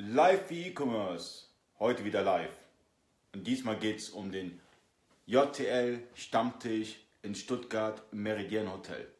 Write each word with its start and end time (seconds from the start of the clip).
Live 0.00 0.50
wie 0.50 0.68
E-Commerce. 0.68 1.46
Heute 1.80 2.04
wieder 2.04 2.22
live. 2.22 2.56
Und 3.34 3.44
diesmal 3.48 3.76
geht 3.76 3.98
es 3.98 4.10
um 4.10 4.30
den 4.30 4.60
JTL 5.26 6.06
Stammtisch 6.14 7.00
in 7.22 7.34
Stuttgart 7.34 8.00
im 8.12 8.22
Meridian 8.22 8.70
Hotel. 8.70 9.12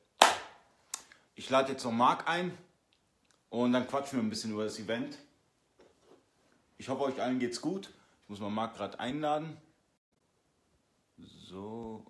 Ich 1.34 1.50
lade 1.50 1.72
jetzt 1.72 1.82
noch 1.82 1.90
Marc 1.90 2.28
ein 2.28 2.56
und 3.50 3.72
dann 3.72 3.88
quatschen 3.88 4.20
wir 4.20 4.22
ein 4.24 4.30
bisschen 4.30 4.52
über 4.52 4.62
das 4.62 4.78
Event. 4.78 5.18
Ich 6.76 6.88
hoffe, 6.88 7.02
euch 7.02 7.20
allen 7.20 7.40
geht's 7.40 7.60
gut. 7.60 7.92
Ich 8.22 8.28
muss 8.28 8.38
mal 8.38 8.48
Marc 8.48 8.76
gerade 8.76 9.00
einladen. 9.00 9.56
So. 11.18 12.06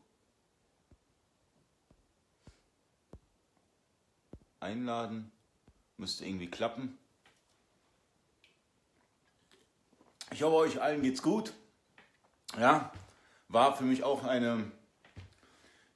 Einladen. 4.61 5.33
Müsste 5.97 6.27
irgendwie 6.27 6.51
klappen. 6.51 6.99
Ich 10.31 10.43
hoffe, 10.43 10.57
euch 10.57 10.81
allen 10.81 11.03
geht's 11.03 11.23
gut. 11.23 11.53
Ja, 12.59 12.93
war 13.49 13.77
für 13.77 13.85
mich 13.85 14.05
auch 14.05 14.25
eine, 14.25 14.71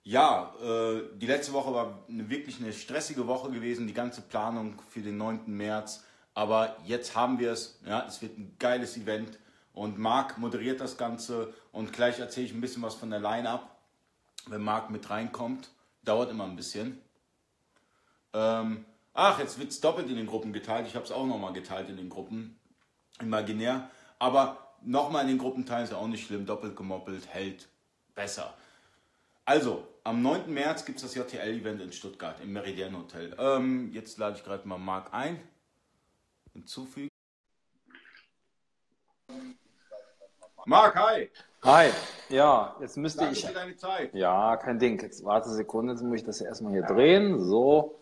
ja, 0.04 0.54
äh, 0.62 1.02
die 1.16 1.26
letzte 1.26 1.52
Woche 1.52 1.72
war 1.72 2.04
eine, 2.08 2.28
wirklich 2.28 2.60
eine 2.60 2.72
stressige 2.72 3.26
Woche 3.26 3.50
gewesen, 3.50 3.86
die 3.86 3.94
ganze 3.94 4.22
Planung 4.22 4.80
für 4.88 5.00
den 5.00 5.16
9. 5.16 5.42
März. 5.46 6.04
Aber 6.34 6.76
jetzt 6.84 7.14
haben 7.14 7.38
wir 7.38 7.52
es. 7.52 7.78
Ja, 7.86 8.06
es 8.06 8.22
wird 8.22 8.38
ein 8.38 8.56
geiles 8.58 8.96
Event. 8.96 9.38
Und 9.74 9.98
Marc 9.98 10.38
moderiert 10.38 10.80
das 10.80 10.96
Ganze. 10.96 11.52
Und 11.72 11.92
gleich 11.92 12.18
erzähle 12.18 12.46
ich 12.46 12.52
ein 12.52 12.60
bisschen 12.60 12.82
was 12.82 12.94
von 12.94 13.10
der 13.10 13.20
Line-Up, 13.20 13.76
wenn 14.46 14.62
Marc 14.62 14.90
mit 14.90 15.08
reinkommt. 15.08 15.70
Dauert 16.04 16.30
immer 16.30 16.44
ein 16.44 16.56
bisschen. 16.56 17.00
Ähm, 18.32 18.84
ach, 19.14 19.38
jetzt 19.38 19.58
wird 19.58 19.70
es 19.70 19.80
doppelt 19.80 20.08
in 20.08 20.16
den 20.16 20.26
Gruppen 20.26 20.52
geteilt. 20.52 20.86
Ich 20.86 20.94
habe 20.94 21.04
es 21.04 21.12
auch 21.12 21.26
nochmal 21.26 21.52
geteilt 21.52 21.88
in 21.90 21.96
den 21.96 22.08
Gruppen. 22.08 22.58
Imaginär. 23.20 23.90
Aber 24.22 24.56
nochmal 24.82 25.22
in 25.22 25.28
den 25.30 25.38
Gruppen 25.38 25.66
teilen 25.66 25.82
ist 25.82 25.90
ja 25.90 25.96
auch 25.96 26.06
nicht 26.06 26.24
schlimm. 26.24 26.46
Doppelt 26.46 26.76
gemoppelt 26.76 27.26
hält 27.26 27.68
besser. 28.14 28.54
Also, 29.44 29.84
am 30.04 30.22
9. 30.22 30.48
März 30.54 30.84
gibt 30.84 30.98
es 30.98 31.02
das 31.02 31.16
JTL-Event 31.16 31.80
in 31.80 31.90
Stuttgart 31.90 32.36
im 32.40 32.52
Meridian 32.52 32.96
Hotel. 32.96 33.34
Ähm, 33.36 33.90
jetzt 33.92 34.18
lade 34.18 34.36
ich 34.36 34.44
gerade 34.44 34.68
mal 34.68 34.78
Marc 34.78 35.12
ein. 35.12 35.40
Hinzufügen. 36.52 37.08
Marc, 40.66 40.94
hi! 40.94 41.28
Hi, 41.64 41.90
ja, 42.28 42.76
jetzt 42.80 42.96
müsste 42.96 43.22
Danke 43.24 43.36
ich. 43.36 43.44
für 43.44 43.52
deine 43.52 43.76
Zeit. 43.76 44.14
Ja, 44.14 44.56
kein 44.56 44.78
Ding. 44.78 45.02
Jetzt 45.02 45.24
warte 45.24 45.46
eine 45.46 45.56
Sekunde, 45.56 45.94
jetzt 45.94 46.02
muss 46.04 46.20
ich 46.20 46.24
das 46.24 46.40
erstmal 46.40 46.70
hier 46.72 46.82
drehen. 46.82 47.42
So. 47.42 47.98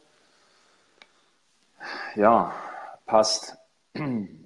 Ja, 2.14 2.54
passt. 3.06 3.56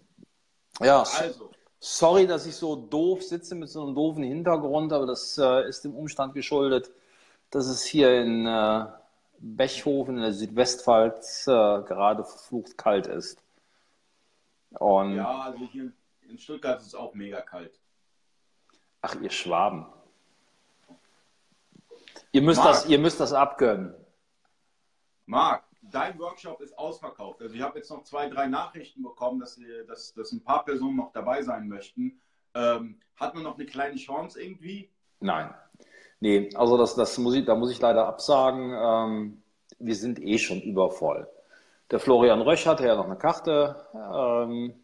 Ja, 0.81 1.03
Also, 1.03 1.54
sorry, 1.85 2.27
dass 2.27 2.47
ich 2.47 2.57
so 2.57 2.77
doof 2.77 3.23
sitze 3.23 3.55
mit 3.55 3.69
so 3.69 3.85
einem 3.85 3.95
doofen 3.95 4.25
Hintergrund, 4.25 4.93
aber 4.93 5.07
das 5.07 5.37
äh, 5.39 5.69
ist 5.69 5.85
dem 5.85 5.95
Umstand 5.95 6.35
geschuldet, 6.35 6.91
dass 7.51 7.67
es 7.67 7.85
hier 7.85 8.21
in 8.21 8.47
äh, 8.47 8.87
Bechhofen 9.39 10.17
in 10.17 10.23
der 10.23 10.33
Südwestpfalz 10.33 11.47
äh, 11.47 11.51
gerade 11.51 12.25
verflucht 12.25 12.79
kalt 12.79 13.07
ist. 13.07 13.39
Und 14.71 15.17
ja, 15.17 15.43
also 15.43 15.67
hier 15.71 15.93
in 16.29 16.39
Stuttgart 16.39 16.81
ist 16.81 16.89
es 16.89 16.95
auch 16.95 17.15
mega 17.15 17.41
kalt. 17.43 17.79
ach, 19.03 19.15
ihr 19.21 19.31
Schwaben. 19.31 19.87
Ihr 22.33 22.43
müsst, 22.43 22.59
Marc. 22.59 22.71
das, 22.71 22.87
ihr 22.87 22.99
müsst 22.99 23.21
das 23.21 23.33
abgönnen. 23.33 23.95
Marc, 25.27 25.64
dein 25.91 26.19
Workshop 26.19 26.61
ist 26.61 26.77
ausverkauft. 26.79 27.43
Also 27.43 27.55
ich 27.55 27.63
habe 27.63 27.79
jetzt 27.79 27.91
noch 27.91 28.03
zwei, 28.05 28.29
drei 28.29 28.47
Nachrichten 28.47 29.03
bekommen, 29.03 29.41
dass, 29.41 29.61
dass, 29.87 30.15
dass 30.15 30.33
ein 30.33 30.43
paar 30.43 30.65
Personen 30.65 30.97
noch 30.97 31.13
dabei 31.13 31.43
sein 31.43 31.69
möchten. 31.69 32.21
Ähm, 32.55 33.01
hat 33.17 33.35
man 33.35 33.43
noch 33.43 33.57
eine 33.57 33.67
kleine 33.67 33.97
Chance 33.97 34.43
irgendwie? 34.43 34.91
Nein. 35.21 35.53
Nee, 36.21 36.51
also 36.55 36.79
das, 36.79 36.95
das 36.95 37.19
muss 37.19 37.35
ich, 37.35 37.45
da 37.45 37.55
muss 37.55 37.71
ich 37.71 37.81
leider 37.81 38.07
absagen. 38.07 38.73
Ähm, 38.75 39.43
wir 39.79 39.97
sind 39.97 40.21
eh 40.21 40.39
schon 40.39 40.61
übervoll. 40.61 41.29
Der 41.91 42.01
Florian 42.01 42.41
Rösch 42.41 42.67
hatte 42.67 42.87
ja 42.87 42.97
noch 42.97 43.05
eine 43.05 43.17
Karte 43.17 43.87
ähm, 43.95 44.75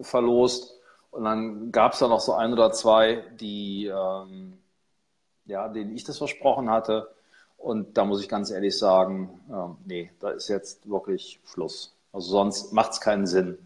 verlost 0.00 0.80
und 1.10 1.24
dann 1.24 1.70
gab 1.72 1.92
es 1.92 2.00
da 2.00 2.08
noch 2.08 2.20
so 2.20 2.34
ein 2.34 2.52
oder 2.52 2.72
zwei, 2.72 3.24
die, 3.40 3.86
ähm, 3.86 4.58
ja, 5.44 5.68
denen 5.68 5.94
ich 5.94 6.04
das 6.04 6.18
versprochen 6.18 6.68
hatte. 6.68 7.14
Und 7.56 7.96
da 7.96 8.04
muss 8.04 8.20
ich 8.20 8.28
ganz 8.28 8.50
ehrlich 8.50 8.78
sagen, 8.78 9.40
ähm, 9.50 9.76
nee, 9.84 10.10
da 10.20 10.30
ist 10.30 10.48
jetzt 10.48 10.88
wirklich 10.88 11.40
Schluss. 11.44 11.94
Also 12.12 12.30
sonst 12.30 12.72
macht 12.72 12.92
es 12.92 13.00
keinen 13.00 13.26
Sinn. 13.26 13.58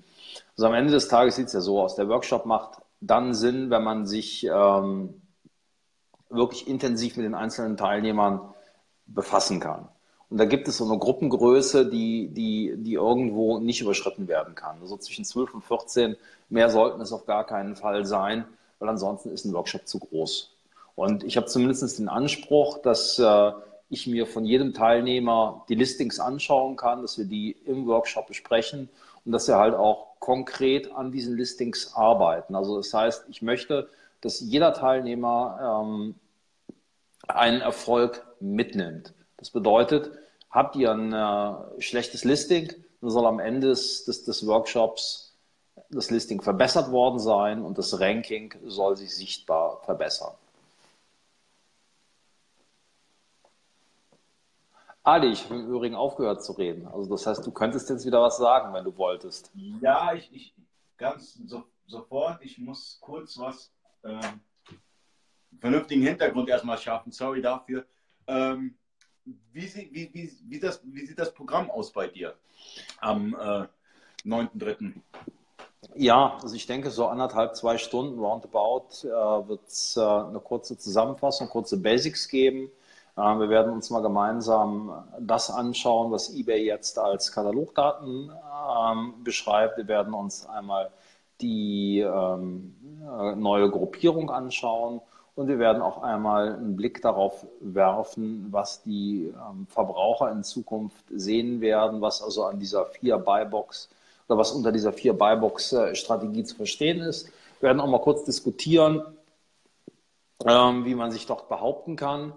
Also 0.57 0.67
am 0.67 0.75
Ende 0.75 0.93
des 0.93 1.09
Tages 1.09 1.37
sieht 1.37 1.47
es 1.47 1.53
ja 1.53 1.61
so 1.61 1.81
aus. 1.81 1.97
Der 1.97 2.09
Workshop 2.09 2.47
macht 2.47 2.81
dann 3.01 3.35
Sinn, 3.35 3.71
wenn 3.71 3.83
man 3.83 4.07
sich 4.07 4.45
ähm, 4.45 5.21
wirklich 6.29 6.69
intensiv 6.69 7.17
mit 7.17 7.27
den 7.27 7.35
einzelnen 7.35 7.77
Teilnehmern 7.77 8.55
befassen 9.07 9.61
kann. 9.61 9.89
Und 10.31 10.39
da 10.39 10.45
gibt 10.45 10.69
es 10.69 10.79
so 10.79 10.85
eine 10.85 10.97
Gruppengröße, 10.99 11.91
die, 11.91 12.29
die, 12.29 12.75
die 12.77 12.95
irgendwo 12.95 13.59
nicht 13.59 13.81
überschritten 13.81 14.29
werden 14.29 14.55
kann. 14.55 14.77
Also 14.81 14.97
zwischen 14.97 15.25
12 15.25 15.55
und 15.55 15.65
14, 15.65 16.17
mehr 16.49 16.71
sollten 16.71 17.01
es 17.01 17.13
auf 17.13 17.27
gar 17.27 17.45
keinen 17.45 17.75
Fall 17.75 18.05
sein, 18.05 18.45
weil 18.79 18.89
ansonsten 18.89 19.31
ist 19.31 19.45
ein 19.45 19.53
Workshop 19.53 19.89
zu 19.89 19.99
groß. 19.99 20.55
Und 20.95 21.25
ich 21.25 21.37
habe 21.37 21.47
zumindest 21.47 21.99
den 21.99 22.09
Anspruch, 22.09 22.79
dass 22.79 23.19
äh, 23.19 23.53
ich 23.91 24.07
mir 24.07 24.27
von 24.27 24.45
jedem 24.45 24.73
Teilnehmer 24.73 25.65
die 25.69 25.75
Listings 25.75 26.21
anschauen 26.21 26.77
kann, 26.77 27.03
dass 27.03 27.19
wir 27.19 27.27
die 27.27 27.51
im 27.67 27.87
Workshop 27.87 28.29
besprechen 28.29 28.89
und 29.25 29.33
dass 29.33 29.49
wir 29.49 29.57
halt 29.57 29.75
auch 29.75 30.19
konkret 30.21 30.93
an 30.93 31.11
diesen 31.11 31.37
Listings 31.37 31.93
arbeiten. 31.95 32.55
Also 32.55 32.77
das 32.77 32.95
heißt, 32.95 33.25
ich 33.29 33.43
möchte, 33.43 33.89
dass 34.21 34.41
jeder 34.41 34.73
Teilnehmer 34.73 35.83
ähm, 35.83 36.15
einen 37.27 37.61
Erfolg 37.61 38.25
mitnimmt. 38.39 39.13
Das 39.37 39.51
bedeutet, 39.51 40.13
habt 40.51 40.77
ihr 40.77 40.93
ein 40.93 41.13
äh, 41.13 41.81
schlechtes 41.83 42.25
Listing, 42.25 42.73
dann 43.01 43.11
soll 43.11 43.27
am 43.27 43.41
Ende 43.41 43.69
des, 43.69 44.05
des, 44.05 44.25
des 44.25 44.47
Workshops 44.47 45.35
das 45.91 46.11
Listing 46.11 46.41
verbessert 46.41 46.93
worden 46.93 47.19
sein 47.19 47.63
und 47.63 47.79
das 47.79 47.99
Ranking 47.99 48.55
soll 48.67 48.97
sich 48.97 49.15
sichtbar 49.15 49.81
verbessern. 49.85 50.35
Ali, 55.11 55.33
ich 55.33 55.45
habe 55.47 55.57
im 55.57 55.67
Übrigen 55.69 55.97
aufgehört 55.97 56.45
zu 56.45 56.53
reden. 56.53 56.87
Also 56.87 57.11
das 57.11 57.27
heißt, 57.27 57.45
du 57.45 57.51
könntest 57.51 57.91
jetzt 57.91 58.07
wieder 58.07 58.23
was 58.23 58.37
sagen, 58.37 58.73
wenn 58.73 58.85
du 58.85 58.97
wolltest. 58.97 59.51
Ja, 59.81 60.15
ich, 60.15 60.33
ich 60.33 60.55
ganz 60.97 61.35
so, 61.47 61.65
sofort. 61.87 62.39
Ich 62.45 62.59
muss 62.59 62.99
kurz 63.01 63.37
was 63.37 63.73
ähm, 64.05 64.21
vernünftigen 65.59 66.03
Hintergrund 66.03 66.49
erstmal 66.49 66.79
schaffen. 66.79 67.11
Sorry 67.11 67.43
dafür. 67.43 67.85
Ähm, 68.29 68.77
wie, 69.25 69.67
sie- 69.67 69.91
wie, 69.93 70.11
wie, 70.15 70.33
wie, 70.49 70.61
das, 70.61 70.81
wie 70.85 71.05
sieht 71.05 71.19
das 71.19 71.35
Programm 71.35 71.73
aus 71.73 71.91
bei 71.93 72.07
dir 72.07 72.35
am 73.01 73.35
äh, 73.35 73.67
9.3.? 74.29 74.93
Ja, 75.97 76.39
also 76.41 76.55
ich 76.55 76.67
denke, 76.69 76.93
so 76.93 77.07
anderthalb, 77.09 77.57
zwei 77.57 77.79
Stunden 77.79 78.21
roundabout 78.21 78.91
äh, 79.03 79.09
wird 79.49 79.67
es 79.67 79.97
äh, 79.97 80.01
eine 80.03 80.39
kurze 80.39 80.79
Zusammenfassung, 80.79 81.49
kurze 81.49 81.79
Basics 81.79 82.29
geben. 82.29 82.71
Äh, 83.21 83.39
wir 83.39 83.51
werden 83.51 83.73
uns 83.73 83.91
mal 83.91 84.01
gemeinsam 84.01 85.05
das 85.19 85.51
anschauen, 85.51 86.11
was 86.11 86.35
eBay 86.35 86.65
jetzt 86.65 86.99
als 86.99 87.33
Katalogdaten 87.33 88.31
ähm, 88.31 89.15
beschreibt. 89.23 89.77
Wir 89.77 89.89
werden 89.89 90.15
uns 90.15 90.49
einmal 90.49 90.91
die 91.41 92.01
ähm, 92.01 92.75
äh, 93.03 93.35
neue 93.35 93.71
Gruppierung 93.71 94.31
anschauen 94.31 95.01
und 95.35 95.49
wir 95.49 95.59
werden 95.59 95.83
auch 95.83 96.03
einmal 96.03 96.55
einen 96.55 96.77
Blick 96.77 97.01
darauf 97.03 97.47
werfen, 97.61 98.49
was 98.51 98.83
die 98.83 99.33
ähm, 99.35 99.67
Verbraucher 99.69 100.31
in 100.31 100.43
Zukunft 100.43 101.05
sehen 101.11 101.61
werden, 101.61 102.01
was 102.01 102.23
also 102.23 102.45
an 102.45 102.59
dieser 102.59 102.87
vier 102.87 103.19
Buy-Box 103.19 103.89
oder 104.29 104.39
was 104.39 104.53
unter 104.53 104.73
dieser 104.73 104.93
vier 104.93 105.15
Buy-Box-Strategie 105.15 106.45
zu 106.45 106.57
verstehen 106.57 107.01
ist. 107.01 107.29
Wir 107.61 107.69
werden 107.69 107.81
auch 107.81 107.87
mal 107.87 108.01
kurz 108.01 108.25
diskutieren, 108.25 109.03
ähm, 110.45 110.85
wie 110.85 110.95
man 110.95 111.11
sich 111.11 111.27
dort 111.27 111.49
behaupten 111.49 111.97
kann. 111.97 112.33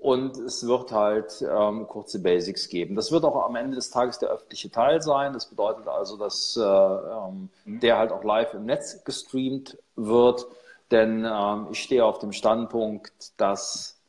Und 0.00 0.38
es 0.38 0.66
wird 0.66 0.92
halt 0.92 1.44
ähm, 1.46 1.86
kurze 1.86 2.22
Basics 2.22 2.70
geben. 2.70 2.94
Das 2.96 3.12
wird 3.12 3.22
auch 3.24 3.44
am 3.44 3.54
Ende 3.54 3.76
des 3.76 3.90
Tages 3.90 4.18
der 4.18 4.30
öffentliche 4.30 4.70
Teil 4.70 5.02
sein. 5.02 5.34
Das 5.34 5.44
bedeutet 5.44 5.86
also, 5.88 6.16
dass 6.16 6.56
äh, 6.56 6.62
ähm, 6.62 7.50
der 7.66 7.98
halt 7.98 8.10
auch 8.10 8.24
live 8.24 8.54
im 8.54 8.64
Netz 8.64 9.04
gestreamt 9.04 9.76
wird. 9.96 10.46
Denn 10.90 11.26
ähm, 11.30 11.68
ich 11.70 11.82
stehe 11.82 12.02
auf 12.02 12.18
dem 12.18 12.32
Standpunkt, 12.32 13.38
dass 13.38 14.00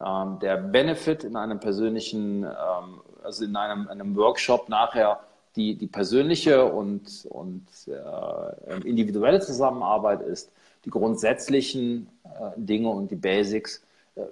ähm, 0.00 0.38
der 0.38 0.56
Benefit 0.56 1.24
in 1.24 1.34
einem 1.34 1.58
persönlichen, 1.58 2.44
ähm, 2.44 3.00
also 3.24 3.44
in 3.44 3.56
einem, 3.56 3.88
einem 3.88 4.14
Workshop 4.16 4.68
nachher 4.68 5.18
die, 5.56 5.74
die 5.74 5.88
persönliche 5.88 6.64
und, 6.64 7.26
und 7.28 7.66
äh, 7.88 8.88
individuelle 8.88 9.40
Zusammenarbeit 9.40 10.22
ist. 10.22 10.52
Die 10.84 10.90
grundsätzlichen 10.90 12.08
äh, 12.24 12.52
Dinge 12.56 12.88
und 12.88 13.10
die 13.10 13.16
Basics, 13.16 13.82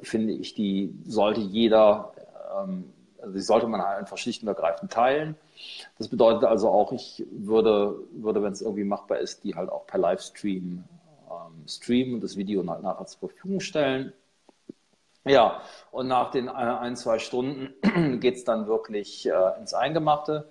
finde 0.03 0.33
ich, 0.33 0.55
die 0.55 0.95
sollte 1.05 1.41
jeder 1.41 2.13
ähm, 2.57 2.93
also 3.21 3.35
die 3.35 3.41
sollte 3.41 3.67
man 3.67 3.83
halt 3.83 3.99
einfach 3.99 4.17
schlicht 4.17 4.43
und 4.43 4.49
ergreifend 4.49 4.93
teilen. 4.93 5.37
Das 5.99 6.09
bedeutet 6.09 6.45
also 6.45 6.69
auch, 6.69 6.93
ich 6.93 7.25
würde, 7.31 7.97
würde 8.13 8.43
wenn 8.43 8.53
es 8.53 8.63
irgendwie 8.63 8.85
machbar 8.85 9.19
ist, 9.19 9.45
die 9.45 9.55
halt 9.55 9.71
auch 9.71 9.87
per 9.87 9.99
Livestream 9.99 10.85
ähm, 11.31 11.69
streamen 11.69 12.15
und 12.15 12.25
das 12.25 12.37
Video 12.37 12.67
halt 12.67 12.83
nachher 12.83 13.07
zur 13.07 13.29
Verfügung 13.29 13.61
stellen. 13.61 14.13
Ja, 15.25 15.61
und 15.91 16.09
nach 16.09 16.31
den 16.31 16.49
ein, 16.49 16.97
zwei 16.97 17.19
Stunden 17.19 17.75
geht 18.21 18.37
es 18.37 18.45
dann 18.45 18.67
wirklich 18.67 19.29
äh, 19.29 19.59
ins 19.59 19.75
Eingemachte. 19.75 20.49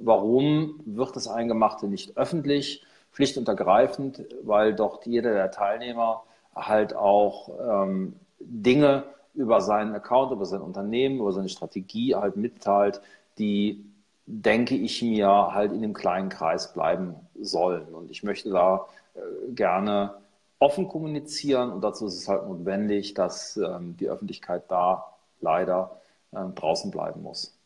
Warum 0.00 0.80
wird 0.84 1.16
das 1.16 1.28
Eingemachte 1.28 1.86
nicht 1.86 2.16
öffentlich? 2.16 2.84
Schlicht 3.12 3.38
und 3.38 3.48
ergreifend, 3.48 4.24
weil 4.42 4.74
dort 4.74 5.06
jeder 5.06 5.32
der 5.32 5.50
Teilnehmer 5.50 6.24
halt 6.54 6.94
auch 6.94 7.48
ähm, 7.58 8.14
Dinge 8.40 9.04
über 9.34 9.60
seinen 9.60 9.94
Account, 9.94 10.32
über 10.32 10.46
sein 10.46 10.60
Unternehmen, 10.60 11.20
über 11.20 11.32
seine 11.32 11.48
Strategie 11.48 12.14
halt 12.14 12.36
mitteilt, 12.36 13.00
die, 13.38 13.84
denke 14.26 14.74
ich 14.74 15.02
mir, 15.02 15.28
halt 15.28 15.72
in 15.72 15.82
dem 15.82 15.94
kleinen 15.94 16.28
Kreis 16.28 16.72
bleiben 16.72 17.14
sollen. 17.40 17.94
Und 17.94 18.10
ich 18.10 18.22
möchte 18.22 18.50
da 18.50 18.86
äh, 19.14 19.52
gerne 19.52 20.14
offen 20.58 20.88
kommunizieren 20.88 21.70
und 21.70 21.82
dazu 21.82 22.06
ist 22.06 22.16
es 22.16 22.28
halt 22.28 22.46
notwendig, 22.46 23.14
dass 23.14 23.56
ähm, 23.56 23.96
die 23.96 24.08
Öffentlichkeit 24.08 24.64
da 24.68 25.04
leider 25.40 26.00
äh, 26.32 26.44
draußen 26.54 26.90
bleiben 26.90 27.22
muss. 27.22 27.56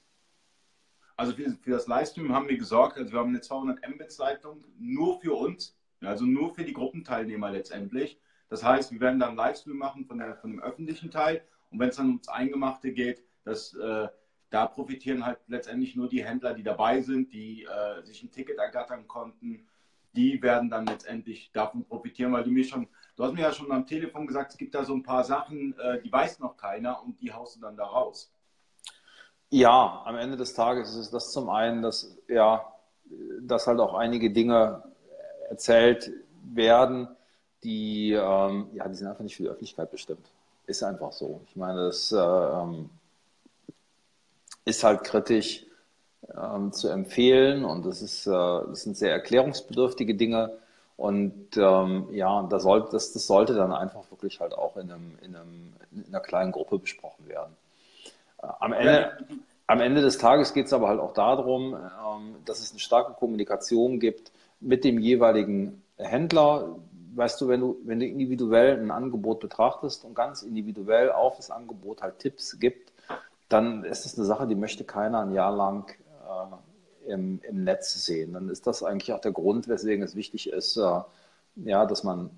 Also 1.16 1.32
für, 1.32 1.50
für, 1.62 1.70
das 1.70 1.86
Livestream 1.86 2.34
haben 2.34 2.48
wir 2.48 2.58
gesorgt, 2.58 2.98
also 2.98 3.12
wir 3.12 3.18
haben 3.18 3.30
eine 3.30 3.40
200 3.40 3.88
Mbits 3.88 4.18
Leitung 4.18 4.62
nur 4.78 5.20
für 5.20 5.34
uns, 5.34 5.74
also 6.00 6.24
nur 6.24 6.54
für 6.54 6.64
die 6.64 6.72
Gruppenteilnehmer 6.72 7.50
letztendlich. 7.50 8.18
Das 8.52 8.62
heißt, 8.62 8.92
wir 8.92 9.00
werden 9.00 9.18
dann 9.18 9.30
einen 9.30 9.38
Livestream 9.38 9.78
machen 9.78 10.04
von, 10.04 10.18
der, 10.18 10.36
von 10.36 10.50
dem 10.50 10.62
öffentlichen 10.62 11.10
Teil 11.10 11.42
und 11.70 11.80
wenn 11.80 11.88
es 11.88 11.96
dann 11.96 12.08
ums 12.08 12.28
Eingemachte 12.28 12.92
geht, 12.92 13.24
das, 13.44 13.72
äh, 13.72 14.08
da 14.50 14.66
profitieren 14.66 15.24
halt 15.24 15.38
letztendlich 15.46 15.96
nur 15.96 16.06
die 16.06 16.22
Händler, 16.22 16.52
die 16.52 16.62
dabei 16.62 17.00
sind, 17.00 17.32
die 17.32 17.62
äh, 17.62 18.04
sich 18.04 18.22
ein 18.22 18.30
Ticket 18.30 18.58
ergattern 18.58 19.08
konnten. 19.08 19.66
Die 20.12 20.42
werden 20.42 20.68
dann 20.68 20.84
letztendlich 20.84 21.50
davon 21.54 21.86
profitieren, 21.86 22.30
weil 22.34 22.44
du 22.44 22.50
mir 22.50 22.64
schon, 22.64 22.88
du 23.16 23.24
hast 23.24 23.32
mir 23.32 23.40
ja 23.40 23.52
schon 23.52 23.72
am 23.72 23.86
Telefon 23.86 24.26
gesagt, 24.26 24.52
es 24.52 24.58
gibt 24.58 24.74
da 24.74 24.84
so 24.84 24.92
ein 24.92 25.02
paar 25.02 25.24
Sachen, 25.24 25.74
äh, 25.78 26.02
die 26.02 26.12
weiß 26.12 26.38
noch 26.40 26.58
keiner 26.58 27.02
und 27.02 27.22
die 27.22 27.32
haust 27.32 27.56
du 27.56 27.60
dann 27.62 27.78
da 27.78 27.86
raus. 27.86 28.34
Ja, 29.48 30.02
am 30.04 30.16
Ende 30.16 30.36
des 30.36 30.52
Tages 30.52 30.94
ist 30.94 31.14
das 31.14 31.32
zum 31.32 31.48
einen, 31.48 31.80
dass, 31.80 32.18
ja, 32.28 32.70
dass 33.40 33.66
halt 33.66 33.80
auch 33.80 33.94
einige 33.94 34.30
Dinge 34.30 34.82
erzählt 35.48 36.12
werden, 36.44 37.08
die, 37.64 38.12
ähm, 38.12 38.68
ja, 38.74 38.88
die 38.88 38.94
sind 38.94 39.06
einfach 39.06 39.22
nicht 39.22 39.36
für 39.36 39.44
die 39.44 39.48
Öffentlichkeit 39.48 39.90
bestimmt. 39.90 40.26
Ist 40.66 40.82
einfach 40.82 41.12
so. 41.12 41.40
Ich 41.48 41.56
meine, 41.56 41.86
das 41.86 42.12
ähm, 42.12 42.90
ist 44.64 44.84
halt 44.84 45.04
kritisch 45.04 45.66
ähm, 46.36 46.72
zu 46.72 46.88
empfehlen 46.88 47.64
und 47.64 47.84
das, 47.84 48.02
ist, 48.02 48.26
äh, 48.26 48.30
das 48.30 48.82
sind 48.82 48.96
sehr 48.96 49.12
erklärungsbedürftige 49.12 50.14
Dinge. 50.14 50.56
Und 50.96 51.56
ähm, 51.56 52.08
ja, 52.12 52.42
da 52.44 52.60
soll, 52.60 52.88
das, 52.90 53.12
das 53.12 53.26
sollte 53.26 53.54
dann 53.54 53.72
einfach 53.72 54.10
wirklich 54.10 54.40
halt 54.40 54.54
auch 54.54 54.76
in, 54.76 54.90
einem, 54.92 55.18
in, 55.22 55.34
einem, 55.34 55.72
in 55.90 56.06
einer 56.08 56.20
kleinen 56.20 56.52
Gruppe 56.52 56.78
besprochen 56.78 57.28
werden. 57.28 57.56
Äh, 58.42 58.46
am 58.60 58.72
Ende, 58.72 59.18
am 59.66 59.80
Ende 59.80 60.00
des 60.00 60.18
Tages 60.18 60.52
geht 60.52 60.66
es 60.66 60.72
aber 60.72 60.88
halt 60.88 61.00
auch 61.00 61.12
darum, 61.12 61.74
ähm, 61.74 62.36
dass 62.44 62.60
es 62.60 62.70
eine 62.70 62.80
starke 62.80 63.14
Kommunikation 63.14 63.98
gibt 63.98 64.30
mit 64.60 64.84
dem 64.84 65.00
jeweiligen 65.00 65.82
Händler, 65.96 66.76
weißt 67.14 67.40
du, 67.40 67.48
wenn 67.48 67.60
du, 67.60 67.78
wenn 67.84 68.00
du 68.00 68.06
individuell 68.06 68.78
ein 68.78 68.90
Angebot 68.90 69.40
betrachtest 69.40 70.04
und 70.04 70.14
ganz 70.14 70.42
individuell 70.42 71.10
auf 71.12 71.36
das 71.36 71.50
Angebot 71.50 72.02
halt 72.02 72.18
Tipps 72.18 72.58
gibt, 72.58 72.92
dann 73.48 73.84
ist 73.84 74.04
das 74.04 74.16
eine 74.16 74.26
Sache, 74.26 74.46
die 74.46 74.54
möchte 74.54 74.84
keiner 74.84 75.20
ein 75.20 75.32
Jahr 75.32 75.54
lang 75.54 75.90
äh, 75.90 77.12
im, 77.12 77.40
im 77.42 77.64
Netz 77.64 77.92
sehen. 78.04 78.32
Dann 78.32 78.48
ist 78.48 78.66
das 78.66 78.82
eigentlich 78.82 79.12
auch 79.12 79.20
der 79.20 79.32
Grund, 79.32 79.68
weswegen 79.68 80.02
es 80.02 80.14
wichtig 80.14 80.48
ist, 80.50 80.76
äh, 80.76 81.00
ja, 81.56 81.86
dass 81.86 82.02
man 82.02 82.30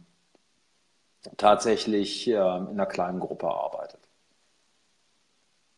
tatsächlich 1.36 2.28
äh, 2.28 2.32
in 2.32 2.68
einer 2.68 2.86
kleinen 2.86 3.20
Gruppe 3.20 3.48
arbeitet. 3.48 4.00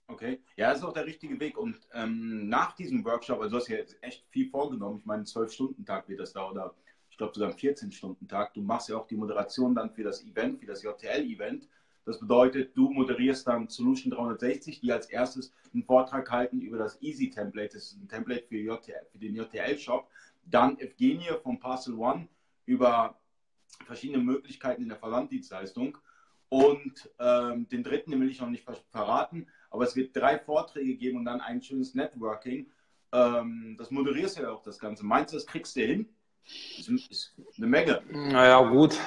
Okay, 0.08 0.40
ja, 0.56 0.70
das 0.70 0.78
ist 0.78 0.84
auch 0.84 0.92
der 0.92 1.06
richtige 1.06 1.38
Weg. 1.40 1.58
Und 1.58 1.78
ähm, 1.92 2.48
nach 2.48 2.72
diesem 2.76 3.04
Workshop, 3.04 3.40
also 3.40 3.50
du 3.50 3.56
hast 3.56 3.68
ja 3.68 3.78
echt 4.00 4.24
viel 4.30 4.48
vorgenommen, 4.48 4.98
ich 5.00 5.04
meine, 5.04 5.24
zwölf 5.24 5.52
Stunden 5.52 5.84
Tag 5.84 6.08
wird 6.08 6.20
das 6.20 6.32
da 6.32 6.48
oder 6.48 6.74
ich 7.16 7.18
glaube 7.18 7.32
sogar 7.32 7.48
einen 7.48 7.58
14-Stunden-Tag. 7.58 8.52
Du 8.52 8.60
machst 8.60 8.90
ja 8.90 8.96
auch 8.98 9.06
die 9.06 9.16
Moderation 9.16 9.74
dann 9.74 9.90
für 9.90 10.02
das 10.02 10.22
Event, 10.22 10.60
für 10.60 10.66
das 10.66 10.82
JTL-Event. 10.82 11.66
Das 12.04 12.20
bedeutet, 12.20 12.76
du 12.76 12.90
moderierst 12.90 13.46
dann 13.46 13.70
Solution 13.70 14.10
360, 14.10 14.80
die 14.80 14.92
als 14.92 15.06
erstes 15.06 15.54
einen 15.72 15.82
Vortrag 15.82 16.30
halten 16.30 16.60
über 16.60 16.76
das 16.76 17.00
Easy 17.00 17.30
Template. 17.30 17.72
Das 17.72 17.84
ist 17.84 18.02
ein 18.02 18.06
Template 18.06 18.46
für, 18.46 18.58
JTL, 18.58 19.06
für 19.10 19.18
den 19.18 19.34
JTL-Shop. 19.34 20.06
Dann 20.44 20.78
Evgenie 20.78 21.30
von 21.42 21.58
Parcel 21.58 21.94
One 21.94 22.28
über 22.66 23.18
verschiedene 23.86 24.22
Möglichkeiten 24.22 24.82
in 24.82 24.90
der 24.90 24.98
Versanddienstleistung. 24.98 25.96
Und 26.50 27.10
ähm, 27.18 27.66
den 27.70 27.82
dritten, 27.82 28.10
den 28.10 28.20
will 28.20 28.28
ich 28.28 28.42
noch 28.42 28.50
nicht 28.50 28.68
verraten, 28.90 29.46
aber 29.70 29.84
es 29.84 29.96
wird 29.96 30.14
drei 30.14 30.38
Vorträge 30.38 30.96
geben 30.96 31.16
und 31.16 31.24
dann 31.24 31.40
ein 31.40 31.62
schönes 31.62 31.94
Networking. 31.94 32.70
Ähm, 33.12 33.76
das 33.78 33.90
moderierst 33.90 34.36
ja 34.38 34.50
auch 34.50 34.62
das 34.62 34.78
Ganze. 34.78 35.06
Meinst 35.06 35.32
du, 35.32 35.38
das 35.38 35.46
kriegst 35.46 35.76
du 35.76 35.80
hin? 35.80 36.10
Das 36.78 36.88
ist 36.88 37.32
eine 37.56 37.66
Menge. 37.66 38.02
Naja, 38.10 38.62
gut. 38.68 38.98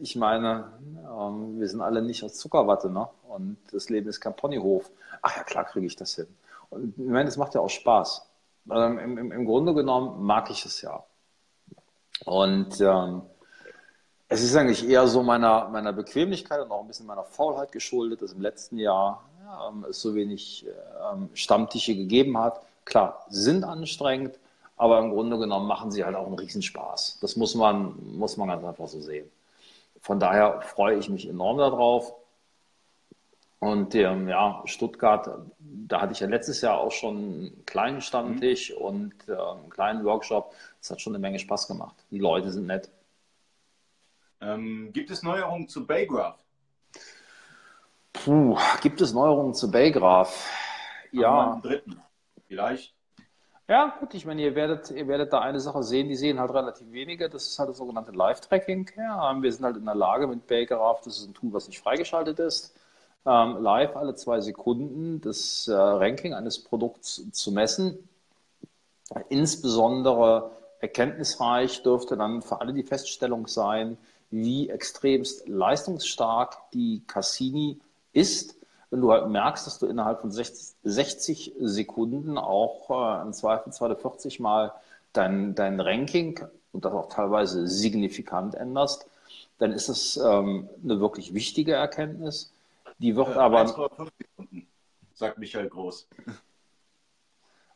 Ich 0.00 0.16
meine, 0.16 0.72
ähm, 0.80 1.58
wir 1.58 1.68
sind 1.68 1.80
alle 1.80 2.02
nicht 2.02 2.22
aus 2.22 2.34
Zuckerwatte, 2.34 2.90
ne? 2.90 3.08
Und 3.28 3.56
das 3.72 3.88
Leben 3.88 4.08
ist 4.08 4.20
kein 4.20 4.34
Ponyhof. 4.34 4.90
Ach 5.22 5.36
ja, 5.36 5.42
klar 5.42 5.64
kriege 5.64 5.86
ich 5.86 5.96
das 5.96 6.14
hin. 6.14 6.26
Und 6.70 6.98
ich 6.98 7.06
meine, 7.06 7.28
es 7.28 7.36
macht 7.36 7.54
ja 7.54 7.60
auch 7.60 7.70
Spaß. 7.70 8.26
Ähm, 8.70 8.98
im, 8.98 9.18
im, 9.18 9.32
im, 9.32 9.44
Grunde 9.44 9.74
genommen 9.74 10.22
mag 10.24 10.50
ich 10.50 10.64
es 10.64 10.82
ja. 10.82 11.02
Und 12.24 12.80
ähm, 12.80 13.22
es 14.28 14.42
ist 14.42 14.54
eigentlich 14.56 14.86
eher 14.86 15.06
so 15.06 15.22
meiner, 15.22 15.68
meiner 15.68 15.92
Bequemlichkeit 15.92 16.60
und 16.60 16.70
auch 16.70 16.82
ein 16.82 16.86
bisschen 16.86 17.06
meiner 17.06 17.24
Faulheit 17.24 17.72
geschuldet, 17.72 18.22
dass 18.22 18.32
im 18.32 18.42
letzten 18.42 18.78
Jahr 18.78 19.24
ähm, 19.68 19.86
es 19.88 20.00
so 20.00 20.14
wenig 20.14 20.66
ähm, 21.12 21.30
Stammtische 21.32 21.94
gegeben 21.94 22.36
hat. 22.38 22.60
Klar, 22.84 23.24
sind 23.28 23.64
anstrengend, 23.64 24.38
aber 24.78 25.00
im 25.00 25.10
Grunde 25.10 25.38
genommen 25.38 25.66
machen 25.66 25.90
sie 25.90 26.04
halt 26.04 26.16
auch 26.16 26.26
einen 26.26 26.38
Riesenspaß. 26.38 27.18
Das 27.20 27.36
muss 27.36 27.54
man, 27.54 27.94
muss 28.16 28.36
man 28.36 28.48
ganz 28.48 28.64
einfach 28.64 28.86
so 28.86 29.00
sehen. 29.00 29.28
Von 30.00 30.20
daher 30.20 30.62
freue 30.62 30.96
ich 30.96 31.08
mich 31.08 31.28
enorm 31.28 31.58
darauf. 31.58 32.14
Und 33.58 33.96
ähm, 33.96 34.28
ja, 34.28 34.62
Stuttgart, 34.66 35.28
da 35.58 36.00
hatte 36.00 36.12
ich 36.12 36.20
ja 36.20 36.28
letztes 36.28 36.60
Jahr 36.60 36.78
auch 36.78 36.92
schon 36.92 37.16
einen 37.16 37.66
kleinen 37.66 38.00
Stammtisch 38.00 38.70
mhm. 38.70 38.76
und 38.76 39.28
äh, 39.28 39.32
einen 39.32 39.68
kleinen 39.68 40.04
Workshop. 40.04 40.54
Das 40.80 40.92
hat 40.92 41.00
schon 41.00 41.12
eine 41.12 41.20
Menge 41.20 41.40
Spaß 41.40 41.66
gemacht. 41.66 41.96
Die 42.12 42.20
Leute 42.20 42.52
sind 42.52 42.68
nett. 42.68 42.88
Ähm, 44.40 44.90
gibt 44.92 45.10
es 45.10 45.24
Neuerungen 45.24 45.68
zu 45.68 45.84
Baygraph? 45.84 46.38
Puh, 48.12 48.56
gibt 48.80 49.00
es 49.00 49.12
Neuerungen 49.12 49.54
zu 49.54 49.68
Baygraph? 49.72 50.48
Ja. 51.10 51.58
Dritten. 51.60 52.00
Vielleicht. 52.46 52.94
Ja, 53.68 53.94
gut, 54.00 54.14
ich 54.14 54.24
meine, 54.24 54.40
ihr 54.40 54.54
werdet, 54.54 54.90
ihr 54.90 55.08
werdet 55.08 55.30
da 55.34 55.40
eine 55.40 55.60
Sache 55.60 55.82
sehen, 55.82 56.08
die 56.08 56.16
sehen 56.16 56.40
halt 56.40 56.52
relativ 56.54 56.90
wenige. 56.90 57.28
Das 57.28 57.46
ist 57.48 57.58
halt 57.58 57.68
das 57.68 57.76
sogenannte 57.76 58.12
Live-Tracking. 58.12 58.90
Ja, 58.96 59.42
wir 59.42 59.52
sind 59.52 59.62
halt 59.64 59.76
in 59.76 59.84
der 59.84 59.94
Lage 59.94 60.26
mit 60.26 60.46
Bakergraph, 60.46 61.02
das 61.02 61.18
ist 61.18 61.28
ein 61.28 61.34
Tool, 61.34 61.52
was 61.52 61.68
nicht 61.68 61.78
freigeschaltet 61.78 62.38
ist, 62.38 62.74
ähm, 63.26 63.62
live 63.62 63.94
alle 63.94 64.14
zwei 64.14 64.40
Sekunden 64.40 65.20
das 65.20 65.68
äh, 65.68 65.74
Ranking 65.74 66.32
eines 66.32 66.64
Produkts 66.64 67.30
zu 67.32 67.52
messen. 67.52 68.08
Insbesondere 69.28 70.50
erkenntnisreich 70.80 71.82
dürfte 71.82 72.16
dann 72.16 72.40
für 72.40 72.62
alle 72.62 72.72
die 72.72 72.84
Feststellung 72.84 73.48
sein, 73.48 73.98
wie 74.30 74.70
extremst 74.70 75.46
leistungsstark 75.46 76.56
die 76.72 77.02
Cassini 77.06 77.80
ist 78.14 78.57
wenn 78.90 79.00
du 79.00 79.12
halt 79.12 79.28
merkst, 79.28 79.66
dass 79.66 79.78
du 79.78 79.86
innerhalb 79.86 80.20
von 80.20 80.30
60, 80.30 80.76
60 80.82 81.54
Sekunden 81.60 82.38
auch 82.38 82.90
äh, 82.90 83.22
im 83.22 83.32
Zweifelsfall 83.32 83.94
40 83.96 84.40
Mal 84.40 84.72
dein, 85.12 85.54
dein 85.54 85.80
Ranking 85.80 86.40
und 86.72 86.84
das 86.84 86.92
auch 86.92 87.08
teilweise 87.08 87.66
signifikant 87.66 88.54
änderst, 88.54 89.06
dann 89.58 89.72
ist 89.72 89.88
es 89.88 90.16
ähm, 90.16 90.68
eine 90.82 91.00
wirklich 91.00 91.34
wichtige 91.34 91.74
Erkenntnis. 91.74 92.52
Die 92.98 93.16
wird 93.16 93.28
äh, 93.28 93.38
aber. 93.38 93.62
1,5 93.62 94.08
Sekunden, 94.18 94.66
sagt 95.14 95.38
Michael 95.38 95.68
Groß. 95.68 96.06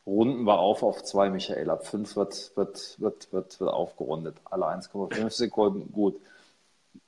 Runden 0.05 0.43
wir 0.43 0.59
auf 0.59 0.83
auf 0.83 1.03
2, 1.03 1.29
Michael. 1.29 1.69
Ab 1.69 1.85
5 1.85 2.15
wird, 2.15 2.51
wird, 2.55 2.95
wird, 2.99 3.31
wird, 3.31 3.59
wird 3.59 3.69
aufgerundet. 3.69 4.35
Alle 4.45 4.67
1,5 4.67 5.29
Sekunden, 5.29 5.91
gut. 5.93 6.19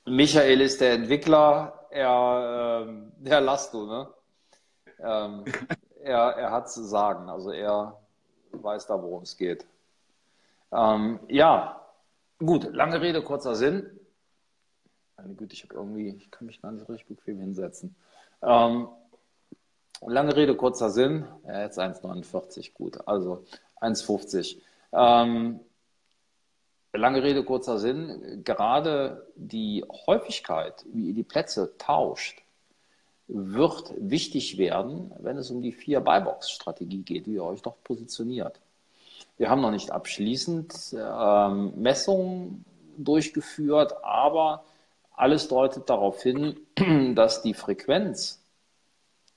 Michael 0.06 0.60
ist 0.60 0.80
der 0.80 0.92
Entwickler, 0.94 1.86
er, 1.90 2.84
ähm, 2.86 3.12
der 3.18 3.40
Lasto, 3.40 3.86
ne? 3.86 4.08
Ähm, 5.00 5.44
er, 6.02 6.20
er 6.36 6.50
hat 6.52 6.70
zu 6.70 6.84
sagen, 6.84 7.28
also 7.28 7.50
er 7.50 7.98
weiß 8.52 8.86
da, 8.86 9.02
worum 9.02 9.22
es 9.22 9.36
geht. 9.36 9.66
Ähm, 10.72 11.20
ja, 11.28 11.80
gut, 12.38 12.72
lange 12.72 13.00
Rede, 13.00 13.22
kurzer 13.22 13.54
Sinn. 13.54 13.90
Meine 15.16 15.34
Güte, 15.34 15.54
ich 15.54 15.64
habe 15.64 15.74
irgendwie, 15.74 16.08
ich 16.08 16.30
kann 16.30 16.46
mich 16.46 16.62
gar 16.62 16.72
nicht 16.72 16.88
richtig 16.88 17.08
bequem 17.08 17.40
hinsetzen. 17.40 17.96
Ähm, 18.42 18.88
Lange 20.02 20.36
Rede, 20.36 20.54
kurzer 20.54 20.90
Sinn. 20.90 21.26
Ja, 21.46 21.62
jetzt 21.62 21.78
1,49, 21.78 22.74
gut. 22.74 22.98
Also 23.06 23.44
1,50. 23.80 24.58
Ähm, 24.92 25.60
lange 26.96 27.22
Rede, 27.22 27.44
kurzer 27.44 27.78
Sinn. 27.78 28.42
Gerade 28.44 29.26
die 29.36 29.84
Häufigkeit, 30.06 30.84
wie 30.92 31.08
ihr 31.08 31.14
die 31.14 31.22
Plätze 31.22 31.74
tauscht, 31.78 32.42
wird 33.28 33.92
wichtig 33.98 34.56
werden, 34.56 35.12
wenn 35.18 35.36
es 35.36 35.50
um 35.50 35.62
die 35.62 35.72
vier 35.72 36.00
Buybox-Strategie 36.00 37.02
geht, 37.02 37.26
wie 37.26 37.34
ihr 37.34 37.44
euch 37.44 37.62
doch 37.62 37.76
positioniert. 37.82 38.60
Wir 39.36 39.50
haben 39.50 39.60
noch 39.60 39.72
nicht 39.72 39.90
abschließend 39.90 40.96
ähm, 40.96 41.72
Messungen 41.76 42.64
durchgeführt, 42.96 43.94
aber 44.04 44.64
alles 45.14 45.48
deutet 45.48 45.90
darauf 45.90 46.22
hin, 46.22 46.60
dass 47.14 47.42
die 47.42 47.54
Frequenz 47.54 48.42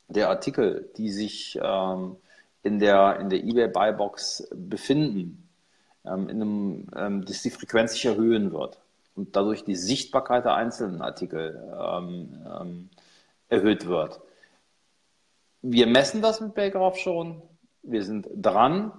der 0.08 0.30
Artikel, 0.30 0.90
die 0.98 1.10
sich 1.10 1.60
ähm, 1.62 2.18
in 2.64 2.80
der, 2.80 3.20
in 3.20 3.30
der 3.30 3.44
eBay 3.44 3.68
Buybox 3.68 4.48
befinden, 4.54 5.49
ähm, 6.06 6.30
in 6.30 6.42
einem, 6.42 6.88
ähm, 6.96 7.26
dass 7.26 7.42
die 7.42 7.50
Frequenz 7.50 7.94
sich 7.94 8.06
erhöhen 8.06 8.52
wird 8.52 8.80
und 9.16 9.36
dadurch 9.36 9.64
die 9.64 9.76
Sichtbarkeit 9.76 10.46
der 10.46 10.56
einzelnen 10.56 11.02
Artikel 11.02 11.62
ähm, 11.78 12.46
ähm, 12.60 12.90
erhöht 13.50 13.86
wird. 13.88 14.22
Wir 15.62 15.88
messen 15.88 16.22
das 16.22 16.40
mit 16.40 16.56
Baygraph 16.56 16.98
schon. 16.98 17.42
Wir 17.82 18.04
sind 18.04 18.28
dran. 18.34 18.92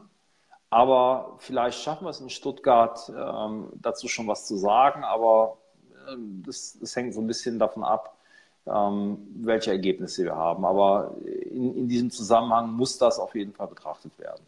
Aber 0.73 1.37
vielleicht 1.39 1.81
schaffen 1.81 2.05
wir 2.05 2.11
es 2.11 2.21
in 2.21 2.31
Stuttgart, 2.31 3.11
ähm, 3.17 3.71
dazu 3.75 4.07
schon 4.07 4.29
was 4.29 4.47
zu 4.47 4.57
sagen. 4.57 5.03
Aber 5.03 5.59
ähm, 6.09 6.43
das, 6.47 6.79
das, 6.79 6.95
hängt 6.95 7.15
so 7.15 7.21
ein 7.21 7.27
bisschen 7.27 7.59
davon 7.59 7.83
ab, 7.83 8.17
welche 8.67 9.71
Ergebnisse 9.71 10.23
wir 10.23 10.37
haben. 10.37 10.65
Aber 10.65 11.17
in, 11.25 11.75
in, 11.77 11.89
diesem 11.89 12.11
Zusammenhang 12.11 12.71
muss 12.73 12.99
das 12.99 13.19
auf 13.19 13.35
jeden 13.35 13.53
Fall 13.53 13.67
betrachtet 13.67 14.17
werden. 14.19 14.47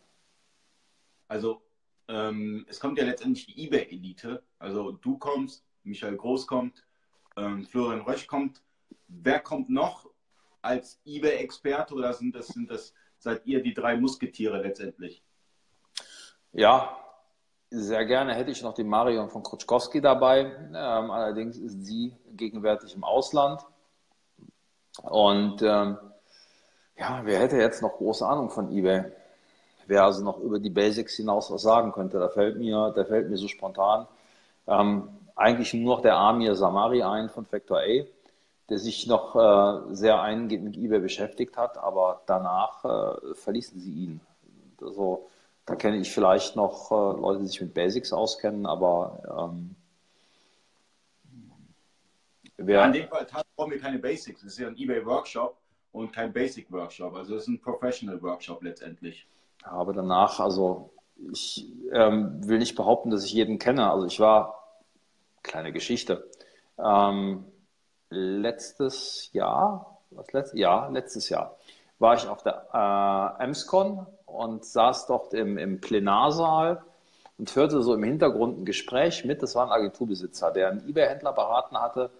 Also 1.28 1.61
ähm, 2.09 2.66
es 2.68 2.80
kommt 2.80 2.99
ja 2.99 3.04
letztendlich 3.04 3.47
die 3.47 3.66
eBay-Elite. 3.66 4.42
Also 4.59 4.92
du 4.92 5.18
kommst, 5.18 5.64
Michael 5.85 6.16
Groß 6.16 6.47
kommt, 6.47 6.85
ähm, 7.37 7.64
Florian 7.64 8.02
Rösch 8.02 8.26
kommt. 8.26 8.62
Wer 9.09 9.40
kommt 9.40 9.71
noch 9.71 10.09
als 10.61 11.00
eBay-Experte 11.04 11.94
oder 11.94 12.12
sind 12.12 12.35
das, 12.35 12.49
sind 12.49 12.71
das, 12.71 12.94
seid 13.18 13.47
ihr 13.47 13.62
die 13.62 13.75
drei 13.75 13.97
Musketiere 13.97 14.62
letztendlich? 14.62 15.23
Ja, 16.52 16.99
sehr 17.71 18.04
gerne 18.04 18.35
hätte 18.35 18.50
ich 18.50 18.62
noch 18.62 18.75
die 18.75 18.85
Marion 18.85 19.30
von 19.30 19.42
Krutschkowski 19.42 20.00
dabei. 20.00 20.40
Ähm, 20.40 20.75
allerdings 21.11 21.56
ist 21.56 21.85
sie 21.85 22.14
gegenwärtig 22.32 22.94
im 22.94 23.04
Ausland. 23.04 23.62
Und 25.02 25.62
ähm, 25.62 25.97
ja, 26.97 27.23
wer 27.25 27.40
hätte 27.40 27.56
jetzt 27.56 27.80
noch 27.80 27.97
große 27.97 28.26
Ahnung 28.26 28.50
von 28.50 28.71
eBay? 28.71 29.11
Wer 29.93 30.05
also 30.05 30.25
noch 30.25 30.39
über 30.41 30.59
die 30.59 30.71
Basics 30.71 31.17
hinaus 31.17 31.51
was 31.51 31.61
sagen 31.61 31.93
könnte, 31.93 32.19
da 32.19 32.31
fällt 32.31 32.57
mir, 32.57 32.95
da 32.97 33.05
fällt 33.05 33.29
mir 33.29 33.37
so 33.37 33.47
spontan 33.47 34.07
ähm, 34.67 35.09
eigentlich 35.37 35.75
nur 35.75 35.97
noch 35.97 36.03
der 36.03 36.17
Amir 36.17 36.55
Samari 36.55 37.03
ein 37.03 37.29
von 37.29 37.45
Factor 37.45 37.79
A 37.79 38.05
der 38.73 38.79
sich 38.79 39.07
noch 39.07 39.37
äh, 39.37 39.95
sehr 39.95 40.23
eingehend 40.23 40.65
mit 40.65 40.77
eBay 40.79 41.01
beschäftigt 41.01 41.59
hat, 41.59 41.77
aber 41.77 42.23
danach 42.25 42.83
äh, 42.85 43.35
verließen 43.35 43.79
sie 43.79 43.93
ihn. 43.93 44.21
Also, 44.81 45.29
da 45.67 45.77
kenne 45.77 45.99
ich 45.99 46.11
vielleicht 46.11 46.57
noch 46.57 46.91
äh, 46.91 47.21
Leute, 47.21 47.41
die 47.41 47.49
sich 47.49 47.61
mit 47.61 47.75
Basics 47.75 48.15
auskennen, 48.15 48.65
aber 48.65 49.51
ähm, 49.51 49.75
wer. 52.57 52.87
in 52.87 52.93
dem 52.95 53.09
Fall 53.09 53.27
brauchen 53.57 53.73
wir 53.73 53.79
keine 53.79 53.99
Basics. 53.99 54.43
Es 54.43 54.55
ist 54.55 54.59
ja 54.59 54.69
ein 54.69 54.77
eBay-Workshop 54.79 55.55
und 55.93 56.11
kein 56.11 56.33
Basic-Workshop. 56.33 57.15
Also 57.15 57.37
es 57.37 57.43
ist 57.43 57.49
ein 57.49 57.61
Professional-Workshop 57.61 58.63
letztendlich. 58.63 59.27
Aber 59.62 59.92
danach, 59.92 60.40
also 60.40 60.90
ich 61.33 61.66
ähm, 61.92 62.47
will 62.47 62.59
nicht 62.59 62.75
behaupten, 62.75 63.11
dass 63.11 63.25
ich 63.25 63.33
jeden 63.33 63.59
kenne. 63.59 63.90
Also 63.90 64.07
ich 64.07 64.19
war, 64.21 64.62
kleine 65.42 65.73
Geschichte, 65.73 66.28
ähm, 66.78 67.45
letztes 68.11 69.31
Jahr, 69.33 69.99
was 70.11 70.33
letztes 70.33 70.59
Jahr, 70.59 70.90
letztes 70.90 71.28
Jahr, 71.28 71.57
war 71.99 72.14
ich 72.14 72.26
auf 72.26 72.42
der 72.42 73.38
äh, 73.40 73.45
Emscon 73.45 74.07
und 74.26 74.64
saß 74.64 75.07
dort 75.07 75.35
im, 75.35 75.59
im 75.59 75.81
Plenarsaal 75.81 76.83
und 77.38 77.54
hörte 77.54 77.83
so 77.83 77.95
im 77.95 78.02
Hintergrund 78.02 78.61
ein 78.61 78.64
Gespräch 78.64 79.25
mit, 79.25 79.42
das 79.42 79.54
war 79.54 79.66
ein 79.66 79.73
Agenturbesitzer, 79.73 80.50
der 80.50 80.71
einen 80.71 80.88
eBay-Händler 80.88 81.33
beraten 81.33 81.78
hatte 81.78 82.11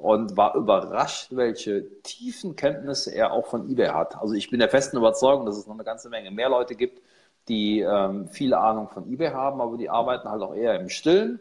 und 0.00 0.36
war 0.36 0.54
überrascht, 0.54 1.28
welche 1.32 2.00
tiefen 2.02 2.56
Kenntnisse 2.56 3.14
er 3.14 3.32
auch 3.32 3.46
von 3.46 3.68
eBay 3.70 3.88
hat. 3.88 4.16
Also 4.16 4.34
ich 4.34 4.50
bin 4.50 4.58
der 4.58 4.70
festen 4.70 4.96
Überzeugung, 4.96 5.44
dass 5.44 5.58
es 5.58 5.66
noch 5.66 5.74
eine 5.74 5.84
ganze 5.84 6.08
Menge 6.08 6.30
mehr 6.30 6.48
Leute 6.48 6.74
gibt, 6.74 7.02
die 7.48 7.80
ähm, 7.80 8.28
viel 8.28 8.54
Ahnung 8.54 8.88
von 8.88 9.10
eBay 9.12 9.30
haben, 9.30 9.60
aber 9.60 9.76
die 9.76 9.90
arbeiten 9.90 10.28
halt 10.28 10.42
auch 10.42 10.54
eher 10.54 10.80
im 10.80 10.88
Stillen. 10.88 11.38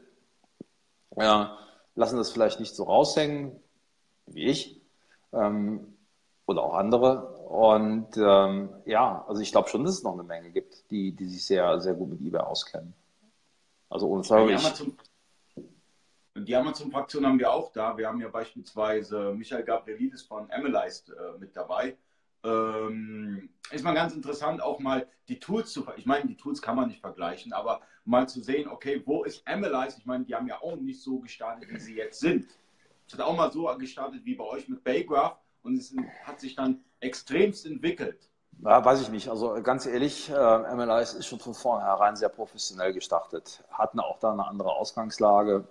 Ja, 1.16 1.58
lassen 1.96 2.18
das 2.18 2.32
vielleicht 2.32 2.60
nicht 2.60 2.76
so 2.76 2.84
raushängen, 2.84 3.56
wie 4.26 4.46
ich 4.46 4.82
ähm, 5.32 5.96
oder 6.46 6.64
auch 6.64 6.74
andere. 6.74 7.40
Und 7.48 8.18
ähm, 8.18 8.70
ja, 8.86 9.24
also 9.28 9.42
ich 9.42 9.52
glaube 9.52 9.70
schon, 9.70 9.84
dass 9.84 9.94
es 9.94 10.04
noch 10.04 10.14
eine 10.14 10.24
Menge 10.24 10.50
gibt, 10.52 10.92
die, 10.92 11.14
die 11.14 11.28
sich 11.28 11.46
sehr, 11.46 11.80
sehr 11.80 11.94
gut 11.94 12.10
mit 12.10 12.22
eBay 12.22 12.42
auskennen. 12.42 12.94
Also 13.90 14.08
ohne 14.08 14.24
Zweifel. 14.24 14.58
Die, 14.58 14.96
die 16.40 16.56
Amazon-Fraktion 16.56 17.26
haben 17.26 17.40
wir 17.40 17.52
auch 17.52 17.72
da. 17.72 17.98
Wir 17.98 18.08
haben 18.08 18.22
ja 18.22 18.30
beispielsweise 18.30 19.34
Michael 19.34 19.64
Gabrielidis 19.64 20.24
von 20.24 20.50
Analyzed 20.52 21.10
äh, 21.10 21.38
mit 21.40 21.56
dabei. 21.56 21.98
Ähm, 22.44 23.50
ist 23.72 23.84
mal 23.84 23.94
ganz 23.94 24.14
interessant, 24.14 24.62
auch 24.62 24.80
mal 24.80 25.08
die 25.28 25.40
Tools 25.40 25.74
zu, 25.74 25.86
ich 25.98 26.06
meine, 26.06 26.26
die 26.28 26.38
Tools 26.38 26.62
kann 26.62 26.76
man 26.76 26.88
nicht 26.88 27.02
vergleichen, 27.02 27.54
aber 27.54 27.82
mal 28.06 28.28
zu 28.30 28.42
sehen, 28.42 28.70
okay, 28.70 29.04
wo 29.06 29.24
ist 29.24 29.46
Analyze? 29.48 29.98
Ich 29.98 30.06
meine, 30.06 30.24
die 30.24 30.34
haben 30.34 30.48
ja 30.48 30.62
auch 30.62 30.78
nicht 30.78 31.02
so 31.02 31.20
gestartet, 31.20 31.70
wie 31.70 31.80
sie 31.80 31.96
jetzt 31.96 32.20
sind. 32.20 32.48
Es 33.08 33.14
hat 33.14 33.22
auch 33.22 33.36
mal 33.36 33.52
so 33.52 33.66
gestartet 33.78 34.22
wie 34.24 34.36
bei 34.36 34.46
euch 34.46 34.70
mit 34.70 34.84
Baygraph 34.84 35.38
und 35.64 35.78
es 35.78 35.94
hat 36.24 36.40
sich 36.40 36.56
dann 36.56 36.84
extremst 37.00 37.66
entwickelt. 37.66 38.30
Ja, 38.62 38.84
weiß 38.84 39.02
ich 39.02 39.10
nicht. 39.10 39.30
Also 39.30 39.62
ganz 39.64 39.86
ehrlich, 39.86 40.30
äh, 40.30 40.76
MLIs 40.76 41.14
ist 41.14 41.28
schon 41.28 41.40
von 41.40 41.54
vornherein 41.54 42.16
sehr 42.16 42.30
professionell 42.30 42.94
gestartet. 42.94 43.64
Hatten 43.72 44.00
auch 44.00 44.20
da 44.20 44.32
eine 44.32 44.46
andere 44.46 44.72
Ausgangslage. 44.72 45.66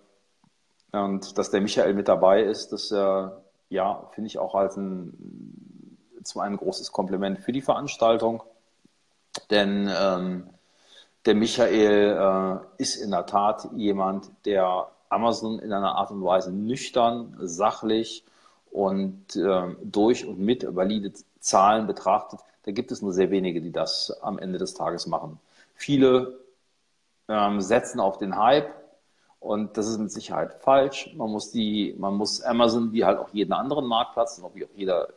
Und 0.93 1.37
dass 1.37 1.51
der 1.51 1.61
Michael 1.61 1.95
mit 1.95 2.09
dabei 2.09 2.43
ist, 2.43 2.73
das 2.73 2.91
äh, 2.91 3.29
ja, 3.69 4.09
finde 4.13 4.29
ich 4.29 4.39
auch 4.39 4.55
als 4.55 4.77
ein, 4.77 5.99
zum 6.23 6.41
einen 6.41 6.57
großes 6.57 6.93
Kompliment 6.93 7.41
für 7.41 7.53
die 7.53 7.61
Veranstaltung. 7.61 8.43
Denn 9.51 9.91
ähm, 9.95 10.51
der 11.27 11.35
Michael 11.35 12.61
äh, 12.79 12.83
ist 12.83 12.97
in 12.97 13.11
der 13.11 13.27
Tat 13.27 13.69
jemand, 13.75 14.31
der 14.45 14.89
Amazon 15.11 15.59
in 15.59 15.73
einer 15.73 15.97
Art 15.97 16.11
und 16.11 16.25
Weise 16.25 16.53
nüchtern, 16.53 17.37
sachlich 17.41 18.25
und 18.71 19.37
äh, 19.37 19.75
durch 19.83 20.27
und 20.27 20.39
mit 20.39 20.75
valide 20.75 21.13
Zahlen 21.41 21.87
betrachtet. 21.87 22.41
Da 22.65 22.73
gibt 22.73 22.93
es 22.93 23.03
nur 23.03 23.13
sehr 23.13 23.31
wenige, 23.31 23.61
die 23.61 23.73
das 23.73 24.11
am 24.23 24.39
Ende 24.39 24.59
des 24.59 24.75
Tages 24.75 25.07
machen. 25.07 25.39
Viele 25.75 26.39
ähm, 27.29 27.61
setzen 27.61 28.01
auf 28.01 28.19
den 28.19 28.37
Hype 28.37 28.75
und 29.49 29.79
das 29.79 29.89
ist 29.89 29.97
mit 29.97 30.13
Sicherheit 30.13 30.53
falsch. 30.61 31.15
Man 31.17 31.31
muss 31.31 31.51
die, 31.51 31.95
man 31.97 32.13
muss 32.13 32.43
Amazon 32.43 32.93
wie 32.93 33.07
halt 33.07 33.19
auch 33.19 33.31
jeden 33.31 33.55
anderen 33.55 33.87
Marktplatz 33.87 34.39
und 34.39 34.55
wie 34.55 34.67
auch 34.67 34.75
jeder 34.77 35.09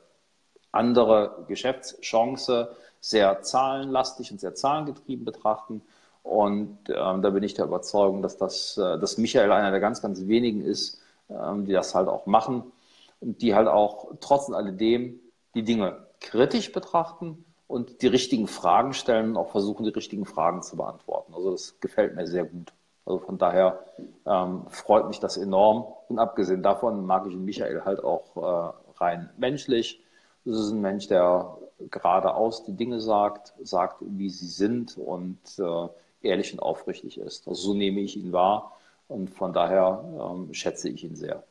andere 0.71 1.43
Geschäftschance 1.49 2.73
sehr 3.01 3.41
zahlenlastig 3.41 4.31
und 4.31 4.39
sehr 4.39 4.55
zahlengetrieben 4.55 5.25
betrachten. 5.25 5.81
Und 6.23 6.77
ähm, 6.87 7.21
da 7.21 7.29
bin 7.29 7.43
ich 7.43 7.55
der 7.55 7.65
Überzeugung, 7.65 8.21
dass, 8.21 8.37
das, 8.37 8.77
äh, 8.77 8.97
dass 8.99 9.17
Michael 9.17 9.51
einer 9.51 9.69
der 9.69 9.81
ganz, 9.81 10.01
ganz 10.01 10.25
wenigen 10.25 10.61
ist, 10.61 11.01
ähm, 11.29 11.65
die 11.65 11.73
das 11.73 11.93
halt 11.93 12.07
auch 12.07 12.25
machen 12.25 12.71
und 13.19 13.41
die 13.41 13.53
halt 13.53 13.67
auch 13.67 14.13
trotz 14.21 14.49
alledem 14.49 15.19
die 15.55 15.63
Dinge 15.63 16.07
kritisch 16.21 16.71
betrachten 16.71 17.43
und 17.67 18.01
die 18.01 18.07
richtigen 18.07 18.47
Fragen 18.47 18.93
stellen 18.93 19.31
und 19.31 19.37
auch 19.37 19.49
versuchen, 19.49 19.83
die 19.83 19.89
richtigen 19.89 20.25
Fragen 20.25 20.61
zu 20.61 20.77
beantworten. 20.77 21.33
Also 21.33 21.51
das 21.51 21.81
gefällt 21.81 22.15
mir 22.15 22.27
sehr 22.27 22.45
gut. 22.45 22.71
Also 23.05 23.19
von 23.19 23.37
daher 23.37 23.83
ähm, 24.25 24.65
freut 24.69 25.07
mich 25.07 25.19
das 25.19 25.37
enorm. 25.37 25.85
Und 26.07 26.19
abgesehen 26.19 26.63
davon 26.63 27.05
mag 27.05 27.25
ich 27.27 27.35
Michael 27.35 27.83
halt 27.83 28.03
auch 28.03 28.35
äh, 28.37 28.99
rein 28.99 29.29
menschlich. 29.37 30.03
Das 30.45 30.57
ist 30.57 30.71
ein 30.71 30.81
Mensch, 30.81 31.07
der 31.07 31.57
geradeaus 31.89 32.63
die 32.63 32.75
Dinge 32.75 32.99
sagt, 32.99 33.53
sagt, 33.61 33.97
wie 34.01 34.29
sie 34.29 34.47
sind 34.47 34.97
und 34.97 35.39
äh, 35.59 35.87
ehrlich 36.21 36.53
und 36.53 36.59
aufrichtig 36.59 37.17
ist. 37.17 37.47
Also 37.47 37.61
so 37.61 37.73
nehme 37.73 38.01
ich 38.01 38.15
ihn 38.17 38.31
wahr 38.31 38.77
und 39.07 39.29
von 39.29 39.53
daher 39.53 40.03
ähm, 40.31 40.53
schätze 40.53 40.89
ich 40.89 41.03
ihn 41.03 41.15
sehr. 41.15 41.43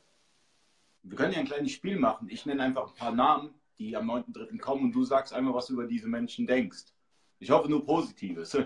Wir 1.03 1.17
können 1.17 1.33
ja 1.33 1.41
ein 1.41 1.47
kleines 1.47 1.73
Spiel 1.73 1.99
machen. 1.99 2.29
Ich 2.31 2.47
nenne 2.47 2.63
einfach 2.63 2.89
ein 2.89 2.95
paar 2.95 3.13
Namen, 3.13 3.55
die 3.79 3.97
am 3.97 4.11
9.3. 4.11 4.59
kommen 4.59 4.85
und 4.85 4.93
du 4.93 5.05
sagst 5.05 5.33
einmal, 5.33 5.55
was 5.55 5.67
du 5.67 5.75
über 5.75 5.87
diese 5.87 6.09
Menschen 6.09 6.47
denkst. 6.47 6.85
Ich 7.39 7.51
hoffe 7.51 7.69
nur 7.69 7.85
Positives. 7.85 8.57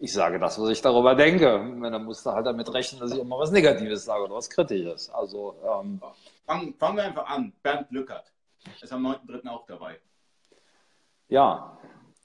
Ich 0.00 0.12
sage 0.12 0.38
das, 0.38 0.60
was 0.60 0.70
ich 0.70 0.80
darüber 0.80 1.14
denke. 1.14 1.44
Dann 1.44 2.04
musst 2.04 2.26
du 2.26 2.30
halt 2.30 2.46
damit 2.46 2.72
rechnen, 2.72 3.00
dass 3.00 3.12
ich 3.12 3.18
immer 3.18 3.38
was 3.38 3.50
Negatives 3.50 4.04
sage 4.04 4.24
oder 4.24 4.34
was 4.34 4.50
Kritisches. 4.50 5.10
Also, 5.10 5.56
ähm, 5.62 6.00
fangen, 6.46 6.74
fangen 6.74 6.96
wir 6.96 7.04
einfach 7.04 7.26
an. 7.26 7.52
Bernd 7.62 7.90
Lückert 7.90 8.32
ist 8.80 8.92
am 8.92 9.06
9.3. 9.06 9.48
auch 9.48 9.66
dabei. 9.66 9.98
Ja, 11.28 11.78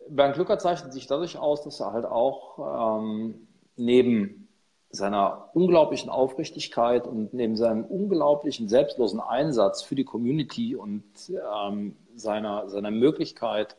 Bernd 0.09 0.35
Glücker 0.35 0.59
zeichnet 0.59 0.93
sich 0.93 1.07
dadurch 1.07 1.37
aus, 1.37 1.63
dass 1.63 1.79
er 1.79 1.93
halt 1.93 2.05
auch 2.05 2.99
ähm, 2.99 3.47
neben 3.75 4.47
seiner 4.89 5.49
unglaublichen 5.53 6.09
Aufrichtigkeit 6.09 7.07
und 7.07 7.33
neben 7.33 7.55
seinem 7.55 7.83
unglaublichen 7.83 8.69
selbstlosen 8.69 9.19
Einsatz 9.19 9.81
für 9.81 9.95
die 9.95 10.05
Community 10.05 10.75
und 10.75 11.03
ähm, 11.29 11.95
seiner, 12.15 12.69
seiner 12.69 12.91
Möglichkeit, 12.91 13.75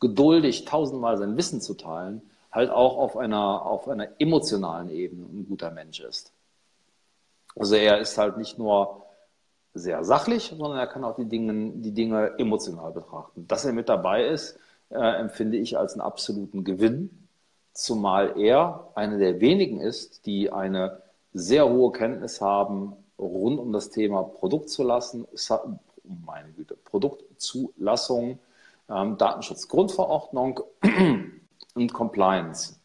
geduldig 0.00 0.64
tausendmal 0.64 1.16
sein 1.16 1.36
Wissen 1.36 1.60
zu 1.60 1.74
teilen, 1.74 2.22
halt 2.50 2.70
auch 2.70 2.96
auf 2.96 3.16
einer, 3.16 3.64
auf 3.66 3.88
einer 3.88 4.08
emotionalen 4.18 4.90
Ebene 4.90 5.26
ein 5.26 5.46
guter 5.48 5.70
Mensch 5.70 6.00
ist. 6.00 6.32
Also 7.56 7.74
er 7.74 7.98
ist 7.98 8.16
halt 8.18 8.36
nicht 8.36 8.58
nur 8.58 9.04
sehr 9.74 10.04
sachlich, 10.04 10.54
sondern 10.56 10.78
er 10.78 10.86
kann 10.86 11.04
auch 11.04 11.16
die 11.16 11.28
Dinge, 11.28 11.72
die 11.76 11.92
Dinge 11.92 12.38
emotional 12.38 12.92
betrachten. 12.92 13.46
Dass 13.48 13.64
er 13.64 13.72
mit 13.72 13.88
dabei 13.88 14.26
ist, 14.26 14.58
äh, 14.90 14.98
empfinde 14.98 15.58
ich 15.58 15.78
als 15.78 15.92
einen 15.92 16.00
absoluten 16.00 16.64
Gewinn, 16.64 17.28
zumal 17.72 18.40
er 18.40 18.90
einer 18.94 19.18
der 19.18 19.40
wenigen 19.40 19.80
ist, 19.80 20.26
die 20.26 20.50
eine 20.50 21.02
sehr 21.32 21.68
hohe 21.68 21.92
Kenntnis 21.92 22.40
haben 22.40 22.96
rund 23.18 23.58
um 23.60 23.72
das 23.72 23.90
Thema 23.90 24.22
Produktzulassen, 24.22 25.26
meine 26.04 26.50
Güte, 26.52 26.76
Produktzulassung, 26.76 28.38
ähm, 28.88 29.18
Datenschutzgrundverordnung 29.18 30.60
und 31.78 31.92
Compliance. 31.92 32.80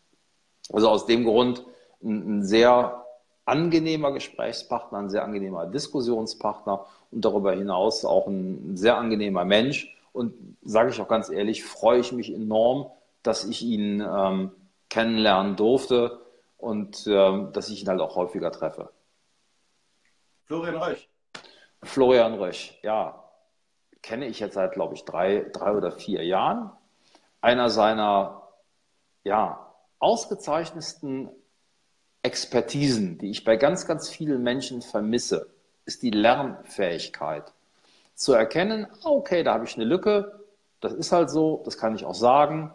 Also 0.72 0.90
aus 0.90 1.06
dem 1.06 1.26
Grund 1.26 1.66
ein, 2.02 2.40
ein 2.40 2.44
sehr 2.44 3.06
angenehmer 3.46 4.12
Gesprächspartner, 4.12 5.00
ein 5.00 5.10
sehr 5.10 5.24
angenehmer 5.24 5.66
Diskussionspartner 5.66 6.86
und 7.12 7.26
darüber 7.26 7.54
hinaus 7.54 8.06
auch 8.06 8.28
ein 8.28 8.78
sehr 8.78 8.98
angenehmer 8.98 9.46
Mensch. 9.46 9.96
Und 10.14 10.34
sage 10.64 10.92
ich 10.92 11.02
auch 11.02 11.08
ganz 11.08 11.30
ehrlich, 11.30 11.64
freue 11.64 12.00
ich 12.00 12.12
mich 12.12 12.34
enorm, 12.34 12.92
dass 13.24 13.44
ich 13.46 13.64
ihn 13.64 14.02
ähm, 14.02 14.52
kennenlernen 14.90 15.56
durfte 15.56 16.20
und 16.58 17.06
ähm, 17.08 17.52
dass 17.52 17.70
ich 17.70 17.82
ihn 17.82 17.90
halt 17.90 18.00
auch 18.00 18.16
häufiger 18.16 18.52
treffe. 18.52 18.90
Florian 20.46 20.76
Rösch. 20.76 21.10
Florian 21.82 22.36
Rösch, 22.36 22.78
ja, 22.84 23.24
kenne 24.02 24.28
ich 24.28 24.40
jetzt 24.40 24.54
seit, 24.54 24.74
glaube 24.74 24.94
ich, 24.94 25.04
drei, 25.04 25.50
drei 25.52 25.72
oder 25.72 25.92
vier 25.92 26.24
Jahren. 26.24 26.72
Einer 27.42 27.70
seiner 27.70 28.43
ja, 29.24 29.74
ausgezeichnetsten 30.00 31.30
Expertisen, 32.22 33.18
die 33.18 33.30
ich 33.30 33.44
bei 33.44 33.58
ganz, 33.58 33.86
ganz 33.86 34.10
vielen 34.10 34.44
Menschen 34.44 34.82
vermisse, 34.82 35.48
ist 35.86 36.04
die 36.04 36.12
Lernfähigkeit. 36.12 37.52
Zu 38.16 38.34
erkennen, 38.34 38.88
ah, 39.04 39.10
okay, 39.10 39.44
da 39.44 39.54
habe 39.54 39.66
ich 39.66 39.76
eine 39.76 39.86
Lücke, 39.86 40.40
das 40.80 40.94
ist 40.94 41.12
halt 41.12 41.30
so, 41.30 41.62
das 41.66 41.78
kann 41.78 41.96
ich 41.96 42.06
auch 42.06 42.16
sagen. 42.16 42.72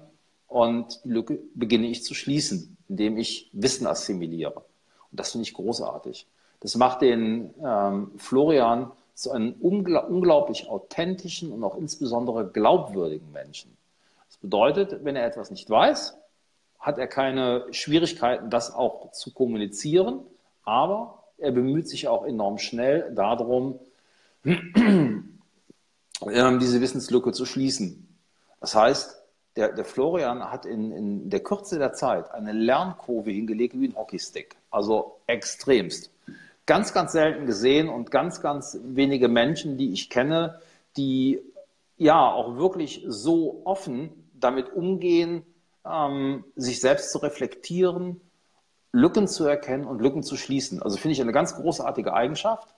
Und 0.46 1.04
die 1.04 1.10
Lücke 1.10 1.38
beginne 1.54 1.86
ich 1.86 2.04
zu 2.04 2.14
schließen, 2.14 2.76
indem 2.88 3.18
ich 3.18 3.50
Wissen 3.52 3.86
assimiliere. 3.86 4.64
Und 5.10 5.20
das 5.20 5.32
finde 5.32 5.46
ich 5.46 5.54
großartig. 5.54 6.26
Das 6.60 6.74
macht 6.76 7.02
den 7.02 7.54
ähm, 7.62 8.12
Florian 8.16 8.90
zu 9.14 9.30
einem 9.30 9.54
ungl 9.60 9.96
unglaublich 9.96 10.68
authentischen 10.68 11.52
und 11.52 11.62
auch 11.64 11.76
insbesondere 11.76 12.48
glaubwürdigen 12.48 13.30
Menschen. 13.32 13.76
Das 14.28 14.38
bedeutet, 14.38 15.04
wenn 15.04 15.16
er 15.16 15.26
etwas 15.26 15.50
nicht 15.50 15.68
weiß, 15.68 16.17
hat 16.78 16.99
er 16.99 17.06
keine 17.06 17.66
Schwierigkeiten, 17.73 18.50
das 18.50 18.73
auch 18.73 19.12
zu 19.12 19.32
kommunizieren, 19.32 20.20
aber 20.64 21.25
er 21.38 21.52
bemüht 21.52 21.88
sich 21.88 22.08
auch 22.08 22.25
enorm 22.25 22.58
schnell 22.58 23.12
darum, 23.14 23.78
ähm, 24.44 25.28
diese 26.25 26.80
Wissenslücke 26.80 27.32
zu 27.32 27.44
schließen. 27.44 28.08
Das 28.61 28.75
heißt, 28.75 29.18
der, 29.56 29.73
der 29.73 29.85
Florian 29.85 30.50
hat 30.50 30.66
in, 30.66 30.92
in 30.92 31.30
der 31.30 31.40
Kürze 31.40 31.78
der 31.78 31.92
Zeit 31.92 32.30
eine 32.32 32.52
Lernkurve 32.52 33.30
hingelegt 33.30 33.78
wie 33.78 33.88
ein 33.88 33.97
Hockeystick, 33.97 34.56
also 34.70 35.18
extremst. 35.26 36.11
Ganz, 36.66 36.92
ganz 36.92 37.12
selten 37.12 37.46
gesehen 37.46 37.88
und 37.88 38.11
ganz, 38.11 38.40
ganz 38.40 38.79
wenige 38.85 39.29
Menschen, 39.29 39.79
die 39.79 39.92
ich 39.92 40.11
kenne, 40.11 40.61
die 40.96 41.40
ja 41.96 42.31
auch 42.31 42.57
wirklich 42.57 43.05
so 43.09 43.62
offen 43.64 44.11
damit 44.38 44.72
umgehen, 44.72 45.42
ähm, 45.90 46.44
sich 46.57 46.81
selbst 46.81 47.12
zu 47.12 47.18
reflektieren, 47.18 48.20
Lücken 48.92 49.29
zu 49.29 49.44
erkennen 49.44 49.85
und 49.85 50.01
Lücken 50.01 50.22
zu 50.22 50.37
schließen. 50.37 50.83
Also 50.83 50.96
finde 50.96 51.12
ich 51.12 51.20
eine 51.20 51.33
ganz 51.33 51.55
großartige 51.55 52.14
Eigenschaft, 52.14 52.68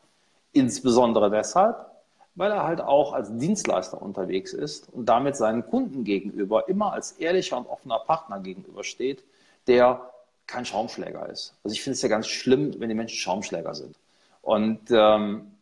insbesondere 0.52 1.30
deshalb, 1.30 1.86
weil 2.34 2.50
er 2.50 2.64
halt 2.64 2.80
auch 2.80 3.12
als 3.12 3.36
Dienstleister 3.36 4.00
unterwegs 4.00 4.52
ist 4.52 4.88
und 4.92 5.06
damit 5.06 5.36
seinen 5.36 5.66
Kunden 5.66 6.04
gegenüber 6.04 6.68
immer 6.68 6.92
als 6.92 7.12
ehrlicher 7.12 7.58
und 7.58 7.66
offener 7.66 7.98
Partner 8.00 8.40
gegenübersteht, 8.40 9.22
der 9.66 10.10
kein 10.46 10.64
Schaumschläger 10.64 11.28
ist. 11.28 11.54
Also 11.62 11.74
ich 11.74 11.82
finde 11.82 11.94
es 11.94 12.02
ja 12.02 12.08
ganz 12.08 12.26
schlimm, 12.26 12.74
wenn 12.78 12.88
die 12.88 12.94
Menschen 12.94 13.16
Schaumschläger 13.16 13.74
sind. 13.74 13.96
Und 14.42 14.90
ähm, 14.90 15.52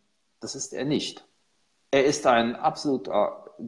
das 0.41 0.55
ist 0.55 0.73
er 0.73 0.85
nicht. 0.85 1.25
Er 1.91 2.05
ist 2.05 2.27
ein 2.27 2.55
absolut 2.57 3.11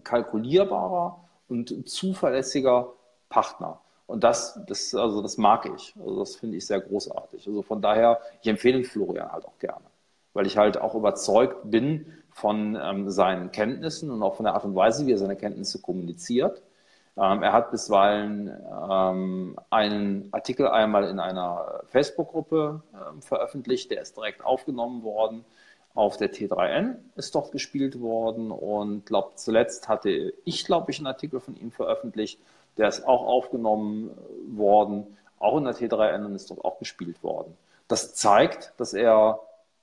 kalkulierbarer 0.04 1.24
und 1.48 1.88
zuverlässiger 1.88 2.92
Partner. 3.30 3.80
Und 4.06 4.24
das, 4.24 4.60
das, 4.66 4.94
also 4.94 5.22
das 5.22 5.38
mag 5.38 5.70
ich. 5.74 5.94
Also 5.98 6.18
das 6.18 6.36
finde 6.36 6.58
ich 6.58 6.66
sehr 6.66 6.80
großartig. 6.80 7.46
Also 7.46 7.62
von 7.62 7.80
daher, 7.80 8.20
ich 8.42 8.48
empfehle 8.48 8.84
Florian 8.84 9.32
halt 9.32 9.46
auch 9.46 9.58
gerne. 9.58 9.84
Weil 10.34 10.46
ich 10.46 10.58
halt 10.58 10.78
auch 10.78 10.94
überzeugt 10.94 11.70
bin 11.70 12.12
von 12.30 12.76
ähm, 12.80 13.08
seinen 13.08 13.52
Kenntnissen 13.52 14.10
und 14.10 14.22
auch 14.22 14.34
von 14.34 14.44
der 14.44 14.54
Art 14.54 14.64
und 14.64 14.74
Weise, 14.74 15.06
wie 15.06 15.12
er 15.12 15.18
seine 15.18 15.36
Kenntnisse 15.36 15.80
kommuniziert. 15.80 16.62
Ähm, 17.16 17.42
er 17.42 17.52
hat 17.52 17.70
bisweilen 17.70 18.50
ähm, 18.90 19.56
einen 19.70 20.28
Artikel 20.32 20.68
einmal 20.68 21.04
in 21.08 21.20
einer 21.20 21.82
Facebook-Gruppe 21.86 22.82
ähm, 22.94 23.22
veröffentlicht, 23.22 23.90
der 23.90 24.02
ist 24.02 24.16
direkt 24.16 24.44
aufgenommen 24.44 25.02
worden. 25.02 25.44
Auf 25.94 26.16
der 26.16 26.32
T3N 26.32 26.96
ist 27.16 27.34
dort 27.34 27.50
gespielt 27.50 28.00
worden 28.00 28.52
und 28.52 29.06
glaub, 29.06 29.38
zuletzt 29.38 29.88
hatte 29.88 30.32
ich, 30.44 30.64
glaube 30.64 30.92
ich, 30.92 30.98
einen 30.98 31.08
Artikel 31.08 31.40
von 31.40 31.56
ihm 31.56 31.72
veröffentlicht, 31.72 32.40
der 32.80 32.88
ist 32.88 33.06
auch 33.06 33.26
aufgenommen 33.26 34.10
worden, 34.48 35.06
auch 35.38 35.58
in 35.58 35.64
der 35.64 35.74
T3N 35.74 36.24
und 36.24 36.34
ist 36.34 36.50
dort 36.50 36.64
auch 36.64 36.78
gespielt 36.78 37.22
worden. 37.22 37.54
Das 37.88 38.14
zeigt, 38.14 38.72
dass 38.78 38.94
er 38.94 39.38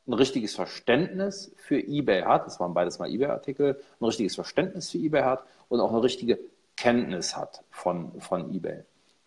ein 0.08 0.14
richtiges 0.14 0.56
Verständnis 0.56 1.54
für 1.58 1.80
eBay 1.80 2.24
hat, 2.24 2.48
das 2.48 2.60
waren 2.60 2.74
beides 2.74 2.98
mal 2.98 3.10
eBay-Artikel, 3.10 3.80
ein 4.00 4.06
richtiges 4.06 4.34
Verständnis 4.34 4.90
für 4.90 4.98
eBay 4.98 5.22
hat 5.22 5.44
und 5.70 5.80
auch 5.80 5.92
eine 5.92 6.02
richtige 6.02 6.40
Kenntnis 6.76 7.38
hat 7.38 7.64
von, 7.70 8.20
von 8.20 8.52
eBay. 8.54 8.84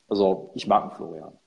Also 0.08 0.50
ich 0.54 0.66
mag 0.66 0.88
den 0.88 0.96
Florian. 0.96 1.38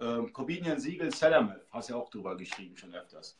Ähm, 0.00 0.32
Corbinian 0.32 0.80
Siegel 0.80 1.12
Sellermilk, 1.12 1.66
hast 1.70 1.90
ja 1.90 1.96
auch 1.96 2.08
drüber 2.08 2.34
geschrieben 2.34 2.76
schon 2.78 2.94
öfters. 2.94 3.36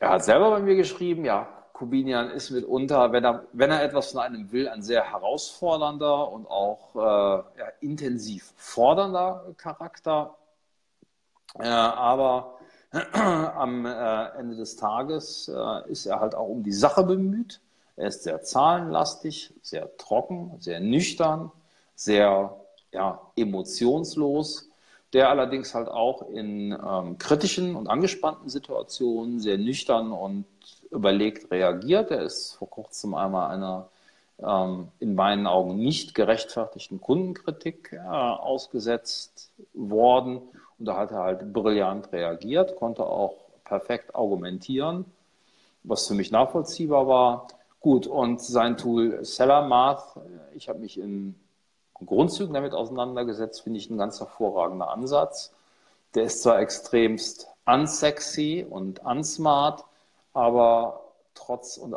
Er 0.00 0.10
hat 0.10 0.24
selber 0.24 0.50
bei 0.50 0.60
mir 0.60 0.74
geschrieben, 0.74 1.24
ja, 1.24 1.59
Corbinian 1.80 2.30
ist 2.30 2.50
mitunter, 2.50 3.10
wenn 3.10 3.24
er, 3.24 3.46
wenn 3.54 3.70
er 3.70 3.82
etwas 3.82 4.12
von 4.12 4.20
einem 4.20 4.52
will, 4.52 4.68
ein 4.68 4.82
sehr 4.82 5.02
herausfordernder 5.02 6.30
und 6.30 6.46
auch 6.46 6.94
äh, 6.94 7.58
ja, 7.58 7.66
intensiv 7.80 8.52
fordernder 8.54 9.46
Charakter. 9.56 10.36
Äh, 11.58 11.68
aber 11.68 12.58
am 13.12 13.86
äh, 13.86 14.24
Ende 14.38 14.56
des 14.56 14.76
Tages 14.76 15.48
äh, 15.48 15.90
ist 15.90 16.04
er 16.04 16.20
halt 16.20 16.34
auch 16.34 16.48
um 16.48 16.62
die 16.62 16.74
Sache 16.74 17.02
bemüht. 17.02 17.62
Er 17.96 18.08
ist 18.08 18.24
sehr 18.24 18.42
zahlenlastig, 18.42 19.54
sehr 19.62 19.96
trocken, 19.96 20.56
sehr 20.58 20.80
nüchtern, 20.80 21.50
sehr 21.94 22.60
ja, 22.92 23.22
emotionslos, 23.36 24.69
der 25.12 25.28
allerdings 25.28 25.74
halt 25.74 25.88
auch 25.88 26.28
in 26.28 26.72
ähm, 26.72 27.18
kritischen 27.18 27.74
und 27.74 27.88
angespannten 27.88 28.48
Situationen 28.48 29.40
sehr 29.40 29.58
nüchtern 29.58 30.12
und 30.12 30.44
überlegt 30.90 31.50
reagiert. 31.50 32.10
Er 32.10 32.22
ist 32.22 32.54
vor 32.54 32.70
kurzem 32.70 33.14
einmal 33.14 33.50
einer 33.50 33.88
ähm, 34.42 34.88
in 35.00 35.14
meinen 35.14 35.46
Augen 35.46 35.76
nicht 35.76 36.14
gerechtfertigten 36.14 37.00
Kundenkritik 37.00 37.92
äh, 37.92 37.98
ausgesetzt 37.98 39.50
worden. 39.74 40.40
Und 40.78 40.86
da 40.86 40.96
hat 40.96 41.10
er 41.10 41.18
halt 41.18 41.52
brillant 41.52 42.12
reagiert, 42.12 42.76
konnte 42.76 43.04
auch 43.04 43.34
perfekt 43.64 44.14
argumentieren, 44.14 45.04
was 45.82 46.06
für 46.08 46.14
mich 46.14 46.30
nachvollziehbar 46.30 47.06
war. 47.06 47.48
Gut, 47.80 48.06
und 48.06 48.40
sein 48.40 48.76
Tool 48.76 49.24
Sellermath, 49.24 50.14
ich 50.54 50.68
habe 50.68 50.78
mich 50.78 50.98
in 50.98 51.34
Grundzügen 52.06 52.54
damit 52.54 52.72
auseinandergesetzt, 52.72 53.62
finde 53.62 53.78
ich 53.78 53.90
ein 53.90 53.98
ganz 53.98 54.20
hervorragender 54.20 54.90
Ansatz. 54.90 55.52
Der 56.14 56.24
ist 56.24 56.42
zwar 56.42 56.60
extremst 56.60 57.48
unsexy 57.66 58.66
und 58.68 59.04
unsmart, 59.04 59.84
aber 60.32 61.00
trotz 61.34 61.76
und 61.76 61.94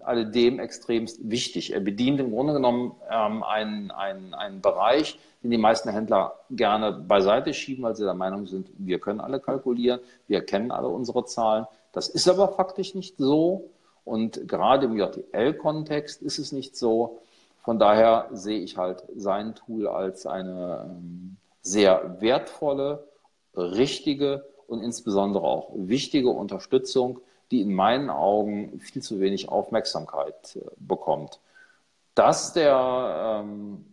alledem 0.00 0.58
extremst 0.58 1.30
wichtig. 1.30 1.72
Er 1.72 1.80
bedient 1.80 2.20
im 2.20 2.30
Grunde 2.30 2.52
genommen 2.52 2.92
ähm, 3.10 3.42
einen, 3.42 3.90
einen, 3.90 4.34
einen 4.34 4.60
Bereich, 4.60 5.18
den 5.42 5.50
die 5.50 5.58
meisten 5.58 5.90
Händler 5.90 6.34
gerne 6.50 6.92
beiseite 6.92 7.54
schieben, 7.54 7.84
weil 7.84 7.94
sie 7.94 8.04
der 8.04 8.14
Meinung 8.14 8.46
sind, 8.46 8.68
wir 8.78 8.98
können 8.98 9.20
alle 9.20 9.40
kalkulieren, 9.40 10.00
wir 10.26 10.44
kennen 10.44 10.70
alle 10.70 10.88
unsere 10.88 11.24
Zahlen. 11.24 11.66
Das 11.92 12.08
ist 12.08 12.28
aber 12.28 12.48
faktisch 12.48 12.94
nicht 12.94 13.16
so. 13.18 13.70
Und 14.04 14.46
gerade 14.46 14.86
im 14.86 14.96
JTL-Kontext 14.96 16.22
ist 16.22 16.38
es 16.38 16.52
nicht 16.52 16.76
so. 16.76 17.18
Von 17.66 17.80
daher 17.80 18.28
sehe 18.30 18.60
ich 18.60 18.76
halt 18.76 19.02
sein 19.16 19.56
Tool 19.56 19.88
als 19.88 20.24
eine 20.24 20.88
ähm, 20.88 21.36
sehr 21.62 22.20
wertvolle, 22.20 23.08
richtige 23.56 24.46
und 24.68 24.84
insbesondere 24.84 25.42
auch 25.42 25.72
wichtige 25.74 26.30
Unterstützung, 26.30 27.18
die 27.50 27.62
in 27.62 27.74
meinen 27.74 28.08
Augen 28.08 28.78
viel 28.78 29.02
zu 29.02 29.18
wenig 29.18 29.48
Aufmerksamkeit 29.48 30.54
äh, 30.54 30.60
bekommt. 30.76 31.40
Dass 32.14 32.52
der 32.52 33.42
ähm, 33.42 33.84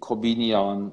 Corbinian 0.00 0.90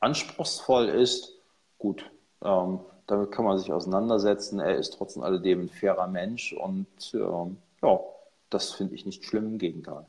anspruchsvoll 0.00 0.88
ist, 0.88 1.34
gut, 1.78 2.10
ähm, 2.42 2.80
damit 3.06 3.30
kann 3.30 3.44
man 3.44 3.58
sich 3.58 3.70
auseinandersetzen. 3.70 4.58
Er 4.58 4.76
ist 4.76 4.94
trotz 4.94 5.18
alledem 5.18 5.64
ein 5.64 5.68
fairer 5.68 6.06
Mensch 6.06 6.54
und 6.54 6.86
ähm, 7.12 7.58
ja, 7.82 8.00
das 8.48 8.72
finde 8.72 8.94
ich 8.94 9.04
nicht 9.04 9.26
schlimm, 9.26 9.48
im 9.48 9.58
Gegenteil. 9.58 10.06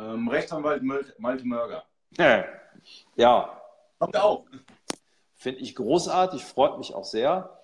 Ähm, 0.00 0.28
Rechtsanwalt 0.28 0.82
Malte 1.18 1.46
Mörger. 1.46 1.84
Ja. 3.16 3.60
Kommt 3.98 4.16
auch. 4.16 4.44
Finde 5.34 5.60
ich 5.60 5.74
großartig, 5.74 6.44
freut 6.44 6.78
mich 6.78 6.94
auch 6.94 7.04
sehr. 7.04 7.60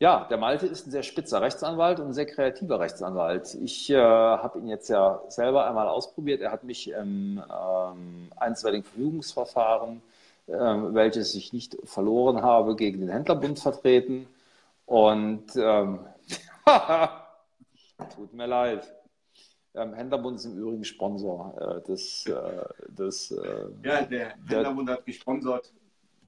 Ja, 0.00 0.26
der 0.28 0.36
Malte 0.36 0.66
ist 0.66 0.86
ein 0.86 0.90
sehr 0.90 1.02
spitzer 1.02 1.40
Rechtsanwalt 1.40 2.00
und 2.00 2.08
ein 2.08 2.12
sehr 2.12 2.26
kreativer 2.26 2.80
Rechtsanwalt. 2.80 3.54
Ich 3.54 3.88
äh, 3.90 3.96
habe 3.96 4.58
ihn 4.58 4.68
jetzt 4.68 4.88
ja 4.88 5.22
selber 5.28 5.66
einmal 5.66 5.88
ausprobiert. 5.88 6.40
Er 6.40 6.50
hat 6.50 6.64
mich 6.64 6.90
im 6.90 7.42
ähm, 7.42 8.30
einstweiligen 8.36 8.84
Verfügungsverfahren, 8.84 10.02
äh, 10.48 10.52
welches 10.52 11.34
ich 11.34 11.52
nicht 11.52 11.76
verloren 11.84 12.42
habe, 12.42 12.76
gegen 12.76 13.00
den 13.00 13.08
Händlerbund 13.08 13.60
vertreten. 13.60 14.26
Und 14.86 15.54
ähm, 15.56 16.00
tut 18.16 18.34
mir 18.34 18.46
leid. 18.46 18.92
Ähm, 19.74 19.92
Händlerbund 19.92 20.36
ist 20.36 20.44
im 20.44 20.56
Übrigen 20.56 20.84
Sponsor 20.84 21.54
äh, 21.60 21.88
des, 21.88 22.26
äh, 22.26 22.32
des 22.92 23.32
äh, 23.32 23.66
Ja, 23.82 24.02
der 24.02 24.36
Händlerbund 24.46 24.88
hat 24.88 25.04
gesponsert 25.04 25.72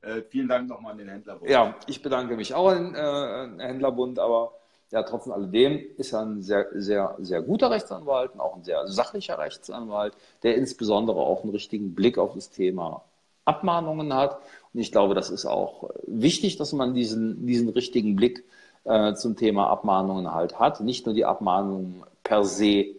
äh, 0.02 0.22
vielen 0.22 0.48
Dank 0.48 0.68
nochmal 0.68 0.92
an 0.92 0.98
den 0.98 1.08
Händlerbund. 1.08 1.50
Ja, 1.50 1.74
ich 1.86 2.02
bedanke 2.02 2.36
mich 2.36 2.54
auch 2.54 2.68
an 2.68 2.92
den 2.92 3.60
äh, 3.60 3.64
Händlerbund, 3.66 4.18
aber 4.18 4.52
ja, 4.90 5.02
trotz 5.02 5.28
alledem 5.28 5.80
ist 5.96 6.12
er 6.12 6.20
ein 6.20 6.42
sehr, 6.42 6.66
sehr, 6.72 7.16
sehr 7.18 7.42
guter 7.42 7.70
Rechtsanwalt 7.70 8.34
und 8.34 8.40
auch 8.40 8.56
ein 8.56 8.62
sehr 8.62 8.86
sachlicher 8.86 9.38
Rechtsanwalt, 9.38 10.14
der 10.44 10.56
insbesondere 10.56 11.18
auch 11.18 11.42
einen 11.42 11.52
richtigen 11.52 11.94
Blick 11.94 12.18
auf 12.18 12.34
das 12.34 12.50
Thema 12.50 13.02
Abmahnungen 13.44 14.14
hat. 14.14 14.38
Und 14.72 14.80
ich 14.80 14.92
glaube, 14.92 15.14
das 15.14 15.30
ist 15.30 15.44
auch 15.44 15.90
wichtig, 16.06 16.56
dass 16.56 16.72
man 16.72 16.94
diesen, 16.94 17.46
diesen 17.46 17.68
richtigen 17.68 18.14
Blick 18.14 18.44
äh, 18.84 19.14
zum 19.14 19.36
Thema 19.36 19.70
Abmahnungen 19.70 20.32
halt 20.32 20.60
hat. 20.60 20.80
Nicht 20.80 21.06
nur 21.06 21.14
die 21.14 21.24
Abmahnungen 21.24 22.04
per 22.22 22.44
se 22.44 22.94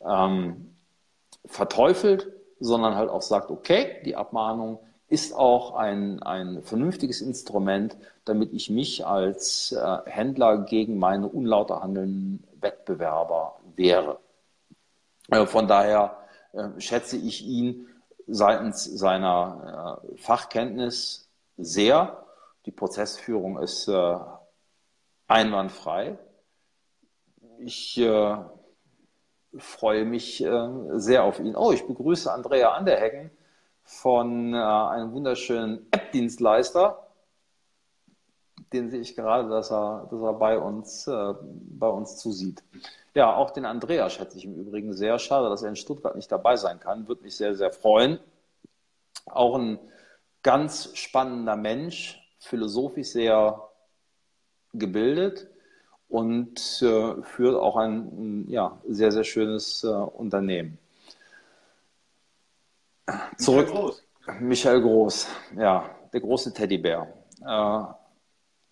ähm, 0.00 0.76
verteufelt, 1.44 2.32
sondern 2.60 2.94
halt 2.94 3.10
auch 3.10 3.22
sagt, 3.22 3.50
okay, 3.50 4.00
die 4.04 4.16
Abmahnung 4.16 4.80
ist 5.08 5.34
auch 5.34 5.74
ein, 5.74 6.22
ein 6.22 6.62
vernünftiges 6.62 7.22
Instrument, 7.22 7.96
damit 8.24 8.52
ich 8.52 8.68
mich 8.68 9.06
als 9.06 9.72
äh, 9.72 9.98
Händler 10.04 10.58
gegen 10.58 10.98
meine 10.98 11.28
unlauter 11.28 11.82
handelnden 11.82 12.46
Wettbewerber 12.60 13.56
wehre. 13.74 14.18
Äh, 15.30 15.46
von 15.46 15.66
daher 15.66 16.18
äh, 16.52 16.68
schätze 16.78 17.16
ich 17.16 17.46
ihn 17.46 17.86
seitens 18.26 18.84
seiner 18.84 20.02
äh, 20.04 20.16
Fachkenntnis 20.18 21.28
sehr. 21.56 22.24
Die 22.66 22.70
Prozessführung 22.70 23.58
ist 23.58 23.88
äh, 23.88 24.16
einwandfrei. 25.26 26.18
Ich 27.60 27.98
äh, 27.98 28.36
freue 29.56 30.04
mich 30.04 30.44
sehr 30.92 31.24
auf 31.24 31.40
ihn. 31.40 31.56
Oh, 31.56 31.72
ich 31.72 31.86
begrüße 31.86 32.32
Andrea 32.32 32.72
Anderheggen 32.72 33.30
von 33.88 34.52
äh, 34.52 34.58
einem 34.58 35.12
wunderschönen 35.12 35.86
App-Dienstleister. 35.90 37.06
Den 38.72 38.90
sehe 38.90 39.00
ich 39.00 39.16
gerade, 39.16 39.48
dass 39.48 39.72
er, 39.72 40.08
dass 40.10 40.20
er 40.20 40.34
bei, 40.34 40.58
uns, 40.58 41.06
äh, 41.06 41.34
bei 41.40 41.88
uns 41.88 42.18
zusieht. 42.18 42.62
Ja, 43.14 43.34
auch 43.34 43.50
den 43.50 43.64
Andrea 43.64 44.10
schätze 44.10 44.36
ich 44.36 44.44
im 44.44 44.54
Übrigen 44.56 44.92
sehr. 44.92 45.18
Schade, 45.18 45.48
dass 45.48 45.62
er 45.62 45.70
in 45.70 45.76
Stuttgart 45.76 46.14
nicht 46.16 46.30
dabei 46.30 46.56
sein 46.56 46.80
kann. 46.80 47.08
Würde 47.08 47.22
mich 47.22 47.36
sehr, 47.36 47.54
sehr 47.54 47.72
freuen. 47.72 48.20
Auch 49.24 49.56
ein 49.56 49.78
ganz 50.42 50.94
spannender 50.94 51.56
Mensch, 51.56 52.22
philosophisch 52.40 53.08
sehr 53.08 53.70
gebildet 54.74 55.48
und 56.08 56.82
äh, 56.82 57.22
führt 57.22 57.56
auch 57.56 57.76
ein, 57.76 58.46
ja, 58.48 58.78
sehr, 58.86 59.12
sehr 59.12 59.24
schönes 59.24 59.84
äh, 59.84 59.88
Unternehmen. 59.88 60.78
Zurück. 63.36 63.68
Michael 63.68 63.82
Groß. 63.82 64.02
Michael 64.40 64.82
Groß, 64.82 65.28
ja, 65.56 65.90
der 66.12 66.20
große 66.20 66.52
Teddybär. 66.52 67.08
Äh, 67.44 67.84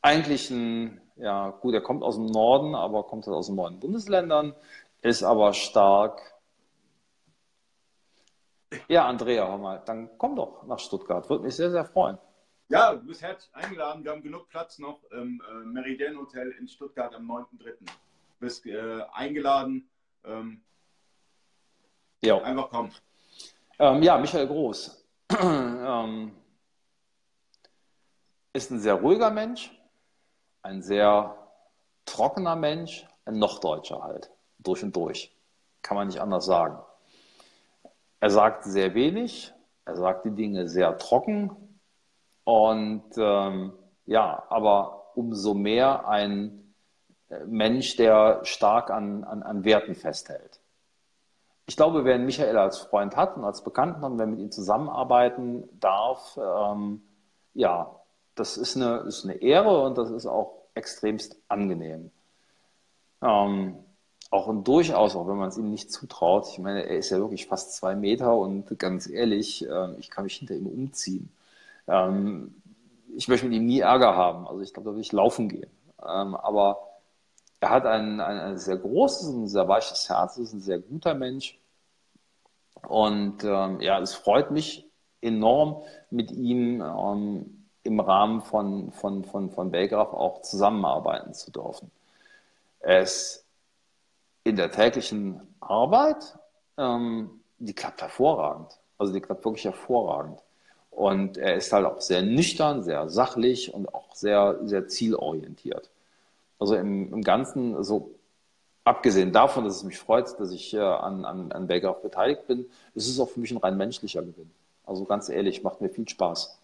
eigentlich 0.03 0.51
ein, 0.51 1.01
ja, 1.17 1.51
gut, 1.51 1.75
er 1.75 1.81
kommt 1.81 2.03
aus 2.03 2.17
dem 2.17 2.27
Norden, 2.27 2.75
aber 2.75 3.05
kommt 3.05 3.27
halt 3.27 3.37
aus 3.37 3.47
den 3.47 3.57
neuen 3.57 3.81
Bundesländern, 3.81 4.55
ist 5.01 5.23
aber 5.23 5.53
stark. 5.53 6.21
Ja, 8.89 9.07
Andrea, 9.07 9.49
hör 9.49 9.59
mal, 9.59 9.83
dann 9.87 10.11
komm 10.19 10.37
doch 10.37 10.65
nach 10.67 10.79
Stuttgart. 10.79 11.29
Würde 11.31 11.45
mich 11.45 11.57
sehr, 11.57 11.71
sehr 11.71 11.85
freuen. 11.85 12.19
Ja, 12.69 12.95
du 12.95 13.07
bist 13.07 13.23
herzlich 13.23 13.55
eingeladen. 13.55 14.03
Wir 14.03 14.11
haben 14.11 14.23
genug 14.23 14.49
Platz 14.49 14.81
noch 14.81 15.05
im 15.13 15.41
äh, 15.49 15.65
Meridian 15.67 16.19
Hotel 16.19 16.51
in 16.59 16.67
Stuttgart 16.67 17.15
am 17.15 17.31
9.3. 17.31 17.75
Du 17.79 17.93
bist 18.41 18.67
äh, 18.67 19.03
eingeladen. 19.13 19.89
Ähm, 20.25 20.61
ja. 22.23 22.39
Einfach 22.43 22.71
kommen. 22.71 22.93
Ähm, 23.79 24.03
ja, 24.03 24.19
Michael 24.19 24.49
Groß 24.49 25.07
ähm, 25.41 26.33
ist 28.53 28.73
ein 28.73 28.81
sehr 28.81 28.95
ruhiger 28.95 29.31
Mensch, 29.31 29.71
ein 30.63 30.83
sehr 30.83 31.37
trockener 32.05 32.57
Mensch, 32.57 33.07
ein 33.27 33.39
Nochdeutscher 33.39 34.03
halt, 34.03 34.33
durch 34.59 34.83
und 34.83 34.97
durch. 34.97 35.33
Kann 35.83 35.97
man 35.97 36.09
nicht 36.09 36.21
anders 36.21 36.47
sagen. 36.47 36.83
Er 38.19 38.31
sagt 38.31 38.65
sehr 38.65 38.93
wenig, 38.95 39.55
er 39.85 39.95
sagt 39.95 40.25
die 40.25 40.35
Dinge 40.35 40.69
sehr 40.69 40.99
trocken 40.99 41.66
und 42.47 43.05
ähm, 43.19 43.73
ja, 44.07 44.43
aber 44.49 45.13
umso 45.15 45.53
mehr 45.53 46.09
ein 46.09 46.73
äh, 47.29 47.45
Mensch, 47.45 47.97
der 47.97 48.41
stark 48.45 48.91
an, 48.91 49.25
an, 49.25 49.43
an 49.43 49.65
Werten 49.65 49.95
festhält 49.95 50.61
ich 51.67 51.77
glaube, 51.77 52.05
wer 52.05 52.15
einen 52.15 52.27
Michael 52.27 52.57
als 52.57 52.79
Freund 52.79 53.17
hat 53.17 53.37
und 53.37 53.45
als 53.45 53.63
Bekannten 53.63 54.05
und 54.05 54.19
wer 54.19 54.27
mit 54.27 54.39
ihm 54.39 54.53
zusammenarbeiten 54.53 55.69
darf, 55.81 56.39
ähm, 56.41 57.03
ja, 57.55 58.01
das 58.37 58.57
ist 58.57 58.77
eine, 58.77 58.99
ist 58.99 59.25
eine 59.25 59.35
Ehre 59.35 59.83
und 59.83 59.99
das 59.99 60.11
ist 60.11 60.27
auch 60.27 60.63
extremst 60.75 61.37
angenehm. 61.49 62.13
Ähm, 63.21 63.77
auch 64.31 64.47
und 64.47 64.69
durchaus, 64.69 65.17
auch 65.17 65.27
wenn 65.27 65.37
man 65.37 65.49
es 65.49 65.59
ihm 65.59 65.71
nicht 65.71 65.91
zutraut. 65.91 66.47
Ich 66.49 66.59
meine, 66.59 66.85
er 66.85 66.99
ist 66.99 67.11
ja 67.11 67.19
wirklich 67.19 67.47
fast 67.47 67.75
zwei 67.75 67.97
Meter 67.97 68.37
und 68.37 68.79
ganz 68.79 69.09
ehrlich, 69.09 69.67
äh, 69.69 69.95
ich 69.99 70.11
kann 70.11 70.25
mich 70.25 70.37
hinter 70.37 70.55
ihm 70.55 70.67
umziehen. 70.67 71.33
Ähm, 71.89 72.63
ich 73.17 73.29
möchte 73.29 73.47
mit 73.47 73.55
ihm 73.55 73.67
nie 73.67 73.81
Ärger 73.81 74.15
haben. 74.15 74.47
Also 74.47 74.61
ich 74.63 74.73
glaube, 74.73 74.91
da 74.91 74.95
will 74.95 75.01
ich 75.01 75.13
laufen 75.13 75.49
gehen. 75.49 75.71
Ähm, 76.01 76.35
aber 76.35 76.79
er 77.61 77.71
hat 77.71 77.87
ein, 77.87 78.21
ein, 78.21 78.39
ein 78.39 78.59
sehr 78.59 78.77
großes 78.77 79.29
und 79.29 79.49
sehr 79.49 79.67
weiches 79.67 80.09
Herz, 80.09 80.37
ist 80.37 80.53
ein 80.53 80.61
sehr 80.61 80.79
guter 80.79 81.15
Mensch. 81.15 81.59
Und 82.87 83.43
ähm, 83.45 83.81
ja, 83.81 83.99
es 84.01 84.15
freut 84.15 84.51
mich 84.51 84.87
enorm, 85.21 85.83
mit 86.11 86.31
ihm 86.31 86.83
ähm, 86.83 87.67
im 87.83 88.01
Rahmen 88.01 88.43
von, 88.43 88.93
von, 88.93 89.25
von, 89.25 89.51
von 89.51 89.71
Belgraf 89.71 90.13
auch 90.13 90.43
zusammenarbeiten 90.43 91.33
zu 91.35 91.51
dürfen. 91.51 91.91
Er 92.81 93.03
ist 93.03 93.47
in 94.45 94.57
der 94.57 94.71
täglichen 94.71 95.41
Arbeit, 95.61 96.39
ähm, 96.77 97.41
die 97.59 97.75
klappt 97.75 98.03
hervorragend. 98.03 98.79
Also 98.99 99.13
die 99.13 99.21
klappt 99.21 99.45
wirklich 99.45 99.65
hervorragend. 99.65 100.41
Und 100.97 101.37
er 101.37 101.57
ist 101.57 101.75
halt 101.75 101.85
auch 101.85 102.01
sehr 102.01 102.23
nüchtern, 102.23 102.83
sehr 102.83 103.11
sachlich 103.11 103.75
und 103.75 103.95
auch 103.95 104.15
sehr, 104.15 104.59
sehr 104.65 104.89
zielorientiert. 104.89 105.91
Also 106.59 106.75
im, 106.75 107.13
im 107.13 107.23
Ganzen, 107.23 107.85
so 107.85 108.15
abgesehen 108.83 109.31
davon, 109.31 109.65
dass 109.65 109.77
es 109.77 109.85
mich 109.85 109.99
freut, 109.99 110.41
dass 110.41 110.53
ich 110.53 110.73
äh, 110.73 110.79
an, 110.79 111.27
an, 111.27 111.53
an 111.53 111.67
Belgraf 111.67 112.01
beteiligt 112.01 112.47
bin, 112.47 112.65
ist 112.95 113.11
es 113.11 113.21
auch 113.21 113.29
für 113.29 113.41
mich 113.41 113.51
ein 113.51 113.59
rein 113.59 113.77
menschlicher 113.77 114.23
Gewinn. 114.23 114.51
Also 114.87 115.05
ganz 115.05 115.29
ehrlich, 115.29 115.63
macht 115.63 115.83
mir 115.83 115.91
viel 115.91 116.09
Spaß. 116.09 116.59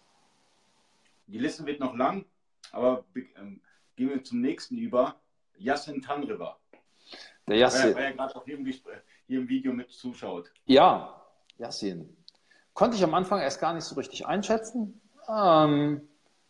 Die 1.27 1.37
Liste 1.37 1.63
wird 1.67 1.79
noch 1.79 1.95
lang, 1.95 2.25
aber 2.71 3.03
ähm, 3.15 3.61
gehen 3.95 4.09
wir 4.09 4.23
zum 4.23 4.41
nächsten 4.41 4.79
über. 4.79 5.15
Yassin 5.59 6.01
Tanriver. 6.01 6.57
Der 7.47 7.57
Yassin. 7.57 7.93
Weil 7.93 8.05
er 8.05 8.13
gerade 8.13 8.35
auch 8.35 8.45
hier 8.45 8.57
im, 8.57 8.65
hier 8.65 8.81
im 9.27 9.47
Video 9.47 9.73
mit 9.73 9.91
zuschaut. 9.91 10.51
Ja, 10.65 11.21
Yassin. 11.59 12.17
Konnte 12.73 12.97
ich 12.97 13.03
am 13.03 13.13
Anfang 13.13 13.39
erst 13.39 13.59
gar 13.59 13.73
nicht 13.73 13.83
so 13.83 13.95
richtig 13.95 14.25
einschätzen. 14.25 14.99
Ähm, 15.29 16.01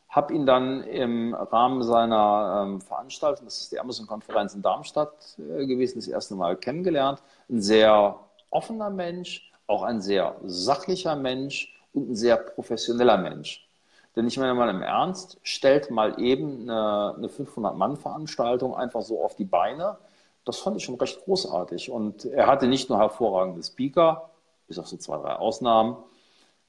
habe 0.09 0.33
ihn 0.33 0.45
dann 0.45 0.83
im 0.83 1.33
Rahmen 1.33 1.83
seiner 1.83 2.63
ähm, 2.65 2.81
Veranstaltung, 2.81 3.45
das 3.45 3.61
ist 3.61 3.71
die 3.71 3.79
Amazon-Konferenz 3.79 4.53
in 4.53 4.61
Darmstadt 4.61 5.37
äh, 5.39 5.65
gewesen, 5.65 5.97
das 5.97 6.07
erste 6.07 6.35
Mal 6.35 6.55
kennengelernt. 6.55 7.21
Ein 7.49 7.61
sehr 7.61 8.19
offener 8.51 8.89
Mensch, 8.89 9.51
auch 9.67 9.83
ein 9.83 10.01
sehr 10.01 10.35
sachlicher 10.43 11.15
Mensch 11.15 11.73
und 11.93 12.11
ein 12.11 12.15
sehr 12.15 12.37
professioneller 12.37 13.17
Mensch. 13.17 13.67
Denn 14.15 14.27
ich 14.27 14.37
meine 14.37 14.53
mal 14.53 14.69
im 14.69 14.83
Ernst, 14.83 15.39
stellt 15.41 15.89
mal 15.89 16.19
eben 16.21 16.61
eine, 16.61 17.15
eine 17.17 17.27
500-Mann-Veranstaltung 17.27 18.75
einfach 18.75 19.01
so 19.01 19.23
auf 19.23 19.35
die 19.35 19.45
Beine. 19.45 19.97
Das 20.45 20.59
fand 20.59 20.77
ich 20.77 20.83
schon 20.83 20.95
recht 20.95 21.23
großartig. 21.25 21.89
Und 21.89 22.25
er 22.25 22.45
hatte 22.45 22.67
nicht 22.67 22.89
nur 22.89 22.99
hervorragende 22.99 23.63
Speaker, 23.63 24.29
bis 24.67 24.77
auf 24.77 24.87
so 24.87 24.97
zwei, 24.97 25.17
drei 25.17 25.35
Ausnahmen. 25.37 25.97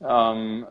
Ähm, 0.01 0.67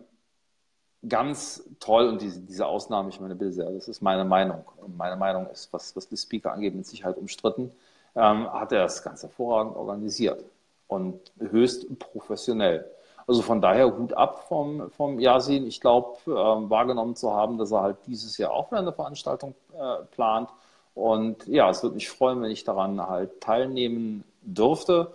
ganz 1.08 1.64
toll 1.80 2.08
und 2.08 2.22
diese, 2.22 2.42
diese 2.42 2.66
Ausnahme, 2.66 3.10
ich 3.10 3.20
meine, 3.20 3.36
bitte 3.36 3.52
sehr, 3.52 3.72
das 3.72 3.88
ist 3.88 4.02
meine 4.02 4.26
Meinung. 4.26 4.64
Und 4.78 4.98
meine 4.98 5.16
Meinung 5.16 5.48
ist, 5.48 5.72
was, 5.74 5.96
was 5.96 6.08
die 6.08 6.18
Speaker 6.18 6.54
angeht, 6.54 6.76
mit 6.76 6.86
Sicherheit 6.86 7.18
umstritten, 7.18 7.72
ähm, 8.16 8.52
hat 8.52 8.72
er 8.72 8.84
das 8.84 9.04
ganz 9.04 9.24
hervorragend 9.24 9.76
organisiert 9.76 10.44
und 10.88 11.20
höchst 11.40 11.88
professionell. 12.00 12.90
Also 13.26 13.42
von 13.42 13.62
daher 13.62 13.98
Hut 13.98 14.14
ab 14.14 14.48
vom, 14.48 14.92
vom 14.92 15.20
Yasin. 15.20 15.66
Ich 15.66 15.80
glaube, 15.80 16.18
äh, 16.28 16.30
wahrgenommen 16.30 17.16
zu 17.16 17.34
haben, 17.34 17.58
dass 17.58 17.72
er 17.72 17.82
halt 17.82 17.98
dieses 18.06 18.38
Jahr 18.38 18.52
auch 18.52 18.70
wieder 18.72 18.82
eine 18.82 18.94
Veranstaltung 18.94 19.56
äh, 19.74 20.04
plant. 20.12 20.50
Und 20.94 21.48
ja, 21.48 21.70
es 21.70 21.82
würde 21.82 21.96
mich 21.96 22.10
freuen, 22.10 22.42
wenn 22.42 22.52
ich 22.52 22.64
daran 22.64 23.02
halt 23.08 23.42
teilnehmen 23.42 24.24
dürfte. 24.42 25.12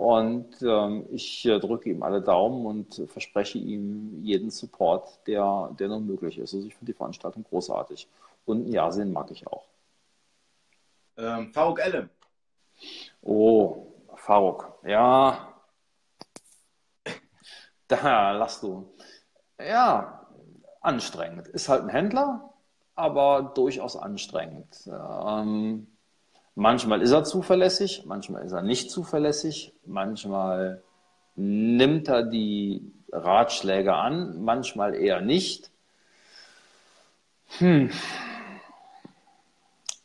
Und 0.00 0.62
ähm, 0.62 1.04
ich 1.10 1.44
äh, 1.44 1.60
drücke 1.60 1.90
ihm 1.90 2.02
alle 2.02 2.22
Daumen 2.22 2.64
und 2.64 3.02
verspreche 3.06 3.58
ihm 3.58 4.24
jeden 4.24 4.48
Support, 4.48 5.26
der, 5.26 5.76
der 5.78 5.88
nur 5.88 6.00
möglich 6.00 6.38
ist. 6.38 6.54
Also 6.54 6.66
ich 6.66 6.74
finde 6.74 6.94
die 6.94 6.96
Veranstaltung 6.96 7.44
großartig. 7.44 8.08
Und 8.46 8.66
Yasin 8.66 9.12
mag 9.12 9.30
ich 9.30 9.46
auch. 9.46 9.66
Ähm, 11.18 11.52
Faruk 11.52 11.80
Ellem. 11.80 12.08
Oh, 13.20 13.88
Faruk. 14.14 14.72
Ja, 14.86 15.52
da 17.86 18.30
lass 18.32 18.62
du. 18.62 18.90
Ja, 19.58 20.26
anstrengend. 20.80 21.46
Ist 21.48 21.68
halt 21.68 21.82
ein 21.82 21.90
Händler, 21.90 22.54
aber 22.94 23.52
durchaus 23.54 23.96
anstrengend. 23.96 24.88
Ähm, 24.90 25.88
manchmal 26.54 27.02
ist 27.02 27.12
er 27.12 27.24
zuverlässig, 27.24 28.04
manchmal 28.06 28.44
ist 28.44 28.52
er 28.52 28.62
nicht 28.62 28.90
zuverlässig, 28.90 29.74
manchmal 29.84 30.82
nimmt 31.36 32.08
er 32.08 32.22
die 32.22 32.92
Ratschläge 33.12 33.94
an, 33.94 34.42
manchmal 34.42 34.94
eher 34.94 35.20
nicht. 35.20 35.70
Hm. 37.58 37.90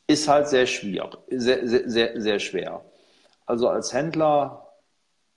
Ist 0.07 0.27
halt 0.27 0.47
sehr 0.47 0.65
schwierig, 0.65 1.17
sehr, 1.29 1.67
sehr, 1.67 1.89
sehr, 1.89 2.21
sehr 2.21 2.39
schwer. 2.39 2.85
Also 3.45 3.69
als 3.69 3.93
Händler 3.93 4.67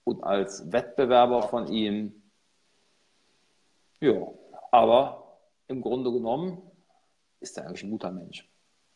und 0.04 0.24
als 0.24 0.72
Wettbewerber 0.72 1.42
von 1.42 1.68
ihm 1.68 2.18
ja, 4.00 4.14
aber 4.70 5.38
im 5.66 5.82
Grunde 5.82 6.12
genommen 6.12 6.62
ist 7.40 7.58
er 7.58 7.66
eigentlich 7.66 7.82
ein 7.82 7.90
guter 7.90 8.12
Mensch. 8.12 8.48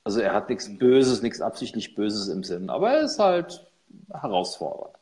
Also 0.05 0.21
er 0.21 0.35
hat 0.35 0.49
nichts 0.49 0.79
Böses, 0.79 1.23
nichts 1.23 1.41
absichtlich 1.41 1.95
Böses 1.95 2.29
im 2.29 2.43
Sinn, 2.43 2.71
aber 2.71 2.93
er 2.93 3.03
ist 3.03 3.19
halt 3.19 3.67
herausfordernd. 4.11 4.97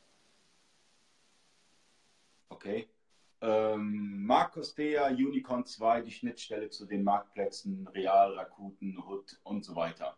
Okay. 2.51 2.89
Ähm, 3.41 4.27
Markus 4.27 4.75
Dea, 4.75 5.07
Unicorn 5.09 5.65
2, 5.65 6.03
die 6.03 6.11
Schnittstelle 6.11 6.69
zu 6.69 6.85
den 6.85 7.03
Marktplätzen 7.03 7.89
Real, 7.95 8.35
Rakuten, 8.35 9.03
Hood 9.03 9.41
und 9.45 9.65
so 9.65 9.75
weiter. 9.75 10.15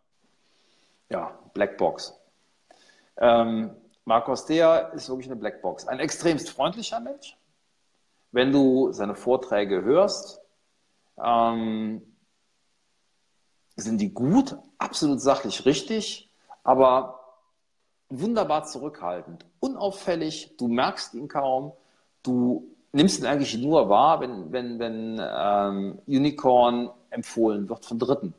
Ja, 1.09 1.39
Blackbox. 1.53 2.19
Ähm, 3.17 3.73
Markus 4.03 4.45
Dea 4.45 4.91
ist 4.93 5.07
wirklich 5.07 5.27
eine 5.27 5.37
Blackbox. 5.37 5.87
Ein 5.87 5.99
extremst 5.99 6.49
freundlicher 6.49 6.99
Mensch, 6.99 7.37
wenn 8.31 8.51
du 8.51 8.91
seine 8.91 9.15
Vorträge 9.15 9.83
hörst, 9.83 10.41
ähm, 11.23 12.12
sind 13.75 13.99
die 13.99 14.13
gut, 14.13 14.55
absolut 14.77 15.21
sachlich 15.21 15.65
richtig, 15.65 16.29
aber 16.63 17.19
wunderbar 18.09 18.65
zurückhaltend, 18.65 19.45
unauffällig, 19.59 20.55
du 20.57 20.67
merkst 20.67 21.13
ihn 21.15 21.27
kaum, 21.27 21.73
du 22.21 22.67
nimmst 22.91 23.19
ihn 23.19 23.25
eigentlich 23.25 23.57
nur 23.57 23.89
wahr, 23.89 24.19
wenn, 24.21 24.51
wenn, 24.51 24.79
wenn 24.79 25.19
ähm, 25.19 25.99
Unicorn 26.07 26.91
empfohlen 27.09 27.67
wird 27.69 27.85
von 27.85 27.99
Dritten. 27.99 28.33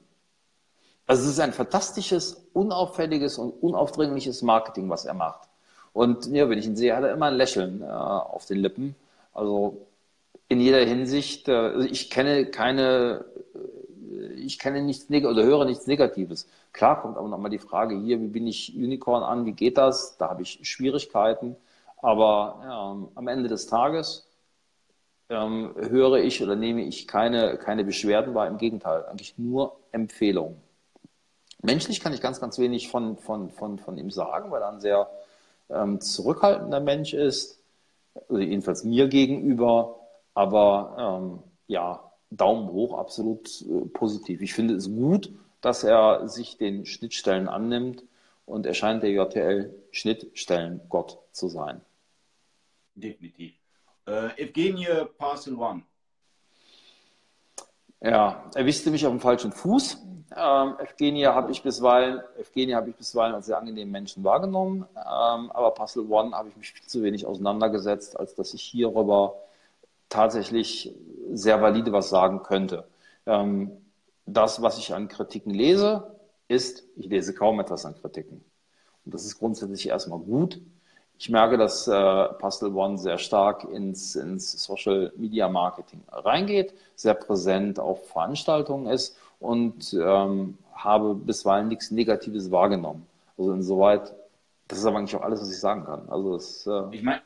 Also 1.07 1.25
es 1.25 1.31
ist 1.31 1.40
ein 1.40 1.53
fantastisches, 1.53 2.47
unauffälliges 2.53 3.37
und 3.37 3.51
unaufdringliches 3.51 4.42
Marketing, 4.42 4.88
was 4.88 5.05
er 5.05 5.14
macht. 5.14 5.49
Und 5.92 6.27
ja, 6.27 6.49
wenn 6.49 6.59
ich 6.59 6.66
ihn 6.66 6.77
sehe, 6.77 6.97
hat 6.97 7.05
er 7.05 7.12
immer 7.12 7.27
ein 7.27 7.35
Lächeln 7.35 7.83
äh, 7.83 7.87
auf 7.87 8.47
den 8.47 8.59
Lippen. 8.59 8.97
Also 9.33 9.87
in 10.49 10.61
jeder 10.61 10.85
Hinsicht, 10.85 11.49
äh, 11.49 11.53
also 11.53 11.87
ich 11.87 12.11
kenne 12.11 12.47
keine, 12.47 13.25
ich 14.37 14.58
kenne 14.58 14.82
nichts 14.82 15.08
oder 15.10 15.44
höre 15.44 15.64
nichts 15.64 15.87
Negatives. 15.87 16.48
Klar 16.72 17.00
kommt 17.00 17.16
aber 17.16 17.28
nochmal 17.28 17.50
die 17.50 17.58
Frage 17.58 17.96
hier, 17.98 18.20
wie 18.20 18.28
bin 18.28 18.46
ich 18.46 18.74
Unicorn 18.76 19.22
an, 19.22 19.46
wie 19.46 19.52
geht 19.52 19.78
das? 19.78 20.16
Da 20.18 20.30
habe 20.30 20.42
ich 20.42 20.60
Schwierigkeiten. 20.62 21.56
Aber 21.98 22.60
ja, 22.62 23.08
am 23.14 23.28
Ende 23.28 23.48
des 23.48 23.66
Tages 23.66 24.26
ähm, 25.30 25.74
höre 25.76 26.18
ich 26.18 26.42
oder 26.42 26.56
nehme 26.56 26.82
ich 26.82 27.08
keine, 27.08 27.56
keine 27.56 27.84
Beschwerden 27.84 28.34
wahr. 28.34 28.46
Im 28.46 28.58
Gegenteil, 28.58 29.04
eigentlich 29.06 29.38
nur 29.38 29.76
Empfehlungen. 29.92 30.60
Menschlich 31.62 32.00
kann 32.00 32.12
ich 32.12 32.20
ganz, 32.20 32.40
ganz 32.40 32.58
wenig 32.58 32.88
von, 32.88 33.16
von, 33.16 33.50
von, 33.50 33.78
von 33.78 33.96
ihm 33.96 34.10
sagen, 34.10 34.50
weil 34.50 34.60
er 34.62 34.68
ein 34.68 34.80
sehr 34.80 35.10
ähm, 35.70 36.00
zurückhaltender 36.00 36.80
Mensch 36.80 37.14
ist 37.14 37.64
also 38.28 38.38
jedenfalls 38.38 38.84
mir 38.84 39.08
gegenüber. 39.08 39.96
Aber 40.34 41.20
ähm, 41.22 41.42
ja, 41.66 42.12
Daumen 42.37 42.68
hoch, 42.68 42.99
absolut 42.99 43.62
äh, 43.62 43.87
positiv. 43.87 44.40
Ich 44.40 44.55
finde 44.55 44.75
es 44.75 44.88
gut, 44.88 45.33
dass 45.61 45.85
er 45.85 46.29
sich 46.29 46.57
den 46.59 46.87
Schnittstellen 46.87 47.49
annimmt 47.49 48.05
und 48.47 48.66
er 48.66 48.75
scheint 48.75 49.03
der 49.03 49.11
JTL 49.11 49.75
Schnittstellengott 49.90 51.18
zu 51.33 51.49
sein. 51.49 51.81
Definitiv. 52.94 53.55
Äh, 54.07 54.42
Evgenie 54.42 55.07
Parcel 55.16 55.57
One. 55.57 55.83
Ja, 58.01 58.51
erwischte 58.55 58.90
mich 58.90 59.07
auf 59.07 59.12
dem 59.12 59.20
falschen 59.20 59.51
Fuß. 59.51 59.99
Ähm, 60.37 60.75
Evgenia 60.79 61.35
habe 61.35 61.53
ich 61.53 61.62
bisweilen, 61.62 62.20
Evgenia 62.38 62.77
habe 62.77 62.90
ich 62.90 62.97
bisweilen 62.97 63.35
als 63.35 63.47
sehr 63.47 63.57
angenehmen 63.57 63.92
Menschen 63.92 64.25
wahrgenommen, 64.25 64.85
ähm, 64.97 65.51
aber 65.53 65.70
Puzzle 65.70 66.07
One 66.11 66.33
habe 66.33 66.49
ich 66.49 66.57
mich 66.57 66.73
viel 66.73 66.87
zu 66.87 67.03
wenig 67.03 67.25
auseinandergesetzt, 67.25 68.18
als 68.18 68.35
dass 68.35 68.53
ich 68.53 68.62
hierüber 68.62 69.37
tatsächlich 70.14 70.94
sehr 71.33 71.61
valide 71.61 71.92
was 71.92 72.09
sagen 72.09 72.42
könnte. 72.42 72.85
Ähm, 73.27 73.72
das, 74.27 74.62
was 74.62 74.79
ich 74.79 74.94
an 74.94 75.09
Kritiken 75.09 75.53
lese, 75.53 76.16
ist, 76.48 76.85
ich 76.96 77.07
lese 77.07 77.35
kaum 77.35 77.61
etwas 77.61 77.85
an 77.85 77.94
Kritiken. 78.00 78.44
Und 79.05 79.14
das 79.14 79.24
ist 79.24 79.38
grundsätzlich 79.38 79.88
erstmal 79.88 80.20
gut. 80.20 80.61
Ich 81.18 81.31
merke, 81.31 81.57
dass 81.59 81.88
äh, 81.88 82.29
Puzzle 82.38 82.74
One 82.74 82.98
sehr 82.98 83.18
stark 83.18 83.64
ins, 83.64 84.14
ins 84.16 84.53
Social 84.64 85.12
Media 85.16 85.48
Marketing 85.48 86.03
reingeht, 86.11 86.74
sehr 86.96 87.14
präsent 87.14 87.79
auf 87.79 88.09
Veranstaltungen 88.09 88.87
ist 88.87 89.16
und 89.40 89.94
ähm, 89.94 90.59
habe 90.74 91.14
bisweilen 91.14 91.68
nichts 91.68 91.90
Negatives 91.90 92.50
wahrgenommen. 92.50 93.07
Also 93.37 93.53
insoweit, 93.53 94.14
das 94.68 94.79
ist 94.79 94.87
aber 94.87 94.98
eigentlich 94.98 95.16
auch 95.16 95.22
alles, 95.22 95.40
was 95.40 95.50
ich 95.50 95.61
sagen 95.61 95.85
kann. 95.85 96.09
Also 96.09 96.35
das, 96.35 96.66
äh 96.66 96.83
ich 96.92 97.03
meine, 97.03 97.20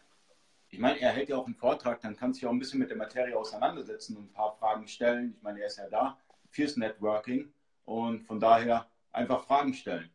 ich 0.70 0.78
mein, 0.78 0.96
er 0.98 1.10
hält 1.10 1.28
ja 1.28 1.36
auch 1.36 1.46
einen 1.46 1.54
Vortrag, 1.54 2.00
dann 2.00 2.16
kann 2.16 2.34
sich 2.34 2.46
auch 2.46 2.50
ein 2.50 2.58
bisschen 2.58 2.78
mit 2.78 2.90
der 2.90 2.96
Materie 2.96 3.36
auseinandersetzen 3.36 4.16
und 4.16 4.24
ein 4.24 4.32
paar 4.32 4.56
Fragen 4.58 4.86
stellen. 4.86 5.34
Ich 5.36 5.42
meine, 5.42 5.60
er 5.60 5.66
ist 5.66 5.78
ja 5.78 5.88
da 5.88 6.18
fürs 6.50 6.76
Networking 6.76 7.52
und 7.84 8.22
von 8.22 8.38
daher 8.38 8.86
einfach 9.12 9.44
Fragen 9.44 9.72
stellen. 9.72 10.10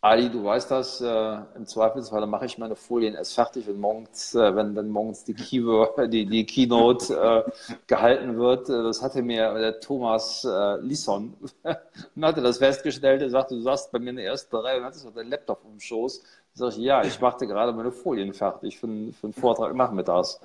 Ali, 0.00 0.30
du 0.30 0.44
weißt 0.44 0.70
das, 0.70 1.00
äh, 1.00 1.38
im 1.56 1.66
Zweifelsfall 1.66 2.24
mache 2.28 2.46
ich 2.46 2.56
meine 2.56 2.76
Folien 2.76 3.16
erst 3.16 3.34
fertig, 3.34 3.66
wenn 3.66 3.80
morgens, 3.80 4.32
äh, 4.32 4.54
wenn, 4.54 4.76
wenn 4.76 4.90
morgens 4.90 5.24
die, 5.24 5.34
Keyword, 5.34 5.98
die, 6.12 6.24
die 6.24 6.46
Keynote 6.46 7.14
äh, 7.48 7.50
gehalten 7.88 8.38
wird. 8.38 8.68
Äh, 8.68 8.84
das 8.84 9.02
hatte 9.02 9.22
mir 9.22 9.52
der 9.54 9.80
Thomas 9.80 10.44
äh, 10.44 10.76
Lisson, 10.82 11.36
hatte 12.22 12.42
das 12.42 12.58
festgestellt, 12.58 13.22
er 13.22 13.30
sagte, 13.30 13.56
du 13.56 13.60
saßt 13.62 13.90
bei 13.90 13.98
mir 13.98 14.10
in 14.10 14.16
der 14.16 14.26
ersten 14.26 14.54
Reihe 14.54 14.78
und 14.78 14.84
hattest 14.84 15.04
doch 15.04 15.12
deinen 15.12 15.30
Laptop 15.30 15.64
im 15.64 15.80
Schoß. 15.80 16.22
Sag 16.58 16.70
ich, 16.70 16.78
ja, 16.78 17.02
ich 17.04 17.20
machte 17.20 17.46
gerade 17.46 17.72
meine 17.72 17.92
Folien 17.92 18.34
fertig 18.34 18.78
für, 18.78 18.86
für 18.86 19.26
einen 19.26 19.32
Vortrag 19.32 19.74
nachmittags. 19.74 20.40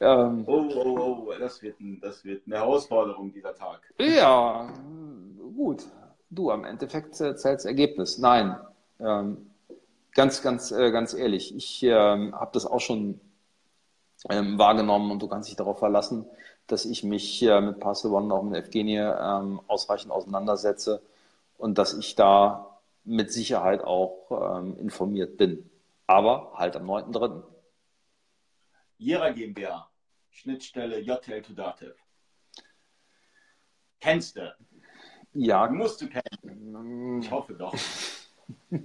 Ähm, 0.00 0.44
oh, 0.46 0.64
oh, 0.74 0.98
oh, 0.98 1.32
das 1.38 1.62
wird, 1.62 1.78
ein, 1.80 2.00
das 2.00 2.24
wird 2.24 2.42
eine 2.46 2.56
Herausforderung, 2.56 3.32
dieser 3.32 3.54
Tag. 3.54 3.80
Ja, 3.98 4.68
gut 5.56 5.84
du, 6.30 6.50
am 6.50 6.64
Endeffekt 6.64 7.16
zählt 7.16 7.44
das 7.44 7.64
Ergebnis. 7.64 8.18
Nein, 8.18 8.56
ähm, 9.00 9.50
ganz, 10.14 10.42
ganz, 10.42 10.70
äh, 10.70 10.90
ganz 10.90 11.12
ehrlich, 11.12 11.54
ich 11.54 11.82
ähm, 11.82 12.34
habe 12.34 12.50
das 12.52 12.66
auch 12.66 12.80
schon 12.80 13.20
ähm, 14.28 14.58
wahrgenommen 14.58 15.10
und 15.10 15.20
du 15.20 15.28
kannst 15.28 15.48
dich 15.48 15.56
darauf 15.56 15.78
verlassen, 15.78 16.26
dass 16.66 16.84
ich 16.84 17.02
mich 17.04 17.42
äh, 17.42 17.60
mit 17.60 17.80
Parcel 17.80 18.12
One 18.12 18.32
auch 18.32 18.42
mit 18.42 18.54
Evgenie 18.54 18.98
ähm, 18.98 19.60
ausreichend 19.66 20.12
auseinandersetze 20.12 21.02
und 21.58 21.78
dass 21.78 21.94
ich 21.94 22.14
da 22.14 22.69
mit 23.04 23.32
Sicherheit 23.32 23.82
auch 23.82 24.58
ähm, 24.58 24.76
informiert 24.78 25.36
bin. 25.36 25.70
Aber 26.06 26.52
halt 26.54 26.76
am 26.76 26.90
9.3. 26.90 27.42
Jera 28.98 29.30
GmbH, 29.30 29.90
Schnittstelle 30.30 31.00
JTL 31.00 31.42
to 31.42 31.52
Dativ. 31.54 31.94
Kennst 34.00 34.36
du? 34.36 34.54
Ja. 35.32 35.68
Musst 35.68 36.02
du 36.02 36.08
kennen. 36.08 37.22
Ich 37.22 37.30
hoffe 37.30 37.54
doch. 37.54 37.74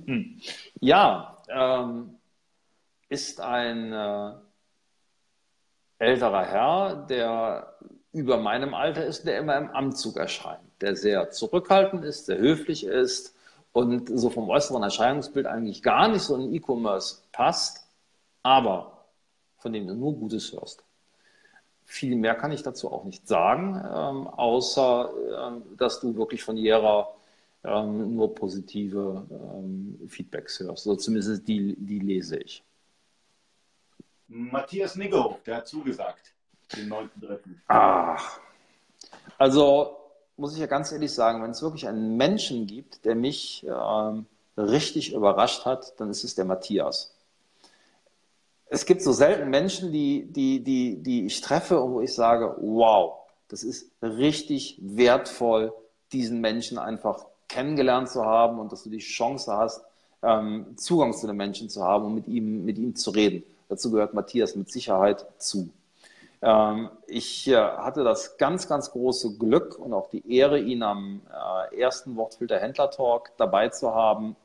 ja, 0.80 1.42
ähm, 1.50 2.18
ist 3.10 3.40
ein 3.40 3.94
äh, 3.94 4.34
älterer 6.00 6.46
Herr, 6.46 6.96
der 7.08 7.78
über 8.12 8.38
meinem 8.38 8.74
Alter 8.74 9.06
ist, 9.06 9.26
der 9.26 9.40
immer 9.40 9.58
im 9.58 9.70
Anzug 9.72 10.18
erscheint, 10.18 10.64
der 10.82 10.96
sehr 10.96 11.32
zurückhaltend 11.32 12.06
ist, 12.06 12.28
sehr 12.28 12.38
höflich 12.38 12.86
ist 12.86 13.35
und 13.76 14.08
so 14.08 14.30
vom 14.30 14.50
äußeren 14.50 14.84
Erscheinungsbild 14.84 15.46
eigentlich 15.48 15.84
gar 15.84 16.08
nicht 16.08 16.22
so 16.22 16.38
in 16.38 16.54
E-Commerce 16.54 17.24
passt, 17.34 17.86
aber 18.42 19.06
von 19.58 19.74
dem 19.74 19.86
du 19.86 19.94
nur 19.94 20.14
Gutes 20.14 20.54
hörst. 20.54 20.82
Viel 21.84 22.16
mehr 22.16 22.36
kann 22.36 22.54
ich 22.54 22.64
dazu 22.64 22.90
auch 22.90 23.04
nicht 23.04 23.28
sagen, 23.28 23.76
ähm, 23.76 24.28
außer 24.28 25.12
ähm, 25.38 25.64
dass 25.76 26.00
du 26.00 26.16
wirklich 26.16 26.42
von 26.42 26.56
Jera 26.56 27.10
ähm, 27.66 28.16
nur 28.16 28.34
positive 28.34 29.28
ähm, 29.30 30.00
Feedbacks 30.08 30.62
hörst. 30.62 30.88
Oder 30.88 30.98
zumindest 30.98 31.46
die, 31.46 31.76
die 31.78 32.00
lese 32.00 32.38
ich. 32.38 32.64
Matthias 34.30 34.96
Niggehoff, 34.96 35.44
der 35.44 35.58
hat 35.58 35.68
zugesagt, 35.68 36.34
den 36.78 36.90
9.3. 36.90 37.40
Ach, 37.68 38.40
also 39.38 40.05
muss 40.38 40.54
ich 40.54 40.60
ja 40.60 40.68
ganz 40.68 40.92
ehrlich 40.92 41.14
sagen, 41.14 41.42
wenn 41.44 41.52
es 41.52 41.62
wirklich 41.62 41.88
einen 41.88 42.18
Menschen 42.18 42.68
gibt, 42.68 43.06
der 43.06 43.16
mich 43.16 43.66
ähm, 43.68 44.26
richtig 44.58 45.14
überrascht 45.14 45.66
hat, 45.66 46.00
dann 46.00 46.10
ist 46.10 46.24
es 46.24 46.36
der 46.36 46.46
Matthias. 46.46 47.14
Es 48.68 48.86
gibt 48.86 49.02
so 49.02 49.12
selten 49.12 49.50
Menschen, 49.50 49.92
die, 49.92 50.26
die, 50.26 50.64
die, 50.64 50.98
die 50.98 51.26
ich 51.26 51.42
treffe 51.42 51.80
und 51.80 51.94
wo 51.94 52.02
ich 52.02 52.14
sage, 52.14 52.56
wow, 52.60 53.20
das 53.48 53.64
ist 53.64 53.92
richtig 54.02 54.78
wertvoll, 54.82 55.72
diesen 56.12 56.42
Menschen 56.42 56.78
einfach 56.78 57.26
kennengelernt 57.48 58.10
zu 58.10 58.26
haben 58.26 58.60
und 58.60 58.72
dass 58.72 58.84
du 58.84 58.90
die 58.90 59.00
Chance 59.00 59.56
hast, 59.56 59.82
ähm, 60.24 60.76
Zugang 60.78 61.14
zu 61.14 61.28
den 61.28 61.38
Menschen 61.38 61.70
zu 61.70 61.84
haben 61.84 62.06
und 62.06 62.16
mit 62.16 62.28
ihm, 62.28 62.66
mit 62.66 62.78
ihm 62.78 62.96
zu 62.96 63.12
reden. 63.12 63.44
Dazu 63.70 63.92
gehört 63.92 64.14
Matthias 64.14 64.56
mit 64.56 64.72
Sicherheit 64.72 65.26
zu. 65.38 65.70
Ähm, 66.46 66.92
ich 67.08 67.48
äh, 67.48 67.56
hatte 67.56 68.04
das 68.04 68.38
ganz, 68.38 68.68
ganz 68.68 68.92
große 68.92 69.36
Glück 69.40 69.80
und 69.80 69.94
auch 69.94 70.10
die 70.10 70.32
Ehre, 70.32 70.60
ihn 70.60 70.84
am 70.84 71.22
äh, 71.72 71.82
ersten 71.82 72.16
Wortfilter 72.16 72.60
Händler 72.60 72.92
Talk 72.92 73.32
dabei 73.38 73.70
zu 73.70 73.96
haben. 73.96 74.36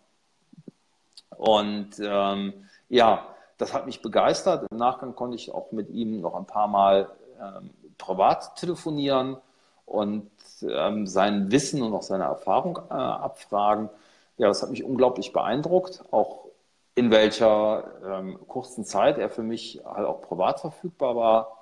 Und 1.36 1.90
ähm, 2.02 2.54
ja, 2.88 3.26
das 3.58 3.74
hat 3.74 3.84
mich 3.84 4.00
begeistert. 4.00 4.66
Im 4.70 4.78
Nachgang 4.78 5.14
konnte 5.14 5.36
ich 5.36 5.52
auch 5.52 5.72
mit 5.72 5.90
ihm 5.90 6.22
noch 6.22 6.34
ein 6.34 6.46
paar 6.46 6.68
Mal 6.68 7.10
ähm, 7.38 7.70
privat 7.98 8.56
telefonieren 8.56 9.36
und 9.84 10.30
ähm, 10.62 11.06
sein 11.06 11.52
Wissen 11.52 11.82
und 11.82 11.92
auch 11.92 12.02
seine 12.02 12.24
Erfahrung 12.24 12.78
äh, 12.88 12.94
abfragen. 12.94 13.90
Ja, 14.38 14.48
das 14.48 14.62
hat 14.62 14.70
mich 14.70 14.84
unglaublich 14.84 15.34
beeindruckt, 15.34 16.02
auch 16.12 16.46
in 16.94 17.10
welcher 17.10 17.84
ähm, 18.02 18.38
kurzen 18.48 18.86
Zeit 18.86 19.18
er 19.18 19.28
für 19.28 19.42
mich 19.42 19.82
halt 19.84 20.06
auch 20.06 20.22
privat 20.22 20.60
verfügbar 20.60 21.14
war. 21.14 21.59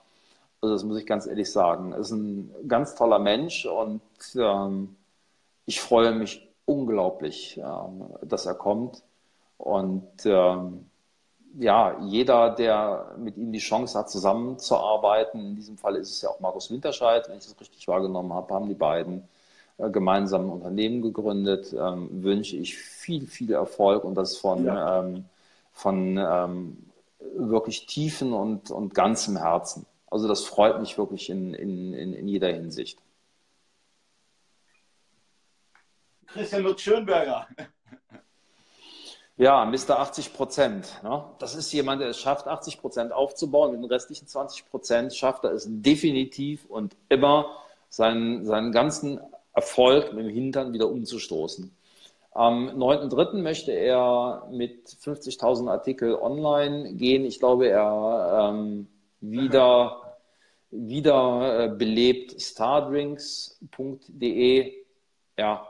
Also 0.60 0.74
das 0.74 0.84
muss 0.84 0.98
ich 0.98 1.06
ganz 1.06 1.26
ehrlich 1.26 1.50
sagen. 1.50 1.92
Er 1.92 1.98
ist 1.98 2.10
ein 2.10 2.52
ganz 2.66 2.94
toller 2.94 3.18
Mensch 3.18 3.66
und 3.66 4.00
ähm, 4.36 4.96
ich 5.66 5.80
freue 5.80 6.12
mich 6.12 6.48
unglaublich, 6.64 7.58
ähm, 7.58 8.04
dass 8.22 8.46
er 8.46 8.54
kommt. 8.54 9.02
Und 9.56 10.24
ähm, 10.24 10.86
ja, 11.58 11.98
jeder, 12.00 12.50
der 12.50 13.14
mit 13.18 13.36
ihm 13.36 13.52
die 13.52 13.58
Chance 13.58 13.98
hat, 13.98 14.10
zusammenzuarbeiten, 14.10 15.40
in 15.40 15.56
diesem 15.56 15.78
Fall 15.78 15.96
ist 15.96 16.10
es 16.10 16.22
ja 16.22 16.28
auch 16.30 16.40
Markus 16.40 16.70
Winterscheid, 16.70 17.28
wenn 17.28 17.38
ich 17.38 17.44
das 17.44 17.60
richtig 17.60 17.88
wahrgenommen 17.88 18.32
habe, 18.32 18.54
haben 18.54 18.68
die 18.68 18.74
beiden 18.74 19.28
äh, 19.78 19.90
gemeinsam 19.90 20.46
ein 20.46 20.50
Unternehmen 20.50 21.02
gegründet, 21.02 21.72
ähm, 21.72 22.22
wünsche 22.22 22.56
ich 22.56 22.76
viel, 22.76 23.26
viel 23.26 23.52
Erfolg 23.52 24.04
und 24.04 24.14
das 24.14 24.36
von, 24.36 24.64
ja. 24.64 25.00
ähm, 25.00 25.24
von 25.72 26.18
ähm, 26.18 26.90
wirklich 27.36 27.86
tiefen 27.86 28.32
und, 28.32 28.70
und 28.70 28.94
ganzem 28.94 29.36
Herzen. 29.36 29.86
Also 30.10 30.28
das 30.28 30.44
freut 30.44 30.80
mich 30.80 30.96
wirklich 30.96 31.28
in, 31.30 31.54
in, 31.54 31.92
in, 31.92 32.12
in 32.12 32.28
jeder 32.28 32.48
Hinsicht. 32.48 32.98
Christian 36.26 36.62
Lutz 36.62 36.82
Schönberger. 36.82 37.46
Ja, 39.36 39.64
Mr. 39.64 40.00
80 40.00 40.34
Prozent. 40.34 41.00
Ne? 41.04 41.24
Das 41.38 41.54
ist 41.54 41.72
jemand, 41.72 42.00
der 42.00 42.08
es 42.08 42.18
schafft, 42.18 42.48
80 42.48 42.80
Prozent 42.80 43.12
aufzubauen. 43.12 43.70
Mit 43.70 43.82
den 43.82 43.90
restlichen 43.90 44.26
20 44.26 44.68
Prozent 44.68 45.14
schafft 45.14 45.44
er 45.44 45.52
es 45.52 45.66
definitiv 45.68 46.66
und 46.66 46.96
immer, 47.08 47.56
seinen, 47.88 48.44
seinen 48.44 48.72
ganzen 48.72 49.20
Erfolg 49.52 50.12
mit 50.12 50.26
dem 50.26 50.32
Hintern 50.32 50.72
wieder 50.72 50.88
umzustoßen. 50.88 51.74
Am 52.32 52.68
9.3. 52.68 53.40
möchte 53.40 53.72
er 53.72 54.46
mit 54.50 54.88
50.000 54.88 55.70
Artikel 55.70 56.14
online 56.14 56.94
gehen. 56.94 57.24
Ich 57.24 57.38
glaube, 57.38 57.68
er 57.68 58.50
ähm, 58.52 58.88
wieder, 59.20 60.16
wieder 60.70 61.64
äh, 61.64 61.68
belebt 61.68 62.40
stardrinks.de. 62.40 64.72
Ja, 65.36 65.68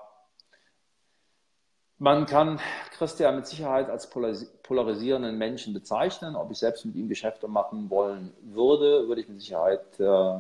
man 1.99 2.27
kann 2.27 2.61
Christian 2.93 3.37
mit 3.37 3.47
Sicherheit 3.47 3.91
als 3.91 4.09
polarisierenden 4.09 5.37
Menschen 5.37 5.75
bezeichnen. 5.75 6.37
Ob 6.37 6.53
ich 6.53 6.59
selbst 6.59 6.85
mit 6.85 6.95
ihm 6.95 7.09
Geschäfte 7.09 7.49
machen 7.49 7.91
wollen 7.91 8.33
würde, 8.43 9.09
würde 9.09 9.21
ich 9.21 9.29
mit 9.29 9.41
Sicherheit. 9.41 9.99
Äh, 9.99 10.39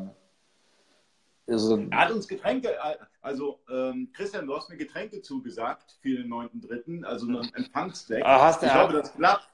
also 1.50 1.78
er 1.90 1.98
hat 1.98 2.12
uns 2.12 2.28
Getränke, 2.28 2.76
also 3.22 3.58
ähm, 3.70 4.10
Christian, 4.12 4.46
du 4.46 4.54
hast 4.54 4.68
mir 4.68 4.76
Getränke 4.76 5.22
zugesagt 5.22 5.96
für 6.00 6.18
den 6.18 6.30
9.3., 6.30 7.04
also 7.04 7.26
einen 7.26 7.52
Empfangsdeck. 7.54 8.22
Ah, 8.24 8.56
ich 8.62 8.74
hoffe, 8.74 8.92
das 8.92 9.14
klappt. 9.14 9.48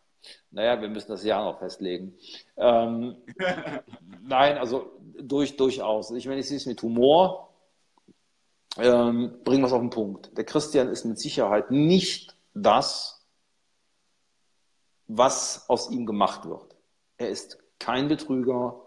Naja, 0.51 0.81
wir 0.81 0.89
müssen 0.89 1.11
das 1.11 1.25
Jahr 1.25 1.45
noch 1.45 1.59
festlegen. 1.59 2.17
Ähm, 2.57 3.17
nein, 4.23 4.59
also 4.59 4.93
durch, 5.21 5.57
durchaus. 5.57 6.11
Ich 6.13 6.27
meine, 6.27 6.41
ich 6.41 6.49
sehe 6.49 6.57
es 6.57 6.67
mit 6.67 6.83
Humor 6.83 7.51
ähm, 8.77 9.39
bringen 9.45 9.63
wir 9.63 9.67
es 9.67 9.73
auf 9.73 9.81
den 9.81 9.91
Punkt. 9.91 10.37
Der 10.37 10.45
Christian 10.45 10.89
ist 10.89 11.05
mit 11.05 11.19
Sicherheit 11.19 11.71
nicht 11.71 12.37
das, 12.55 13.25
was 15.07 15.69
aus 15.69 15.91
ihm 15.91 16.07
gemacht 16.07 16.47
wird. 16.49 16.75
Er 17.19 17.29
ist 17.29 17.59
kein 17.79 18.09
Betrüger, 18.09 18.81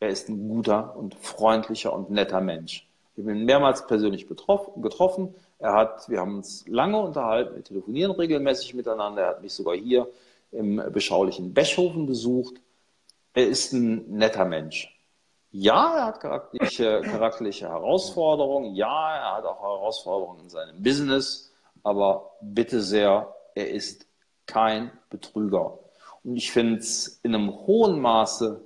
er 0.00 0.08
ist 0.08 0.28
ein 0.28 0.48
guter 0.48 0.96
und 0.96 1.14
freundlicher 1.14 1.92
und 1.92 2.10
netter 2.10 2.40
Mensch. 2.40 2.88
Ich 3.16 3.24
bin 3.24 3.44
mehrmals 3.44 3.86
persönlich 3.86 4.26
getroffen. 4.26 5.34
Er 5.58 5.72
hat, 5.72 6.08
wir 6.08 6.20
haben 6.20 6.36
uns 6.36 6.66
lange 6.66 7.00
unterhalten, 7.00 7.54
wir 7.54 7.64
telefonieren 7.64 8.12
regelmäßig 8.12 8.74
miteinander. 8.74 9.22
Er 9.22 9.28
hat 9.28 9.42
mich 9.42 9.52
sogar 9.52 9.76
hier 9.76 10.08
im 10.54 10.82
beschaulichen 10.92 11.54
Bechhofen 11.54 12.06
besucht. 12.06 12.54
Er 13.34 13.48
ist 13.48 13.72
ein 13.72 14.16
netter 14.16 14.44
Mensch. 14.44 14.90
Ja, 15.50 15.96
er 15.96 16.06
hat 16.06 16.20
charakterliche, 16.20 17.00
charakterliche 17.04 17.68
Herausforderungen. 17.68 18.74
Ja, 18.74 19.16
er 19.16 19.36
hat 19.36 19.44
auch 19.44 19.62
Herausforderungen 19.62 20.40
in 20.40 20.50
seinem 20.50 20.82
Business. 20.82 21.52
Aber 21.82 22.32
bitte 22.40 22.80
sehr, 22.80 23.34
er 23.54 23.70
ist 23.70 24.06
kein 24.46 24.90
Betrüger. 25.10 25.78
Und 26.22 26.36
ich 26.36 26.50
finde 26.50 26.78
es 26.78 27.20
in 27.22 27.34
einem 27.34 27.50
hohen 27.66 28.00
Maße 28.00 28.62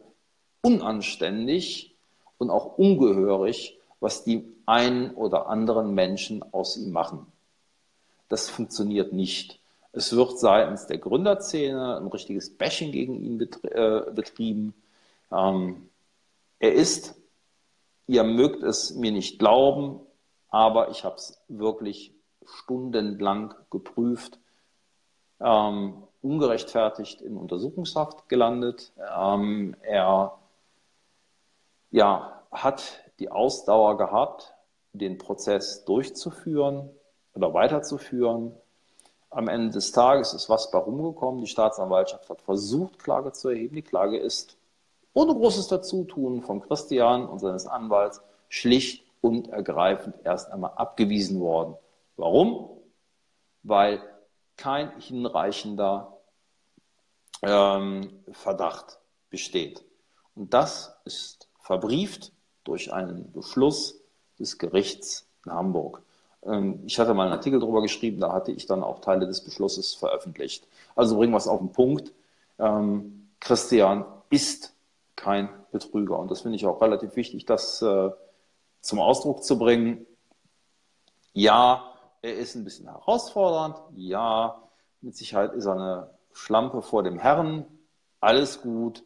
unanständig 0.62 1.96
und 2.38 2.50
auch 2.50 2.78
ungehörig, 2.78 3.78
was 4.00 4.24
die 4.24 4.48
einen 4.66 5.10
oder 5.14 5.48
anderen 5.48 5.94
Menschen 5.94 6.42
aus 6.52 6.76
ihm 6.76 6.92
machen. 6.92 7.26
Das 8.28 8.48
funktioniert 8.48 9.12
nicht. 9.12 9.57
Es 9.92 10.14
wird 10.14 10.38
seitens 10.38 10.86
der 10.86 10.98
Gründerszene 10.98 11.96
ein 11.96 12.06
richtiges 12.08 12.56
Bashing 12.56 12.92
gegen 12.92 13.14
ihn 13.14 13.40
äh, 13.40 14.10
betrieben. 14.12 14.74
Ähm, 15.32 15.88
er 16.58 16.74
ist, 16.74 17.14
ihr 18.06 18.24
mögt 18.24 18.62
es 18.62 18.94
mir 18.94 19.12
nicht 19.12 19.38
glauben, 19.38 20.00
aber 20.50 20.90
ich 20.90 21.04
habe 21.04 21.16
es 21.16 21.40
wirklich 21.48 22.12
stundenlang 22.44 23.54
geprüft, 23.70 24.38
ähm, 25.40 26.02
ungerechtfertigt 26.22 27.20
in 27.20 27.36
Untersuchungshaft 27.36 28.28
gelandet. 28.28 28.92
Ähm, 29.16 29.76
er 29.82 30.38
ja, 31.90 32.42
hat 32.50 33.00
die 33.18 33.30
Ausdauer 33.30 33.96
gehabt, 33.96 34.54
den 34.92 35.18
Prozess 35.18 35.84
durchzuführen 35.84 36.90
oder 37.34 37.54
weiterzuführen. 37.54 38.52
Am 39.30 39.48
Ende 39.48 39.70
des 39.70 39.92
Tages 39.92 40.32
ist 40.32 40.48
was 40.48 40.70
bei 40.70 40.78
rumgekommen. 40.78 41.40
Die 41.40 41.46
Staatsanwaltschaft 41.46 42.28
hat 42.30 42.40
versucht, 42.42 42.98
Klage 42.98 43.32
zu 43.32 43.50
erheben. 43.50 43.76
Die 43.76 43.82
Klage 43.82 44.18
ist 44.18 44.56
ohne 45.12 45.34
großes 45.34 45.68
Dazutun 45.68 46.42
von 46.42 46.60
Christian 46.60 47.26
und 47.26 47.38
seines 47.38 47.66
Anwalts 47.66 48.22
schlicht 48.48 49.04
und 49.20 49.48
ergreifend 49.48 50.16
erst 50.24 50.50
einmal 50.50 50.72
abgewiesen 50.76 51.40
worden. 51.40 51.74
Warum? 52.16 52.70
Weil 53.62 54.02
kein 54.56 54.98
hinreichender 55.00 56.16
ähm, 57.42 58.24
Verdacht 58.32 58.98
besteht. 59.30 59.84
Und 60.34 60.54
das 60.54 60.96
ist 61.04 61.48
verbrieft 61.60 62.32
durch 62.64 62.92
einen 62.92 63.32
Beschluss 63.32 64.00
des 64.38 64.58
Gerichts 64.58 65.28
in 65.44 65.52
Hamburg. 65.52 66.02
Ähm, 66.44 66.82
ich 66.86 66.98
hatte 66.98 67.14
mal 67.14 67.24
einen 67.24 67.32
Artikel 67.32 67.60
darüber 67.60 67.82
geschrieben, 67.82 68.20
da 68.20 68.32
hatte 68.32 68.52
ich 68.52 68.66
dann 68.66 68.82
auch 68.82 69.00
Teile 69.00 69.26
des 69.26 69.42
Beschlusses 69.42 69.94
veröffentlicht. 69.94 70.66
Also 70.94 71.16
bringen 71.16 71.32
wir 71.32 71.38
es 71.38 71.48
auf 71.48 71.60
den 71.60 71.72
Punkt. 71.72 72.12
Ähm, 72.58 73.28
Christian 73.40 74.04
ist 74.30 74.74
kein 75.16 75.48
Betrüger. 75.72 76.18
Und 76.18 76.30
das 76.30 76.42
finde 76.42 76.56
ich 76.56 76.66
auch 76.66 76.80
relativ 76.80 77.16
wichtig, 77.16 77.44
das 77.44 77.82
äh, 77.82 78.10
zum 78.80 79.00
Ausdruck 79.00 79.44
zu 79.44 79.58
bringen. 79.58 80.06
Ja, 81.32 81.94
er 82.22 82.36
ist 82.36 82.54
ein 82.54 82.64
bisschen 82.64 82.86
herausfordernd. 82.86 83.76
Ja, 83.96 84.62
mit 85.00 85.16
Sicherheit 85.16 85.52
ist 85.52 85.66
er 85.66 85.74
eine 85.74 86.10
Schlampe 86.32 86.82
vor 86.82 87.02
dem 87.02 87.18
Herrn. 87.18 87.66
Alles 88.20 88.62
gut. 88.62 89.04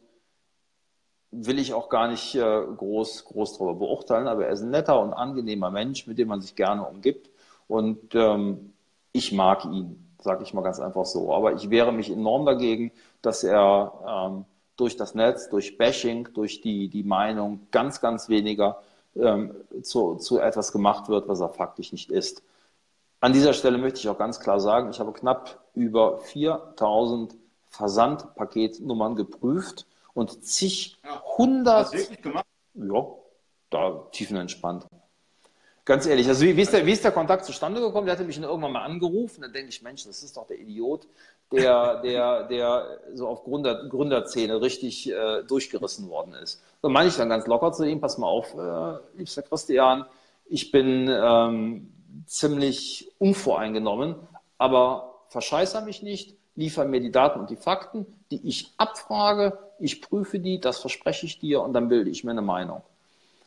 Will 1.35 1.59
ich 1.59 1.73
auch 1.73 1.89
gar 1.89 2.07
nicht 2.07 2.35
äh, 2.35 2.39
groß, 2.77 3.25
groß 3.25 3.57
darüber 3.57 3.73
beurteilen, 3.73 4.27
aber 4.27 4.45
er 4.45 4.53
ist 4.53 4.61
ein 4.61 4.69
netter 4.69 5.01
und 5.01 5.13
angenehmer 5.13 5.71
Mensch, 5.71 6.05
mit 6.05 6.17
dem 6.17 6.27
man 6.27 6.41
sich 6.41 6.55
gerne 6.55 6.85
umgibt. 6.85 7.29
Und 7.67 8.13
ähm, 8.13 8.73
ich 9.11 9.31
mag 9.31 9.65
ihn, 9.65 10.15
sage 10.19 10.43
ich 10.43 10.53
mal 10.53 10.61
ganz 10.61 10.79
einfach 10.79 11.05
so. 11.05 11.33
Aber 11.33 11.53
ich 11.53 11.69
wehre 11.69 11.91
mich 11.91 12.11
enorm 12.11 12.45
dagegen, 12.45 12.91
dass 13.21 13.43
er 13.43 13.93
ähm, 14.07 14.45
durch 14.77 14.95
das 14.95 15.15
Netz, 15.15 15.49
durch 15.49 15.77
Bashing, 15.77 16.29
durch 16.33 16.61
die, 16.61 16.89
die 16.89 17.03
Meinung 17.03 17.67
ganz, 17.71 18.01
ganz 18.01 18.29
weniger 18.29 18.81
ähm, 19.15 19.55
zu, 19.81 20.15
zu 20.15 20.39
etwas 20.39 20.71
gemacht 20.71 21.09
wird, 21.09 21.27
was 21.27 21.39
er 21.39 21.49
faktisch 21.49 21.91
nicht 21.91 22.11
ist. 22.11 22.43
An 23.19 23.33
dieser 23.33 23.53
Stelle 23.53 23.77
möchte 23.77 23.99
ich 23.99 24.09
auch 24.09 24.17
ganz 24.17 24.39
klar 24.39 24.59
sagen, 24.59 24.89
ich 24.89 24.99
habe 24.99 25.13
knapp 25.13 25.63
über 25.73 26.17
4000 26.17 27.35
Versandpaketnummern 27.69 29.15
geprüft 29.15 29.87
und 30.13 30.43
zig 30.45 30.97
hundert. 31.37 31.93
Ja, 32.73 33.05
da 33.69 34.07
tiefenentspannt. 34.11 34.85
Ganz 35.85 36.05
ehrlich, 36.05 36.27
also 36.29 36.45
wie, 36.45 36.55
wie, 36.55 36.61
ist 36.61 36.71
der, 36.71 36.85
wie 36.85 36.93
ist 36.93 37.03
der 37.03 37.11
Kontakt 37.11 37.43
zustande 37.43 37.81
gekommen? 37.81 38.05
Der 38.05 38.15
hatte 38.15 38.23
mich 38.23 38.39
irgendwann 38.39 38.71
mal 38.71 38.83
angerufen. 38.83 39.41
Dann 39.41 39.51
denke 39.51 39.69
ich, 39.69 39.81
Mensch, 39.81 40.05
das 40.05 40.23
ist 40.23 40.37
doch 40.37 40.47
der 40.47 40.57
Idiot, 40.57 41.07
der, 41.51 42.01
der, 42.01 42.43
der 42.43 42.99
so 43.13 43.27
auf 43.27 43.43
Gründer, 43.43 43.89
Gründerzähne 43.89 44.61
richtig 44.61 45.11
äh, 45.11 45.43
durchgerissen 45.43 46.07
worden 46.09 46.35
ist. 46.35 46.63
Da 46.81 46.87
meine 46.87 47.09
ich 47.09 47.17
dann 47.17 47.27
ganz 47.27 47.47
locker 47.47 47.73
zu 47.73 47.83
ihm, 47.83 47.99
pass 47.99 48.17
mal 48.17 48.27
auf, 48.27 48.53
äh, 48.53 49.17
liebster 49.17 49.41
Christian, 49.41 50.05
ich 50.45 50.71
bin 50.71 51.09
ähm, 51.09 51.91
ziemlich 52.27 53.11
unvoreingenommen, 53.19 54.15
aber 54.57 55.25
verscheißer 55.27 55.81
mich 55.81 56.01
nicht, 56.01 56.37
liefer 56.55 56.85
mir 56.85 57.01
die 57.01 57.11
Daten 57.11 57.41
und 57.41 57.49
die 57.49 57.55
Fakten, 57.57 58.05
die 58.31 58.47
ich 58.47 58.71
abfrage, 58.77 59.57
ich 59.83 60.01
prüfe 60.01 60.39
die, 60.39 60.59
das 60.59 60.79
verspreche 60.79 61.25
ich 61.25 61.39
dir 61.39 61.61
und 61.61 61.73
dann 61.73 61.89
bilde 61.89 62.09
ich 62.09 62.23
mir 62.23 62.31
eine 62.31 62.41
Meinung. 62.41 62.81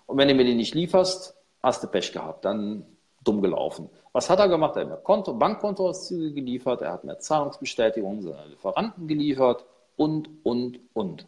Und 0.07 0.19
wenn 0.19 0.29
du 0.29 0.35
mir 0.35 0.45
die 0.45 0.55
nicht 0.55 0.75
lieferst, 0.75 1.35
hast 1.63 1.83
du 1.83 1.89
Pech 1.89 2.13
gehabt, 2.13 2.45
dann 2.45 2.85
dumm 3.25 3.41
gelaufen. 3.41 3.89
Was 4.13 4.29
hat 4.29 4.39
er 4.39 4.49
gemacht? 4.49 4.77
Er 4.77 4.83
hat 4.83 4.89
mir 4.89 4.97
Konto, 4.99 5.33
Bankkontoauszüge 5.33 6.35
geliefert, 6.35 6.83
er 6.83 6.93
hat 6.93 7.05
mir 7.05 7.19
Zahlungsbestätigungen 7.19 8.23
seiner 8.23 8.47
Lieferanten 8.47 9.09
geliefert 9.09 9.65
und, 9.97 10.29
und, 10.43 10.79
und. 10.93 11.27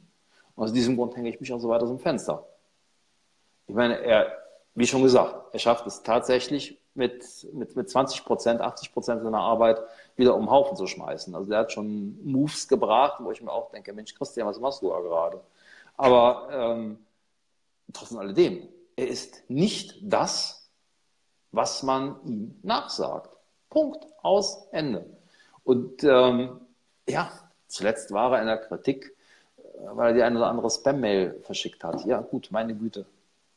Und 0.54 0.64
aus 0.64 0.72
diesem 0.72 0.96
Grund 0.96 1.16
hänge 1.16 1.30
ich 1.30 1.40
mich 1.40 1.52
auch 1.52 1.59
so 1.59 1.70
weit 1.70 1.82
aus 1.82 1.88
dem 1.88 1.98
Fenster. 1.98 2.46
Ich 3.66 3.74
meine, 3.74 4.00
er, 4.00 4.30
wie 4.74 4.86
schon 4.86 5.02
gesagt, 5.02 5.54
er 5.54 5.59
schafft 5.59 5.86
es 5.86 6.02
tatsächlich 6.02 6.78
mit, 6.99 7.24
mit, 7.55 7.76
mit 7.76 7.88
20 7.88 8.24
Prozent, 8.24 8.61
80 8.61 8.92
Prozent 8.92 9.22
seiner 9.22 9.40
Arbeit 9.40 9.80
wieder 10.16 10.34
um 10.34 10.42
den 10.42 10.51
Haufen 10.51 10.76
zu 10.76 10.86
schmeißen. 10.86 11.34
Also 11.34 11.49
der 11.49 11.61
hat 11.61 11.72
schon 11.72 12.18
Moves 12.24 12.68
gebracht, 12.68 13.20
wo 13.22 13.30
ich 13.30 13.40
mir 13.40 13.53
auch 13.53 13.70
denke, 13.70 13.92
Mensch, 13.94 14.14
Christian, 14.14 14.46
was 14.46 14.61
machst 14.61 14.82
du 14.82 14.90
da 14.90 15.01
gerade? 15.01 15.40
Aber 15.96 16.49
ähm, 16.53 16.99
trotz 17.92 18.14
alledem, 18.14 18.68
er 18.96 19.09
ist 19.09 19.49
nicht 19.49 19.99
das, 20.03 20.68
was 21.53 21.82
man 21.82 22.16
ihm 22.26 22.59
nachsagt. 22.62 23.30
Punkt, 23.70 24.05
aus, 24.22 24.66
Ende. 24.72 25.07
Und 25.64 26.03
ähm, 26.03 26.61
ja, 27.09 27.30
zuletzt 27.68 28.11
war 28.12 28.34
er 28.34 28.40
in 28.40 28.46
der 28.49 28.59
Kritik, 28.59 29.14
äh, 29.57 29.61
weil 29.92 30.09
er 30.09 30.14
die 30.14 30.22
eine 30.22 30.38
oder 30.38 30.49
andere 30.49 30.70
Spam-Mail 30.70 31.40
verschickt 31.42 31.84
hat. 31.84 32.05
Ja, 32.05 32.20
gut, 32.20 32.49
meine 32.51 32.74
Güte, 32.74 33.07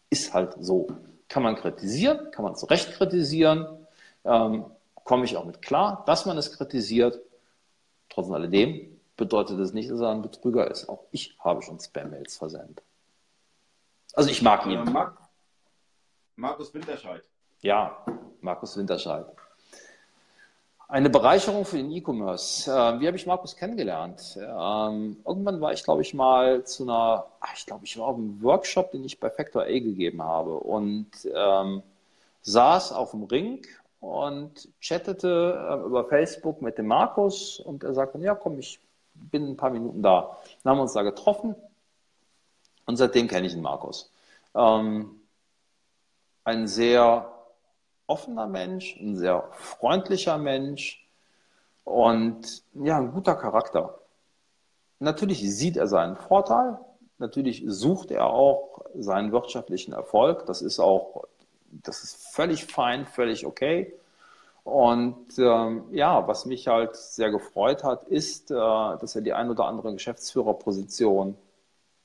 ist 0.09 0.33
halt 0.33 0.55
so. 0.59 0.87
Kann 1.31 1.43
man 1.43 1.55
kritisieren, 1.55 2.29
kann 2.31 2.43
man 2.43 2.57
zu 2.57 2.65
Recht 2.65 2.91
kritisieren, 2.91 3.87
ähm, 4.25 4.65
komme 5.05 5.23
ich 5.23 5.37
auch 5.37 5.45
mit 5.45 5.61
klar, 5.61 6.03
dass 6.05 6.25
man 6.25 6.37
es 6.37 6.57
kritisiert. 6.57 7.21
Trotz 8.09 8.29
alledem 8.29 8.99
bedeutet 9.15 9.57
es 9.59 9.71
nicht, 9.71 9.89
dass 9.89 10.01
er 10.01 10.09
ein 10.09 10.21
Betrüger 10.21 10.69
ist. 10.69 10.89
Auch 10.89 11.05
ich 11.11 11.37
habe 11.39 11.61
schon 11.61 11.79
Spam-Mails 11.79 12.35
versendet. 12.35 12.83
Also 14.13 14.29
ich 14.29 14.41
mag 14.41 14.65
ihn. 14.65 14.85
Ja, 14.85 15.17
Markus 16.35 16.73
Winterscheid. 16.73 17.23
Ja, 17.61 18.05
Markus 18.41 18.75
Winterscheid. 18.75 19.25
Eine 20.91 21.09
Bereicherung 21.09 21.63
für 21.63 21.77
den 21.77 21.89
E-Commerce. 21.89 22.69
Äh, 22.69 22.99
wie 22.99 23.07
habe 23.07 23.15
ich 23.15 23.25
Markus 23.25 23.55
kennengelernt? 23.55 24.37
Ähm, 24.37 25.15
irgendwann 25.25 25.61
war 25.61 25.71
ich, 25.71 25.85
glaube 25.85 26.01
ich, 26.01 26.13
mal 26.13 26.65
zu 26.65 26.83
einer, 26.83 27.27
ich 27.55 27.65
glaube, 27.65 27.85
ich 27.85 27.97
war 27.97 28.07
auf 28.07 28.17
einem 28.17 28.43
Workshop, 28.43 28.91
den 28.91 29.05
ich 29.05 29.17
bei 29.17 29.29
Factor 29.29 29.61
A 29.61 29.67
gegeben 29.67 30.21
habe 30.21 30.55
und 30.57 31.07
ähm, 31.33 31.81
saß 32.41 32.91
auf 32.91 33.11
dem 33.11 33.23
Ring 33.23 33.65
und 34.01 34.67
chattete 34.81 35.65
äh, 35.69 35.85
über 35.85 36.03
Facebook 36.03 36.61
mit 36.61 36.77
dem 36.77 36.87
Markus 36.87 37.61
und 37.61 37.85
er 37.85 37.93
sagte, 37.93 38.19
ja, 38.19 38.35
komm, 38.35 38.59
ich 38.59 38.81
bin 39.13 39.47
ein 39.47 39.55
paar 39.55 39.69
Minuten 39.69 40.01
da. 40.01 40.39
Dann 40.61 40.71
haben 40.71 40.79
wir 40.79 40.83
uns 40.83 40.93
da 40.93 41.03
getroffen 41.03 41.55
und 42.85 42.97
seitdem 42.97 43.29
kenne 43.29 43.47
ich 43.47 43.53
den 43.53 43.61
Markus. 43.61 44.11
Ähm, 44.53 45.21
ein 46.43 46.67
sehr 46.67 47.31
offener 48.11 48.47
Mensch, 48.47 48.97
ein 48.99 49.15
sehr 49.15 49.43
freundlicher 49.53 50.37
Mensch 50.37 51.07
und 51.85 52.63
ja, 52.73 52.97
ein 52.97 53.11
guter 53.13 53.35
Charakter. 53.35 53.99
Natürlich 54.99 55.39
sieht 55.39 55.77
er 55.77 55.87
seinen 55.87 56.17
Vorteil, 56.17 56.77
natürlich 57.17 57.63
sucht 57.65 58.11
er 58.11 58.27
auch 58.27 58.81
seinen 58.93 59.31
wirtschaftlichen 59.31 59.93
Erfolg. 59.93 60.45
Das 60.45 60.61
ist 60.61 60.79
auch, 60.79 61.23
das 61.71 62.03
ist 62.03 62.33
völlig 62.35 62.65
fein, 62.65 63.05
völlig 63.05 63.45
okay. 63.45 63.93
Und 64.63 65.39
ähm, 65.39 65.85
ja, 65.91 66.27
was 66.27 66.45
mich 66.45 66.67
halt 66.67 66.95
sehr 66.95 67.31
gefreut 67.31 67.83
hat, 67.83 68.03
ist, 68.03 68.51
äh, 68.51 68.55
dass 68.55 69.15
er 69.15 69.21
die 69.21 69.33
ein 69.33 69.49
oder 69.49 69.65
andere 69.65 69.93
Geschäftsführerposition 69.93 71.35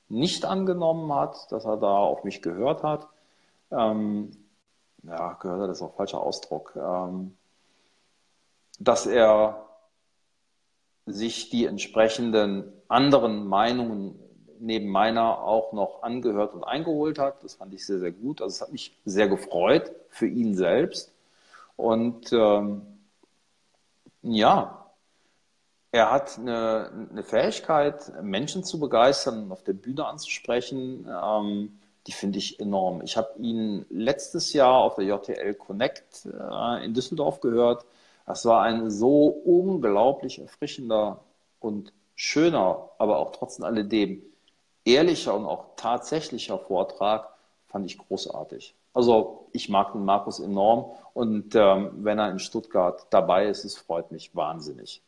nicht 0.09 0.45
angenommen 0.45 1.13
hat, 1.13 1.51
dass 1.51 1.65
er 1.65 1.77
da 1.77 1.97
auf 1.97 2.23
mich 2.23 2.41
gehört 2.41 2.81
hat 2.81 3.07
ähm, 3.71 4.31
ja, 5.03 5.33
gehört 5.33 5.69
das 5.69 5.77
ist 5.77 5.83
auch 5.83 5.95
falscher 5.95 6.21
Ausdruck, 6.21 6.73
ähm, 6.75 7.35
dass 8.79 9.05
er 9.05 9.65
sich 11.05 11.49
die 11.49 11.65
entsprechenden 11.65 12.71
anderen 12.87 13.47
Meinungen 13.47 14.19
neben 14.59 14.89
meiner 14.89 15.43
auch 15.43 15.73
noch 15.73 16.03
angehört 16.03 16.53
und 16.53 16.63
eingeholt 16.63 17.19
hat. 17.19 17.43
Das 17.43 17.55
fand 17.55 17.73
ich 17.73 17.85
sehr, 17.85 17.99
sehr 17.99 18.11
gut. 18.11 18.41
Also 18.41 18.55
es 18.55 18.61
hat 18.61 18.71
mich 18.71 18.97
sehr 19.05 19.27
gefreut 19.27 19.91
für 20.09 20.27
ihn 20.27 20.55
selbst. 20.55 21.13
Und 21.75 22.33
ähm, 22.33 22.81
ja, 24.23 24.91
er 25.91 26.11
hat 26.11 26.37
eine, 26.37 27.07
eine, 27.11 27.23
Fähigkeit, 27.23 28.11
Menschen 28.21 28.63
zu 28.63 28.79
begeistern, 28.79 29.51
auf 29.51 29.63
der 29.63 29.73
Bühne 29.73 30.05
anzusprechen. 30.05 31.07
Ähm, 31.07 31.79
die 32.07 32.13
finde 32.13 32.39
ich 32.39 32.59
enorm. 32.59 33.01
Ich 33.03 33.17
habe 33.17 33.37
ihn 33.37 33.85
letztes 33.89 34.53
Jahr 34.53 34.79
auf 34.79 34.95
der 34.95 35.05
JTL 35.05 35.53
Connect 35.55 36.25
äh, 36.25 36.85
in 36.85 36.93
Düsseldorf 36.93 37.41
gehört. 37.41 37.85
Das 38.25 38.45
war 38.45 38.63
ein 38.63 38.89
so 38.89 39.27
unglaublich 39.27 40.39
erfrischender 40.39 41.23
und 41.59 41.93
schöner, 42.15 42.89
aber 42.97 43.19
auch 43.19 43.31
trotz 43.31 43.61
alledem 43.61 44.21
ehrlicher 44.85 45.35
und 45.35 45.45
auch 45.45 45.75
tatsächlicher 45.75 46.57
Vortrag, 46.57 47.29
fand 47.67 47.85
ich 47.85 47.97
großartig. 47.97 48.73
Also 48.93 49.49
ich 49.51 49.69
mag 49.69 49.91
den 49.91 50.05
Markus 50.05 50.39
enorm 50.39 50.91
und 51.13 51.53
ähm, 51.55 51.91
wenn 52.03 52.17
er 52.17 52.31
in 52.31 52.39
Stuttgart 52.39 53.05
dabei 53.09 53.47
ist, 53.47 53.65
es 53.65 53.77
freut 53.77 54.11
mich 54.11 54.35
wahnsinnig. 54.35 55.03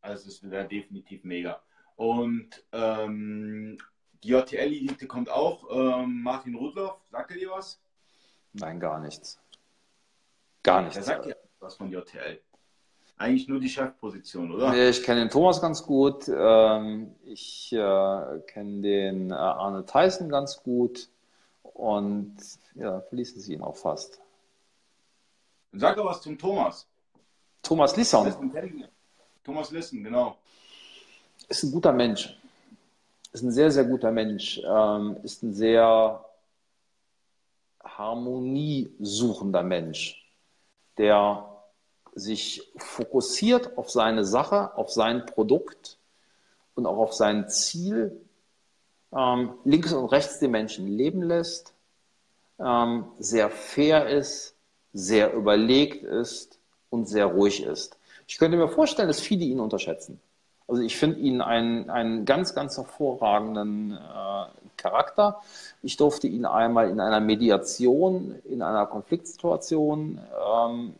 Also 0.00 0.28
es 0.28 0.50
wäre 0.50 0.66
definitiv 0.66 1.22
mega. 1.24 1.60
Und 1.96 2.64
ähm, 2.72 3.78
die 4.22 4.28
JTL-Elite 4.28 5.06
kommt 5.06 5.30
auch. 5.30 5.64
Ähm, 5.70 6.22
Martin 6.22 6.54
Rudloff, 6.54 6.98
sagt 7.10 7.30
er 7.30 7.36
dir 7.36 7.50
was? 7.50 7.80
Nein, 8.52 8.80
gar 8.80 8.98
nichts. 9.00 9.38
Gar 10.62 10.82
nichts. 10.82 10.96
Er 10.96 11.02
sagt 11.02 11.26
dir 11.26 11.36
was 11.60 11.76
von 11.76 11.90
JTL. 11.90 12.40
Eigentlich 13.16 13.48
nur 13.48 13.58
die 13.58 13.68
Chefposition, 13.68 14.52
oder? 14.52 14.88
Ich 14.88 15.02
kenne 15.02 15.20
den 15.20 15.30
Thomas 15.30 15.60
ganz 15.60 15.82
gut. 15.82 16.28
Ähm, 16.28 17.16
ich 17.24 17.72
äh, 17.72 18.40
kenne 18.46 18.80
den 18.80 19.30
äh, 19.30 19.34
Arne 19.34 19.84
Tyson 19.84 20.28
ganz 20.28 20.62
gut. 20.62 21.08
Und 21.62 22.36
ja, 22.74 23.00
verließen 23.00 23.40
sie 23.40 23.54
ihn 23.54 23.62
auch 23.62 23.76
fast. 23.76 24.20
Sag 25.72 25.96
doch 25.96 26.06
was 26.06 26.22
zum 26.22 26.38
Thomas. 26.38 26.86
Thomas 27.62 27.96
Lisson. 27.96 28.32
Thomas 29.44 29.70
Lissen, 29.70 30.04
genau. 30.04 30.38
Ist 31.48 31.64
ein 31.64 31.72
guter 31.72 31.92
Mensch 31.92 32.37
ist 33.32 33.42
ein 33.42 33.52
sehr, 33.52 33.70
sehr 33.70 33.84
guter 33.84 34.10
Mensch, 34.10 34.60
ähm, 34.64 35.16
ist 35.22 35.42
ein 35.42 35.54
sehr 35.54 36.24
harmoniesuchender 37.84 39.62
Mensch, 39.62 40.24
der 40.96 41.44
sich 42.14 42.72
fokussiert 42.76 43.76
auf 43.78 43.90
seine 43.90 44.24
Sache, 44.24 44.76
auf 44.76 44.90
sein 44.90 45.26
Produkt 45.26 45.98
und 46.74 46.86
auch 46.86 46.98
auf 46.98 47.14
sein 47.14 47.48
Ziel, 47.48 48.20
ähm, 49.12 49.54
links 49.64 49.92
und 49.92 50.06
rechts 50.06 50.38
die 50.38 50.48
Menschen 50.48 50.86
leben 50.86 51.22
lässt, 51.22 51.74
ähm, 52.58 53.06
sehr 53.18 53.50
fair 53.50 54.08
ist, 54.08 54.54
sehr 54.92 55.32
überlegt 55.32 56.02
ist 56.02 56.58
und 56.90 57.06
sehr 57.08 57.26
ruhig 57.26 57.62
ist. 57.62 57.98
Ich 58.26 58.38
könnte 58.38 58.56
mir 58.56 58.68
vorstellen, 58.68 59.08
dass 59.08 59.20
viele 59.20 59.44
ihn 59.44 59.60
unterschätzen. 59.60 60.20
Also 60.68 60.82
ich 60.82 60.98
finde 60.98 61.18
ihn 61.20 61.40
einen, 61.40 62.26
ganz, 62.26 62.54
ganz 62.54 62.76
hervorragenden 62.76 63.92
äh, 63.92 64.44
Charakter. 64.76 65.40
Ich 65.82 65.96
durfte 65.96 66.28
ihn 66.28 66.44
einmal 66.44 66.90
in 66.90 67.00
einer 67.00 67.20
Mediation, 67.20 68.38
in 68.44 68.60
einer 68.60 68.86
Konfliktsituation 68.86 70.20
ähm, 70.46 70.94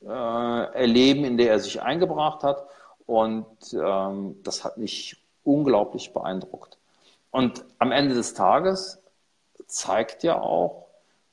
äh, 0.00 0.08
erleben, 0.08 1.24
in 1.24 1.36
der 1.36 1.50
er 1.50 1.60
sich 1.60 1.82
eingebracht 1.82 2.42
hat. 2.42 2.66
Und 3.06 3.46
ähm, 3.74 4.36
das 4.42 4.64
hat 4.64 4.78
mich 4.78 5.22
unglaublich 5.44 6.14
beeindruckt. 6.14 6.78
Und 7.30 7.66
am 7.78 7.92
Ende 7.92 8.14
des 8.14 8.32
Tages 8.32 9.02
zeigt 9.66 10.22
ja 10.22 10.40
auch, 10.40 10.86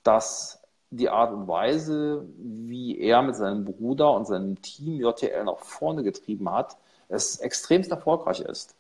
dass 0.04 0.62
die 0.90 1.10
Art 1.10 1.32
und 1.32 1.48
Weise, 1.48 2.26
wie 2.38 3.00
er 3.00 3.22
mit 3.22 3.38
seinem 3.38 3.64
Bruder 3.64 4.12
und 4.14 4.28
seinem 4.28 4.62
Team 4.62 5.00
JTL 5.00 5.46
nach 5.46 5.60
vorne 5.60 6.04
getrieben 6.04 6.52
hat, 6.52 6.78
es 7.10 7.40
extremst 7.40 7.92
erfolgreich 7.92 8.40
ist. 8.40 8.76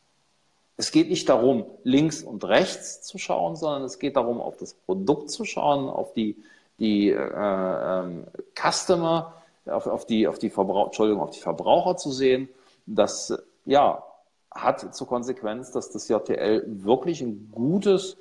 Es 0.78 0.92
geht 0.92 1.10
nicht 1.10 1.28
darum, 1.28 1.66
links 1.84 2.24
und 2.24 2.46
rechts 2.46 3.02
zu 3.02 3.18
schauen, 3.18 3.58
sondern 3.58 3.84
es 3.84 4.00
geht 4.00 4.16
darum, 4.16 4.40
auf 4.40 4.56
das 4.56 4.74
Produkt 4.74 5.30
zu 5.30 5.44
schauen, 5.44 5.90
auf 5.90 6.14
die, 6.14 6.38
die 6.80 7.10
äh, 7.10 7.18
ähm, 7.18 8.28
Customer, 8.56 9.34
auf, 9.66 9.88
auf, 9.88 10.06
die, 10.06 10.28
auf, 10.28 10.40
die 10.40 10.48
Entschuldigung, 10.48 11.22
auf 11.22 11.32
die 11.32 11.42
Verbraucher 11.42 11.98
zu 11.98 12.12
sehen. 12.12 12.48
Das 12.86 13.38
ja, 13.66 14.04
hat 14.52 14.96
zur 14.96 15.08
Konsequenz, 15.08 15.72
dass 15.72 15.92
das 15.92 16.08
JTL 16.08 16.64
wirklich 16.66 17.22
ein 17.22 17.50
gutes 17.52 18.16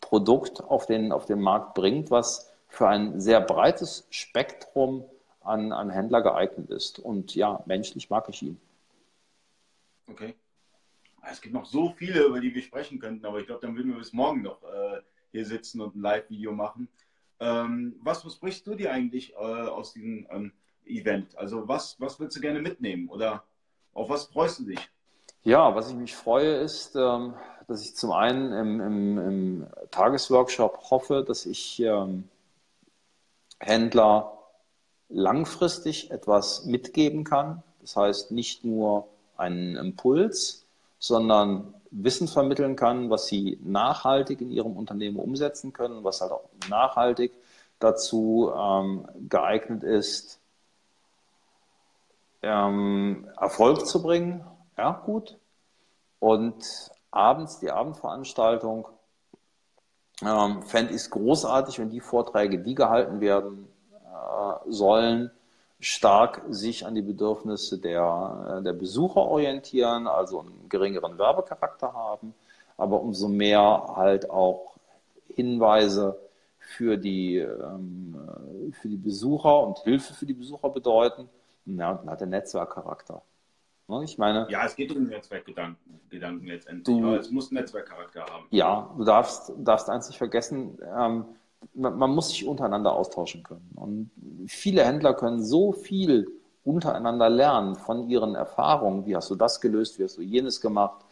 Produkt 0.00 0.62
auf 0.64 0.86
den, 0.86 1.12
auf 1.12 1.26
den 1.26 1.40
Markt 1.40 1.74
bringt, 1.74 2.10
was 2.10 2.50
für 2.68 2.88
ein 2.88 3.20
sehr 3.20 3.40
breites 3.40 4.06
Spektrum 4.10 5.04
an, 5.42 5.72
an 5.72 5.90
Händler 5.90 6.22
geeignet 6.22 6.70
ist. 6.70 6.98
Und 6.98 7.34
ja, 7.34 7.62
menschlich 7.66 8.10
mag 8.10 8.28
ich 8.28 8.42
ihn. 8.42 8.60
Okay. 10.08 10.34
Es 11.30 11.40
gibt 11.40 11.54
noch 11.54 11.66
so 11.66 11.90
viele, 11.90 12.24
über 12.24 12.40
die 12.40 12.54
wir 12.54 12.62
sprechen 12.62 12.98
könnten, 12.98 13.26
aber 13.26 13.40
ich 13.40 13.46
glaube, 13.46 13.60
dann 13.60 13.76
würden 13.76 13.92
wir 13.92 13.98
bis 13.98 14.12
morgen 14.12 14.42
noch 14.42 14.62
äh, 14.62 15.00
hier 15.32 15.44
sitzen 15.44 15.80
und 15.80 15.96
ein 15.96 16.00
Live-Video 16.00 16.52
machen. 16.52 16.88
Ähm, 17.40 17.96
was 18.02 18.22
besprichst 18.22 18.66
du 18.66 18.74
dir 18.74 18.92
eigentlich 18.92 19.32
äh, 19.34 19.36
aus 19.36 19.92
diesem 19.92 20.26
ähm, 20.30 20.52
Event? 20.86 21.36
Also 21.36 21.68
was, 21.68 22.00
was 22.00 22.18
würdest 22.18 22.36
du 22.36 22.40
gerne 22.40 22.60
mitnehmen 22.60 23.08
oder 23.08 23.44
auf 23.92 24.08
was 24.08 24.26
freust 24.26 24.60
du 24.60 24.64
dich? 24.64 24.90
Ja, 25.44 25.74
was 25.74 25.90
ich 25.90 25.96
mich 25.96 26.14
freue, 26.14 26.56
ist, 26.56 26.96
ähm, 26.96 27.34
dass 27.66 27.82
ich 27.82 27.94
zum 27.94 28.12
einen 28.12 28.52
im, 28.52 28.80
im, 28.80 29.18
im 29.18 29.66
Tagesworkshop 29.90 30.90
hoffe, 30.90 31.24
dass 31.26 31.46
ich 31.46 31.80
ähm, 31.80 32.28
Händler 33.60 34.38
langfristig 35.08 36.10
etwas 36.10 36.64
mitgeben 36.64 37.24
kann. 37.24 37.62
Das 37.80 37.96
heißt, 37.96 38.30
nicht 38.32 38.64
nur 38.64 39.08
einen 39.38 39.76
Impuls, 39.76 40.66
sondern 40.98 41.74
Wissen 41.90 42.28
vermitteln 42.28 42.76
kann, 42.76 43.08
was 43.08 43.26
sie 43.26 43.58
nachhaltig 43.62 44.40
in 44.40 44.50
ihrem 44.50 44.76
Unternehmen 44.76 45.16
umsetzen 45.16 45.72
können, 45.72 46.04
was 46.04 46.20
halt 46.20 46.32
auch 46.32 46.44
nachhaltig 46.68 47.32
dazu 47.78 48.52
ähm, 48.54 49.08
geeignet 49.28 49.84
ist, 49.84 50.40
ähm, 52.42 53.28
Erfolg 53.40 53.86
zu 53.86 54.02
bringen. 54.02 54.44
Ja, 54.76 55.02
gut. 55.04 55.38
Und 56.18 56.90
abends 57.10 57.58
die 57.60 57.70
Abendveranstaltung 57.70 58.86
ähm, 60.22 60.62
fände 60.64 60.90
ich 60.90 61.02
es 61.02 61.10
großartig, 61.10 61.78
wenn 61.78 61.90
die 61.90 62.00
Vorträge, 62.00 62.58
die 62.58 62.74
gehalten 62.74 63.20
werden 63.20 63.68
äh, 63.92 64.70
sollen, 64.70 65.30
stark 65.80 66.42
sich 66.48 66.84
an 66.86 66.94
die 66.94 67.02
Bedürfnisse 67.02 67.78
der, 67.78 68.58
äh, 68.58 68.62
der 68.62 68.72
Besucher 68.72 69.20
orientieren, 69.20 70.06
also 70.06 70.40
einen 70.40 70.68
geringeren 70.68 71.18
Werbecharakter 71.18 71.92
haben, 71.92 72.34
aber 72.76 73.00
umso 73.00 73.28
mehr 73.28 73.92
halt 73.94 74.30
auch 74.30 74.74
Hinweise 75.34 76.18
für 76.58 76.96
die, 76.96 77.36
ähm, 77.36 78.16
für 78.80 78.88
die 78.88 78.96
Besucher 78.96 79.66
und 79.66 79.78
Hilfe 79.80 80.14
für 80.14 80.26
die 80.26 80.34
Besucher 80.34 80.68
bedeuten. 80.68 81.28
Ja, 81.64 81.92
und 81.92 82.00
dann 82.00 82.10
hat 82.10 82.20
der 82.20 82.28
Netzwerkcharakter. 82.28 83.22
Ne, 83.88 84.04
ich 84.04 84.18
meine, 84.18 84.46
ja, 84.50 84.66
es 84.66 84.76
geht 84.76 84.94
um 84.94 85.04
Netzwerkgedanken 85.04 86.00
Gedanken 86.10 86.46
letztendlich. 86.46 86.84
Du, 86.84 87.14
es 87.14 87.30
muss 87.30 87.50
einen 87.50 87.60
Netzwerkcharakter 87.60 88.20
haben. 88.26 88.46
Ja, 88.50 88.90
du 88.96 89.04
darfst, 89.04 89.52
darfst 89.58 89.88
eins 89.88 90.08
nicht 90.08 90.18
vergessen, 90.18 90.78
ähm, 90.96 91.24
man, 91.74 92.10
muss 92.10 92.30
sich 92.30 92.46
untereinander 92.46 92.92
austauschen 92.92 93.42
können. 93.42 93.70
Und 93.74 94.10
viele 94.46 94.84
Händler 94.84 95.14
können 95.14 95.44
so 95.44 95.72
viel 95.72 96.26
untereinander 96.64 97.30
lernen 97.30 97.76
von 97.76 98.08
ihren 98.08 98.34
Erfahrungen. 98.34 99.06
Wie 99.06 99.16
hast 99.16 99.30
du 99.30 99.34
das 99.34 99.60
gelöst? 99.60 99.98
Wie 99.98 100.04
hast 100.04 100.18
du 100.18 100.22
jenes 100.22 100.60
gemacht? 100.60 101.04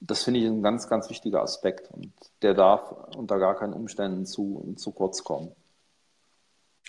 Das 0.00 0.24
finde 0.24 0.40
ich 0.40 0.46
ein 0.46 0.62
ganz, 0.62 0.88
ganz 0.88 1.10
wichtiger 1.10 1.42
Aspekt. 1.42 1.90
Und 1.90 2.12
der 2.42 2.54
darf 2.54 2.92
unter 3.16 3.38
gar 3.38 3.56
keinen 3.56 3.72
Umständen 3.72 4.26
zu, 4.26 4.74
zu 4.76 4.92
kurz 4.92 5.24
kommen. 5.24 5.52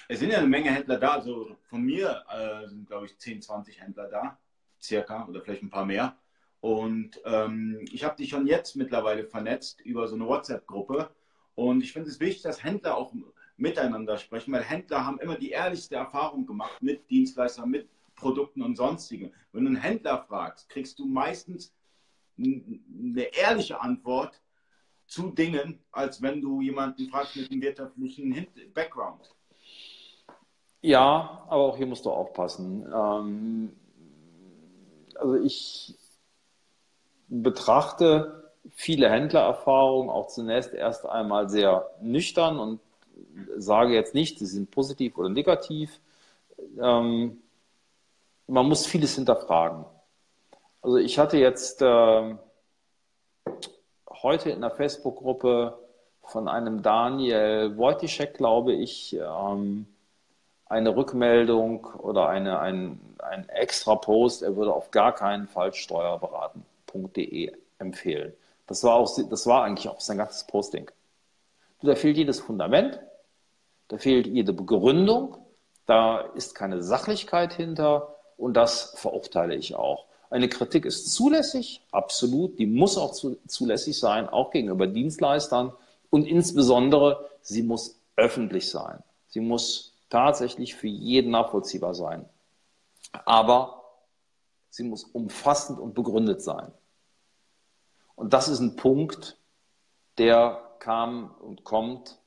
Es 0.08 0.20
sind 0.20 0.32
ja 0.32 0.40
eine 0.40 0.48
Menge 0.48 0.72
Händler 0.72 0.98
da. 0.98 1.10
Also 1.14 1.56
von 1.70 1.82
mir 1.84 2.24
äh, 2.30 2.68
sind, 2.68 2.88
glaube 2.88 3.06
ich, 3.06 3.18
10, 3.18 3.42
20 3.42 3.82
Händler 3.82 4.08
da, 4.10 4.38
circa, 4.82 5.28
oder 5.28 5.42
vielleicht 5.42 5.64
ein 5.64 5.70
paar 5.70 5.86
mehr. 5.86 6.16
Und 6.62 7.22
ähm, 7.26 7.86
ich 7.92 8.04
habe 8.04 8.18
dich 8.18 8.30
schon 8.30 8.48
jetzt 8.48 8.76
mittlerweile 8.76 9.24
vernetzt 9.24 9.82
über 9.82 10.08
so 10.08 10.16
eine 10.16 10.28
WhatsApp-Gruppe 10.28 11.10
und 11.60 11.84
ich 11.84 11.92
finde 11.92 12.10
es 12.10 12.20
wichtig, 12.22 12.44
dass 12.44 12.64
Händler 12.64 12.96
auch 12.96 13.14
miteinander 13.58 14.18
sprechen, 14.18 14.54
weil 14.54 14.64
Händler 14.64 15.06
haben 15.06 15.20
immer 15.20 15.36
die 15.36 15.50
ehrlichste 15.50 15.96
Erfahrung 15.96 16.46
gemacht 16.46 16.82
mit 16.82 17.10
Dienstleistern, 17.10 17.70
mit 17.70 17.90
Produkten 18.16 18.62
und 18.62 18.78
sonstigen. 18.78 19.34
Wenn 19.52 19.66
du 19.66 19.72
einen 19.72 19.76
Händler 19.76 20.24
fragst, 20.28 20.70
kriegst 20.70 20.98
du 21.00 21.06
meistens 21.06 21.74
eine 22.38 23.24
ehrliche 23.36 23.82
Antwort 23.82 24.42
zu 25.06 25.32
Dingen, 25.32 25.80
als 25.92 26.22
wenn 26.22 26.42
du 26.42 26.62
jemanden 26.62 27.10
fragst 27.10 27.36
mit 27.36 27.52
einem 27.52 27.62
wirtschaftlichen 27.62 28.48
Background. 28.74 29.36
Ja, 30.82 31.46
aber 31.50 31.64
auch 31.64 31.78
hier 31.78 31.88
musst 31.88 32.06
du 32.06 32.10
aufpassen. 32.10 32.86
Ähm, 32.94 33.76
also 35.16 35.36
ich 35.44 35.98
betrachte 37.28 38.49
viele 38.76 39.10
Händlererfahrungen 39.10 40.10
auch 40.10 40.28
zunächst 40.28 40.74
erst 40.74 41.06
einmal 41.06 41.50
sehr 41.50 41.90
nüchtern 42.02 42.60
und 42.60 42.80
sage 43.58 43.94
jetzt 43.94 44.14
nicht, 44.14 44.40
sie 44.40 44.46
sind 44.46 44.72
positiv 44.72 45.18
oder 45.18 45.30
negativ. 45.30 46.00
Ähm, 46.80 47.42
man 48.48 48.68
muss 48.68 48.86
vieles 48.86 49.16
hinterfragen. 49.16 49.86
Also 50.82 50.98
ich 50.98 51.20
hatte 51.20 51.38
jetzt 51.38 51.82
äh, 51.82 52.36
heute 54.10 54.50
in 54.50 54.62
der 54.62 54.72
Facebook-Gruppe 54.72 55.78
von 56.24 56.48
einem 56.48 56.82
Daniel 56.82 57.78
Wojciech, 57.78 58.34
glaube 58.34 58.74
ich, 58.74 59.16
ähm, 59.16 59.88
eine 60.66 60.96
Rückmeldung 60.96 61.86
oder 61.86 62.30
eine, 62.30 62.60
ein, 62.60 63.00
ein 63.18 63.50
extra 63.50 63.96
Post, 63.96 64.44
er 64.44 64.56
würde 64.56 64.74
auf 64.74 64.92
gar 64.92 65.14
keinen 65.14 65.48
Fall 65.48 65.74
steuerberaten.de 65.74 67.52
empfehlen. 67.80 68.34
Das 68.70 68.84
war, 68.84 68.94
auch, 68.94 69.12
das 69.30 69.48
war 69.48 69.64
eigentlich 69.64 69.90
auch 69.90 70.00
sein 70.00 70.20
ganzes 70.20 70.46
Posting. 70.46 70.92
Da 71.82 71.96
fehlt 71.96 72.18
jedes 72.18 72.40
Fundament, 72.40 73.00
da 73.88 73.98
fehlt 73.98 74.28
jede 74.28 74.54
Begründung, 74.54 75.38
da 75.88 76.20
ist 76.20 76.54
keine 76.54 76.84
Sachlichkeit 76.84 77.54
hinter 77.54 78.16
und 78.38 78.54
das 78.54 78.94
verurteile 78.96 79.56
ich 79.56 79.74
auch. 79.74 80.06
Eine 80.30 80.50
Kritik 80.50 80.86
ist 80.86 81.12
zulässig, 81.12 81.82
absolut, 81.92 82.60
die 82.60 82.68
muss 82.68 82.96
auch 82.96 83.14
zu, 83.14 83.40
zulässig 83.48 83.98
sein, 83.98 84.30
auch 84.30 84.52
gegenüber 84.52 84.86
Dienstleistern 84.86 85.74
und 86.12 86.28
insbesondere 86.28 87.28
sie 87.42 87.64
muss 87.64 88.00
öffentlich 88.18 88.70
sein. 88.70 89.02
Sie 89.30 89.40
muss 89.40 89.96
tatsächlich 90.12 90.76
für 90.76 90.88
jeden 90.88 91.32
nachvollziehbar 91.32 91.96
sein. 91.96 92.30
Aber 93.26 93.84
sie 94.70 94.84
muss 94.84 95.06
umfassend 95.06 95.80
und 95.80 95.96
begründet 95.96 96.44
sein. 96.44 96.72
Und 98.20 98.34
das 98.34 98.50
ist 98.50 98.60
ein 98.60 98.76
Punkt, 98.76 99.38
der 100.18 100.62
kam 100.80 101.32
und 101.40 101.64
kommt 101.64 102.20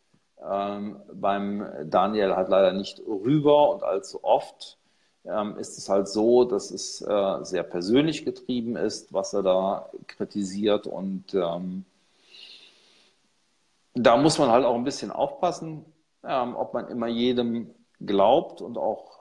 ähm, 0.43 0.97
beim 1.13 1.67
Daniel 1.85 2.35
halt 2.35 2.49
leider 2.49 2.73
nicht 2.73 3.01
rüber 3.07 3.69
und 3.69 3.83
allzu 3.83 4.25
oft 4.25 4.79
ähm, 5.27 5.59
ist 5.59 5.77
es 5.77 5.91
halt 5.91 6.09
so, 6.09 6.45
dass 6.45 6.71
es 6.71 7.03
äh, 7.03 7.45
sehr 7.45 7.63
persönlich 7.63 8.25
getrieben 8.25 8.75
ist, 8.75 9.13
was 9.13 9.35
er 9.35 9.43
da 9.43 9.91
kritisiert 10.07 10.87
und 10.87 11.35
ähm, 11.35 11.85
da 13.93 14.17
muss 14.17 14.39
man 14.39 14.49
halt 14.49 14.65
auch 14.65 14.75
ein 14.75 14.85
bisschen 14.85 15.11
aufpassen, 15.11 15.85
ähm, 16.25 16.57
ob 16.57 16.73
man 16.73 16.89
immer 16.89 17.09
jedem 17.09 17.69
glaubt 18.01 18.63
und 18.63 18.79
auch 18.79 19.19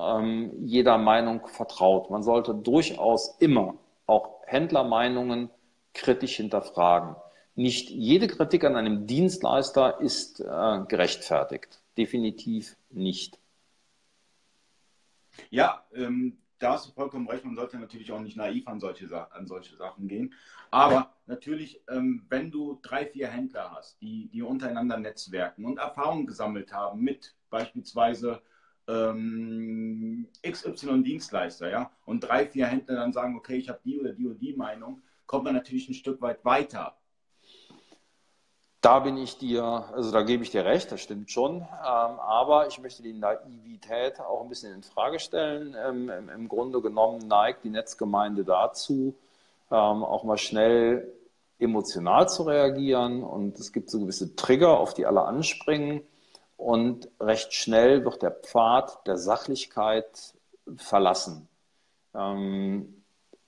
ähm, 0.00 0.50
jeder 0.66 0.98
Meinung 0.98 1.46
vertraut. 1.46 2.10
Man 2.10 2.24
sollte 2.24 2.56
durchaus 2.56 3.36
immer 3.38 3.74
auch 4.08 4.40
Händlermeinungen 4.46 5.50
kritisch 5.94 6.36
hinterfragen. 6.36 7.16
Nicht 7.54 7.90
jede 7.90 8.28
Kritik 8.28 8.64
an 8.64 8.76
einem 8.76 9.06
Dienstleister 9.06 10.00
ist 10.00 10.40
äh, 10.40 10.44
gerechtfertigt. 10.88 11.80
Definitiv 11.96 12.76
nicht. 12.90 13.38
Ja, 15.50 15.84
ähm, 15.92 16.38
da 16.58 16.72
hast 16.72 16.88
du 16.88 16.92
vollkommen 16.92 17.28
recht. 17.28 17.44
Man 17.44 17.56
sollte 17.56 17.78
natürlich 17.78 18.10
auch 18.12 18.20
nicht 18.20 18.36
naiv 18.36 18.66
an 18.66 18.80
solche, 18.80 19.08
an 19.32 19.46
solche 19.46 19.76
Sachen 19.76 20.08
gehen. 20.08 20.34
Aber 20.70 21.14
natürlich, 21.26 21.80
ähm, 21.88 22.26
wenn 22.28 22.50
du 22.50 22.78
drei, 22.82 23.06
vier 23.06 23.28
Händler 23.28 23.72
hast, 23.72 24.00
die, 24.00 24.28
die 24.28 24.42
untereinander 24.42 24.98
netzwerken 24.98 25.64
und 25.64 25.78
Erfahrungen 25.78 26.26
gesammelt 26.26 26.72
haben 26.72 27.00
mit 27.00 27.34
beispielsweise 27.50 28.42
ähm, 28.88 30.28
XY-Dienstleister, 30.46 31.70
ja, 31.70 31.90
und 32.04 32.20
drei, 32.20 32.46
vier 32.46 32.66
Händler 32.66 32.96
dann 32.96 33.12
sagen, 33.12 33.36
okay, 33.36 33.56
ich 33.56 33.68
habe 33.68 33.80
die 33.84 33.98
oder 33.98 34.12
die 34.12 34.26
oder 34.26 34.38
die 34.38 34.54
Meinung, 34.54 35.02
kommt 35.28 35.44
man 35.44 35.54
natürlich 35.54 35.88
ein 35.88 35.94
Stück 35.94 36.20
weit 36.20 36.44
weiter. 36.44 36.96
Da 38.80 39.00
bin 39.00 39.16
ich 39.16 39.38
dir, 39.38 39.62
also 39.92 40.10
da 40.12 40.22
gebe 40.22 40.42
ich 40.42 40.50
dir 40.50 40.64
recht, 40.64 40.90
das 40.90 41.00
stimmt 41.00 41.30
schon. 41.30 41.56
Ähm, 41.56 41.66
aber 41.82 42.68
ich 42.68 42.80
möchte 42.80 43.02
die 43.02 43.12
Naivität 43.12 44.20
auch 44.20 44.42
ein 44.42 44.48
bisschen 44.48 44.72
in 44.72 44.82
Frage 44.82 45.18
stellen. 45.18 45.76
Ähm, 45.78 46.10
im, 46.10 46.48
Grunde 46.48 46.80
genommen 46.80 47.26
neigt 47.26 47.64
die 47.64 47.70
Netzgemeinde 47.70 48.44
dazu, 48.44 49.14
ähm, 49.70 50.04
auch 50.04 50.24
mal 50.24 50.38
schnell 50.38 51.12
emotional 51.58 52.28
zu 52.28 52.44
reagieren. 52.44 53.24
Und 53.24 53.58
es 53.58 53.72
gibt 53.72 53.90
so 53.90 53.98
gewisse 54.00 54.36
Trigger, 54.36 54.78
auf 54.78 54.94
die 54.94 55.06
alle 55.06 55.22
anspringen. 55.22 56.02
Und 56.56 57.08
recht 57.20 57.52
schnell 57.52 58.04
wird 58.04 58.22
der 58.22 58.30
Pfad 58.30 59.06
der 59.06 59.18
Sachlichkeit 59.18 60.34
verlassen. 60.76 61.48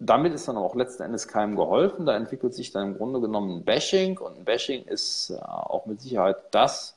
Damit 0.01 0.32
ist 0.32 0.48
dann 0.48 0.57
auch 0.57 0.74
letzten 0.74 1.03
Endes 1.03 1.28
keinem 1.28 1.57
geholfen. 1.57 2.07
Da 2.07 2.16
entwickelt 2.16 2.55
sich 2.55 2.72
dann 2.72 2.88
im 2.88 2.96
Grunde 2.96 3.20
genommen 3.20 3.59
ein 3.59 3.64
Bashing 3.64 4.18
und 4.18 4.38
ein 4.38 4.44
Bashing 4.44 4.84
ist 4.84 5.30
äh, 5.30 5.34
auch 5.34 5.84
mit 5.86 6.01
Sicherheit 6.01 6.36
das, 6.51 6.96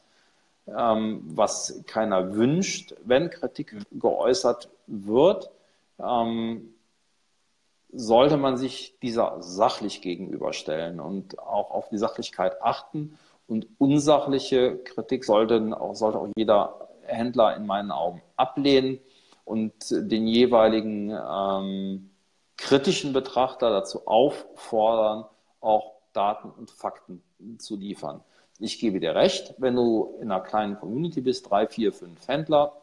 ähm, 0.67 1.21
was 1.25 1.83
keiner 1.85 2.33
wünscht, 2.33 2.95
wenn 3.03 3.29
Kritik 3.29 3.75
geäußert 3.91 4.69
wird. 4.87 5.51
Ähm, 5.99 6.73
sollte 7.91 8.37
man 8.37 8.57
sich 8.57 8.95
dieser 9.03 9.43
sachlich 9.43 10.01
gegenüberstellen 10.01 10.99
und 10.99 11.37
auch 11.37 11.71
auf 11.71 11.89
die 11.89 11.97
Sachlichkeit 11.97 12.63
achten. 12.63 13.19
Und 13.47 13.67
unsachliche 13.77 14.77
Kritik 14.77 15.25
sollte 15.25 15.77
auch, 15.79 15.93
sollte 15.93 16.17
auch 16.17 16.29
jeder 16.35 16.87
Händler 17.03 17.55
in 17.55 17.67
meinen 17.67 17.91
Augen 17.91 18.21
ablehnen 18.37 18.99
und 19.43 19.73
den 19.91 20.25
jeweiligen 20.25 21.11
ähm, 21.11 22.09
kritischen 22.57 23.13
Betrachter 23.13 23.69
dazu 23.69 24.07
auffordern, 24.07 25.25
auch 25.59 25.93
Daten 26.13 26.49
und 26.49 26.71
Fakten 26.71 27.23
zu 27.57 27.75
liefern. 27.75 28.23
Ich 28.59 28.79
gebe 28.79 28.99
dir 28.99 29.15
recht, 29.15 29.55
wenn 29.57 29.75
du 29.75 30.15
in 30.21 30.31
einer 30.31 30.41
kleinen 30.41 30.79
Community 30.79 31.21
bist, 31.21 31.49
drei, 31.49 31.67
vier, 31.67 31.91
fünf 31.91 32.27
Händler, 32.27 32.77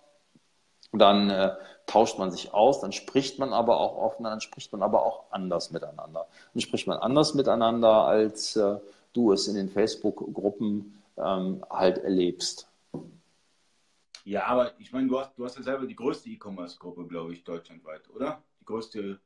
dann 0.92 1.30
äh, 1.30 1.54
tauscht 1.86 2.18
man 2.18 2.32
sich 2.32 2.52
aus, 2.52 2.80
dann 2.80 2.92
spricht 2.92 3.38
man 3.38 3.52
aber 3.52 3.78
auch 3.78 3.96
offen, 3.96 4.24
dann 4.24 4.40
spricht 4.40 4.72
man 4.72 4.82
aber 4.82 5.04
auch 5.04 5.30
anders 5.30 5.70
miteinander. 5.70 6.26
Dann 6.52 6.60
spricht 6.60 6.88
man 6.88 6.98
anders 6.98 7.34
miteinander, 7.34 8.04
als 8.04 8.56
äh, 8.56 8.78
du 9.12 9.32
es 9.32 9.46
in 9.46 9.54
den 9.54 9.68
Facebook-Gruppen 9.68 11.00
ähm, 11.16 11.64
halt 11.70 11.98
erlebst. 11.98 12.68
Ja, 14.24 14.46
aber 14.46 14.72
ich 14.78 14.92
meine, 14.92 15.08
du 15.08 15.18
hast, 15.18 15.32
du 15.36 15.44
hast 15.44 15.56
ja 15.56 15.62
selber 15.62 15.86
die 15.86 15.96
größte 15.96 16.28
E-Commerce-Gruppe, 16.28 17.06
glaube 17.06 17.32
ich, 17.32 17.44
deutschlandweit, 17.44 18.02
oder? 18.10 18.42
Die 18.60 18.64
größte 18.64 19.20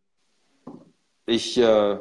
ich, 1.27 1.59
äh, 1.59 1.99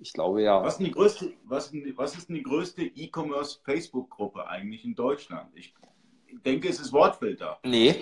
ich 0.00 0.12
glaube 0.12 0.42
ja. 0.42 0.62
Was 0.62 0.74
ist, 0.74 0.86
die 0.86 0.92
größte, 0.92 1.32
was, 1.44 1.72
was 1.96 2.16
ist 2.16 2.28
die 2.28 2.42
größte 2.42 2.82
E-Commerce 2.82 3.58
Facebook-Gruppe 3.64 4.46
eigentlich 4.46 4.84
in 4.84 4.94
Deutschland? 4.94 5.48
Ich 5.54 5.74
denke, 6.44 6.68
es 6.68 6.78
ist 6.80 6.92
Wortfilter. 6.92 7.58
Nee, 7.64 7.96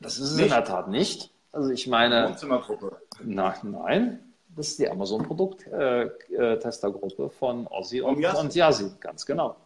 das 0.00 0.18
ist 0.18 0.30
es 0.30 0.36
nicht? 0.36 0.46
in 0.46 0.50
der 0.50 0.64
Tat 0.64 0.88
nicht. 0.88 1.30
Also 1.52 1.70
ich 1.70 1.86
meine. 1.86 2.28
Wohnzimmergruppe. 2.28 3.00
Na, 3.22 3.54
nein, 3.62 4.34
das 4.48 4.68
ist 4.68 4.78
die 4.80 4.88
Amazon-Produkt-Testergruppe 4.88 7.24
äh, 7.24 7.30
von 7.30 7.66
Ozzy 7.68 8.00
und, 8.00 8.24
und 8.24 8.54
Yasin, 8.54 8.96
ganz 8.98 9.24
genau. 9.24 9.56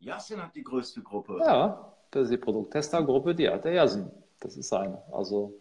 Yasin 0.00 0.42
hat 0.42 0.54
die 0.54 0.62
größte 0.62 1.00
Gruppe. 1.02 1.38
Ja, 1.40 1.94
das 2.10 2.24
ist 2.24 2.32
die 2.32 2.36
Produkttestergruppe, 2.36 3.34
die 3.34 3.48
hat 3.48 3.64
der 3.64 3.72
Yasin. 3.72 4.10
Das 4.40 4.54
ist 4.56 4.68
seine. 4.68 5.02
Also 5.12 5.54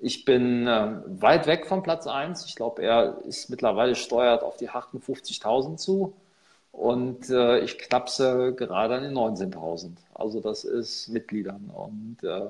ich 0.00 0.24
bin 0.24 0.66
äh, 0.66 1.02
weit 1.06 1.46
weg 1.46 1.66
vom 1.66 1.82
Platz 1.82 2.06
1. 2.06 2.46
Ich 2.46 2.56
glaube, 2.56 2.82
er 2.82 3.18
ist 3.24 3.50
mittlerweile 3.50 3.94
steuert 3.94 4.42
auf 4.42 4.56
die 4.56 4.70
58.000 4.70 5.76
zu. 5.76 6.16
Und 6.72 7.28
äh, 7.28 7.58
ich 7.60 7.78
knapse 7.78 8.54
gerade 8.54 8.94
an 8.94 9.02
den 9.02 9.14
19.000. 9.14 9.96
Also 10.14 10.40
das 10.40 10.64
ist 10.64 11.08
Mitgliedern. 11.08 11.70
Und 11.70 12.18
äh, 12.22 12.48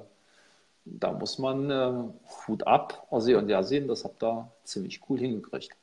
da 0.84 1.12
muss 1.12 1.38
man 1.38 1.70
äh, 1.70 2.04
Hut 2.46 2.66
ab, 2.66 3.06
Ossi 3.10 3.34
und 3.34 3.48
Yasin, 3.48 3.88
das 3.88 4.04
habt 4.04 4.22
ihr 4.22 4.50
ziemlich 4.62 5.00
cool 5.08 5.18
hingekriegt. 5.18 5.76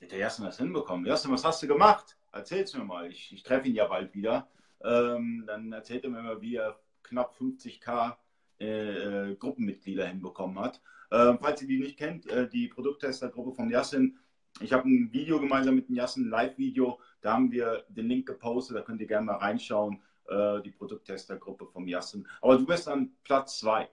Hat 0.00 0.12
der 0.12 0.18
Jassen 0.18 0.44
das 0.44 0.58
hinbekommen? 0.58 1.04
Jassen, 1.06 1.30
was 1.30 1.44
hast 1.44 1.62
du 1.62 1.66
gemacht? 1.66 2.16
Erzähl's 2.32 2.74
mir 2.74 2.84
mal. 2.84 3.10
Ich, 3.10 3.32
ich 3.32 3.42
treffe 3.42 3.68
ihn 3.68 3.74
ja 3.74 3.86
bald 3.86 4.14
wieder. 4.14 4.48
Ähm, 4.82 5.44
dann 5.46 5.72
erzählt 5.72 6.04
er 6.04 6.10
mir 6.10 6.22
mal, 6.22 6.40
wie 6.40 6.56
er 6.56 6.78
knapp 7.02 7.36
50k 7.38 8.16
äh, 8.60 9.30
äh, 9.30 9.36
Gruppenmitglieder 9.36 10.06
hinbekommen 10.06 10.58
hat. 10.58 10.80
Äh, 11.10 11.34
falls 11.40 11.62
ihr 11.62 11.68
die 11.68 11.78
nicht 11.78 11.98
kennt, 11.98 12.26
äh, 12.26 12.48
die 12.48 12.68
Produkttestergruppe 12.68 13.54
von 13.54 13.70
Yassin, 13.70 14.18
ich 14.60 14.72
habe 14.72 14.88
ein 14.88 15.12
Video 15.12 15.40
gemeinsam 15.40 15.74
mit 15.74 15.88
dem 15.88 15.96
Yassin, 15.96 16.26
ein 16.26 16.30
Live-Video, 16.30 17.00
da 17.20 17.34
haben 17.34 17.50
wir 17.50 17.84
den 17.88 18.06
Link 18.06 18.26
gepostet, 18.26 18.76
da 18.76 18.82
könnt 18.82 19.00
ihr 19.00 19.06
gerne 19.06 19.26
mal 19.26 19.36
reinschauen, 19.36 20.00
äh, 20.28 20.60
die 20.62 20.70
Produkttestergruppe 20.70 21.66
von 21.66 21.86
Yassin. 21.88 22.26
Aber 22.40 22.56
du 22.56 22.64
bist 22.64 22.88
an 22.88 23.10
Platz 23.24 23.58
2. 23.58 23.88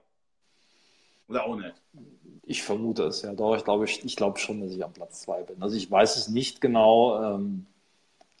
Oder 1.28 1.44
auch 1.44 1.56
nicht? 1.56 1.74
Ich 2.44 2.62
vermute 2.62 3.04
es, 3.04 3.22
ja. 3.22 3.32
Doch, 3.32 3.56
ich 3.56 3.64
glaube, 3.64 3.84
ich, 3.84 4.04
ich 4.04 4.16
glaube 4.16 4.38
schon, 4.38 4.60
dass 4.60 4.72
ich 4.72 4.84
am 4.84 4.92
Platz 4.92 5.22
2 5.22 5.42
bin. 5.44 5.62
Also 5.62 5.76
ich 5.76 5.90
weiß 5.90 6.16
es 6.16 6.28
nicht 6.28 6.60
genau, 6.60 7.36
ähm, 7.36 7.66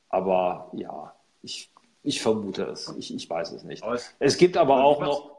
aber 0.08 0.70
ja, 0.74 1.14
ich, 1.42 1.72
ich 2.02 2.20
vermute 2.20 2.64
es. 2.64 2.94
Ich, 2.98 3.14
ich 3.14 3.28
weiß 3.28 3.52
es 3.52 3.64
nicht. 3.64 3.84
Es, 3.84 4.14
es, 4.18 4.36
gibt 4.36 4.56
aber 4.56 4.84
auch 4.84 5.00
noch, 5.00 5.31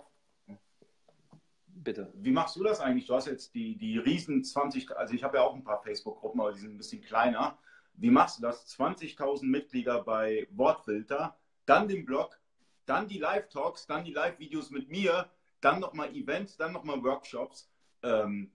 Bitte. 1.83 2.11
Wie 2.15 2.31
machst 2.31 2.55
du 2.55 2.63
das 2.63 2.79
eigentlich? 2.79 3.07
Du 3.07 3.13
hast 3.13 3.27
jetzt 3.27 3.53
die, 3.55 3.77
die 3.77 3.97
riesen 3.97 4.43
20, 4.43 4.95
also 4.95 5.13
ich 5.13 5.23
habe 5.23 5.37
ja 5.37 5.43
auch 5.43 5.53
ein 5.53 5.63
paar 5.63 5.81
Facebook-Gruppen, 5.81 6.39
aber 6.39 6.53
die 6.53 6.59
sind 6.59 6.75
ein 6.75 6.77
bisschen 6.77 7.01
kleiner. 7.01 7.57
Wie 7.95 8.09
machst 8.09 8.37
du 8.37 8.41
das? 8.41 8.67
20.000 8.77 9.45
Mitglieder 9.45 10.01
bei 10.03 10.47
Wortfilter, 10.51 11.37
dann 11.65 11.87
den 11.87 12.05
Blog, 12.05 12.39
dann 12.85 13.07
die 13.07 13.19
Live-Talks, 13.19 13.85
dann 13.85 14.05
die 14.05 14.13
Live-Videos 14.13 14.71
mit 14.71 14.89
mir, 14.89 15.29
dann 15.61 15.79
nochmal 15.79 16.15
Events, 16.15 16.57
dann 16.57 16.71
nochmal 16.71 17.03
Workshops. 17.03 17.69
Ähm, 18.01 18.51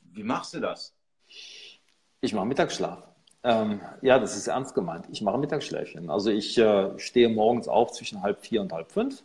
wie 0.00 0.24
machst 0.24 0.54
du 0.54 0.60
das? 0.60 0.96
Ich 2.20 2.32
mache 2.32 2.46
Mittagsschlaf. 2.46 3.08
Ähm, 3.42 3.80
ja, 4.00 4.18
das 4.18 4.36
ist 4.36 4.46
ernst 4.46 4.74
gemeint. 4.74 5.06
Ich 5.10 5.20
mache 5.20 5.36
Mittagsschläfchen. 5.38 6.08
Also 6.08 6.30
ich 6.30 6.56
äh, 6.56 6.98
stehe 6.98 7.28
morgens 7.28 7.68
auf 7.68 7.92
zwischen 7.92 8.22
halb 8.22 8.40
vier 8.40 8.62
und 8.62 8.72
halb 8.72 8.90
fünf 8.90 9.22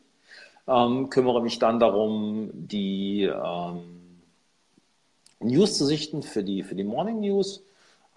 ähm, 0.70 1.10
kümmere 1.10 1.42
mich 1.42 1.60
dann 1.60 1.80
darum, 1.80 2.52
die 2.54 3.24
ähm, 3.24 4.22
News 5.40 5.78
zu 5.78 5.86
sichten 5.86 6.24
für 6.24 6.44
die, 6.44 6.64
für 6.64 6.76
die 6.76 6.84
Morning 6.84 7.20
News. 7.22 7.64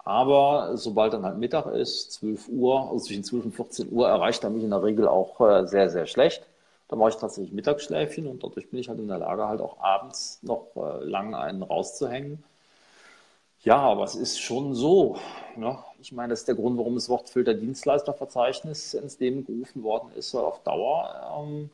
Aber 0.05 0.75
sobald 0.75 1.13
dann 1.13 1.23
halt 1.23 1.37
Mittag 1.37 1.65
ist, 1.67 2.11
12 2.13 2.49
Uhr, 2.49 2.89
also 2.91 3.05
zwischen 3.05 3.23
12 3.23 3.45
und 3.45 3.55
14 3.55 3.91
Uhr, 3.91 4.07
erreicht 4.07 4.43
er 4.43 4.49
mich 4.49 4.63
in 4.63 4.69
der 4.69 4.83
Regel 4.83 5.07
auch 5.07 5.39
äh, 5.41 5.65
sehr, 5.65 5.89
sehr 5.89 6.05
schlecht. 6.07 6.45
Da 6.89 6.97
mache 6.97 7.09
ich 7.09 7.15
tatsächlich 7.15 7.53
Mittagsschläfchen 7.53 8.27
und 8.27 8.43
dadurch 8.43 8.69
bin 8.69 8.79
ich 8.79 8.89
halt 8.89 8.99
in 8.99 9.07
der 9.07 9.19
Lage, 9.19 9.47
halt 9.47 9.61
auch 9.61 9.79
abends 9.79 10.39
noch 10.41 10.67
äh, 10.75 11.03
lang 11.05 11.33
einen 11.33 11.63
rauszuhängen. 11.63 12.43
Ja, 13.63 13.77
aber 13.77 14.03
es 14.03 14.15
ist 14.15 14.39
schon 14.41 14.75
so. 14.75 15.17
Ne? 15.55 15.77
Ich 16.01 16.11
meine, 16.11 16.31
das 16.31 16.39
ist 16.41 16.49
der 16.49 16.55
Grund, 16.55 16.77
warum 16.77 16.95
das 16.95 17.07
Wortfilter 17.07 17.53
Dienstleisterverzeichnis 17.53 18.93
ins 18.93 19.19
Leben 19.19 19.45
gerufen 19.45 19.83
worden 19.83 20.11
ist, 20.17 20.33
weil 20.33 20.43
auf 20.43 20.59
Dauer 20.63 21.39
ähm, 21.39 21.69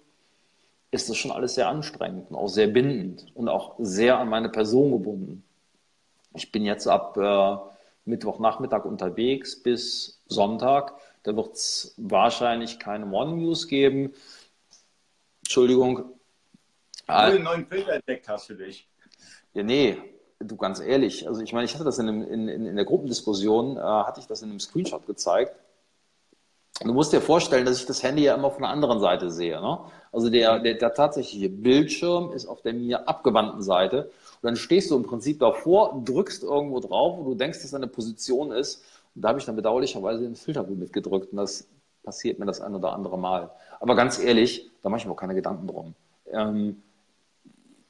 ist 0.92 1.10
das 1.10 1.18
schon 1.18 1.32
alles 1.32 1.56
sehr 1.56 1.68
anstrengend 1.68 2.30
und 2.30 2.36
auch 2.36 2.48
sehr 2.48 2.68
bindend 2.68 3.28
und 3.36 3.48
auch 3.48 3.76
sehr 3.78 4.18
an 4.18 4.30
meine 4.30 4.50
Person 4.50 4.92
gebunden. 4.92 5.44
Ich 6.34 6.52
bin 6.52 6.66
jetzt 6.66 6.88
ab 6.88 7.18
äh, 7.18 7.58
Mittwochnachmittag 8.06 8.86
unterwegs 8.86 9.62
bis 9.62 10.22
Sonntag. 10.28 10.94
Da 11.24 11.36
wird 11.36 11.54
es 11.54 11.94
wahrscheinlich 11.98 12.80
keine 12.80 13.06
Morning 13.06 13.40
News 13.44 13.68
geben. 13.68 14.14
Entschuldigung. 15.44 15.98
Du 17.08 17.14
einen 17.14 17.44
neuen 17.44 17.66
Filter 17.66 17.94
entdeckt 17.94 18.28
hast 18.28 18.48
für 18.48 18.56
dich. 18.56 18.88
Ja, 19.54 19.64
nee, 19.64 19.98
du 20.40 20.56
ganz 20.56 20.80
ehrlich. 20.80 21.28
Also 21.28 21.42
ich 21.42 21.54
meine, 21.54 21.66
ich 21.66 21.74
hatte 21.74 21.84
das 21.84 22.00
in, 22.00 22.08
einem, 22.08 22.22
in, 22.24 22.48
in 22.48 22.76
der 22.76 22.86
Gruppendiskussion, 22.86 23.78
äh, 23.78 23.82
hatte 23.82 24.20
ich 24.20 24.28
das 24.28 24.42
in 24.42 24.50
einem 24.50 24.60
Screenshot 24.60 25.06
gezeigt. 25.06 25.56
Du 26.82 26.94
musst 26.94 27.12
dir 27.12 27.22
vorstellen, 27.22 27.66
dass 27.66 27.80
ich 27.80 27.86
das 27.86 28.04
Handy 28.04 28.24
ja 28.24 28.36
immer 28.36 28.52
von 28.52 28.62
der 28.62 28.72
anderen 28.72 29.00
Seite 29.00 29.32
sehe. 29.32 29.60
Ne? 29.60 29.80
Also 30.12 30.30
der, 30.30 30.60
der, 30.60 30.76
der 30.76 30.94
tatsächliche 30.94 31.50
Bildschirm 31.50 32.32
ist 32.32 32.46
auf 32.46 32.62
der 32.62 32.74
mir 32.74 33.08
abgewandten 33.08 33.62
Seite. 33.62 34.12
Und 34.42 34.44
dann 34.44 34.56
stehst 34.56 34.90
du 34.92 34.96
im 34.96 35.04
Prinzip 35.04 35.40
davor, 35.40 36.02
drückst 36.04 36.44
irgendwo 36.44 36.80
drauf, 36.80 37.18
wo 37.20 37.24
du 37.30 37.36
denkst, 37.36 37.62
dass 37.62 37.72
deine 37.72 37.88
Position 37.88 38.52
ist. 38.52 38.84
Und 39.16 39.24
da 39.24 39.30
habe 39.30 39.40
ich 39.40 39.46
dann 39.46 39.56
bedauerlicherweise 39.56 40.22
den 40.22 40.36
Filtergut 40.36 40.78
mitgedrückt. 40.78 41.32
Und 41.32 41.38
das 41.38 41.68
passiert 42.04 42.40
mir 42.40 42.46
das 42.46 42.62
ein 42.62 42.74
oder 42.76 42.94
andere 42.94 43.18
Mal. 43.18 43.52
Aber 43.80 43.96
ganz 43.96 44.20
ehrlich, 44.20 44.70
da 44.82 44.90
mache 44.90 45.02
ich 45.02 45.06
mir 45.06 45.12
auch 45.12 45.18
keine 45.18 45.36
Gedanken 45.36 45.68
drum. 45.68 45.94
Ähm, 46.32 46.82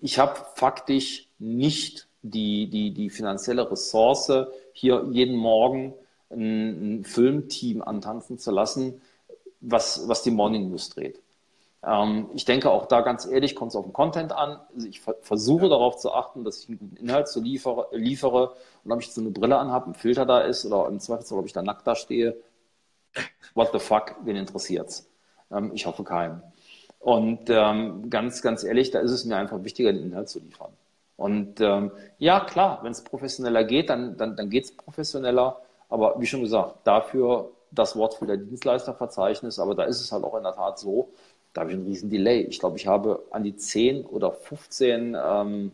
ich 0.01 0.17
habe 0.19 0.35
faktisch 0.55 1.27
nicht 1.39 2.07
die, 2.21 2.67
die, 2.67 2.91
die 2.91 3.09
finanzielle 3.09 3.69
Ressource, 3.69 4.31
hier 4.73 5.05
jeden 5.11 5.35
Morgen 5.35 5.93
ein, 6.29 6.99
ein 6.99 7.03
Filmteam 7.05 7.81
antanzen 7.81 8.37
zu 8.37 8.51
lassen, 8.51 9.01
was, 9.61 10.07
was 10.07 10.23
die 10.23 10.31
Morning 10.31 10.69
News 10.69 10.89
dreht. 10.89 11.19
Ähm, 11.85 12.29
ich 12.33 12.45
denke 12.45 12.69
auch 12.69 12.87
da 12.87 13.01
ganz 13.01 13.25
ehrlich, 13.25 13.55
kommt 13.55 13.71
es 13.71 13.75
auf 13.75 13.85
den 13.85 13.93
Content 13.93 14.31
an. 14.31 14.59
Also 14.73 14.87
ich 14.87 15.01
versuche 15.01 15.63
ja. 15.63 15.69
darauf 15.69 15.97
zu 15.97 16.13
achten, 16.13 16.43
dass 16.43 16.63
ich 16.63 16.69
einen 16.69 16.79
guten 16.79 16.95
Inhalt 16.97 17.27
so 17.27 17.39
liefere, 17.41 17.87
liefere. 17.91 18.53
Und 18.83 18.91
ob 18.91 18.99
ich 19.01 19.11
so 19.11 19.21
eine 19.21 19.31
Brille 19.31 19.57
anhabe, 19.57 19.91
ein 19.91 19.93
Filter 19.93 20.25
da 20.25 20.41
ist 20.41 20.65
oder 20.65 20.87
im 20.87 20.99
Zweifelsfall, 20.99 21.39
ob 21.39 21.45
ich 21.45 21.53
da 21.53 21.61
nackt 21.61 21.87
da 21.87 21.95
stehe, 21.95 22.35
what 23.53 23.69
the 23.73 23.79
fuck, 23.79 24.15
wen 24.23 24.35
interessiert's? 24.35 25.09
Ähm, 25.51 25.71
ich 25.73 25.85
hoffe 25.85 26.03
keinen. 26.03 26.43
Und 26.99 27.49
ähm, 27.49 28.09
ganz, 28.09 28.41
ganz 28.41 28.63
ehrlich, 28.63 28.91
da 28.91 28.99
ist 28.99 29.11
es 29.11 29.25
mir 29.25 29.37
einfach 29.37 29.63
wichtiger, 29.63 29.93
den 29.93 30.03
Inhalt 30.03 30.29
zu 30.29 30.39
liefern. 30.39 30.73
Und 31.15 31.59
ähm, 31.61 31.91
ja, 32.17 32.41
klar, 32.41 32.79
wenn 32.83 32.91
es 32.91 33.03
professioneller 33.03 33.63
geht, 33.63 33.89
dann, 33.89 34.17
dann, 34.17 34.35
dann 34.35 34.49
geht 34.49 34.65
es 34.65 34.75
professioneller. 34.75 35.61
Aber 35.89 36.15
wie 36.19 36.25
schon 36.25 36.41
gesagt, 36.41 36.75
dafür 36.85 37.51
das 37.71 37.95
Wort 37.95 38.15
für 38.15 38.25
der 38.25 38.37
Dienstleisterverzeichnis, 38.37 39.59
aber 39.59 39.75
da 39.75 39.83
ist 39.83 40.01
es 40.01 40.11
halt 40.11 40.23
auch 40.23 40.35
in 40.35 40.43
der 40.43 40.53
Tat 40.53 40.79
so, 40.79 41.09
da 41.53 41.61
habe 41.61 41.71
ich 41.71 41.77
einen 41.77 41.85
riesen 41.85 42.09
Delay. 42.09 42.41
Ich 42.41 42.59
glaube, 42.59 42.77
ich 42.77 42.87
habe 42.87 43.25
an 43.31 43.43
die 43.43 43.55
10 43.55 44.05
oder 44.05 44.31
15 44.31 45.17
ähm, 45.21 45.71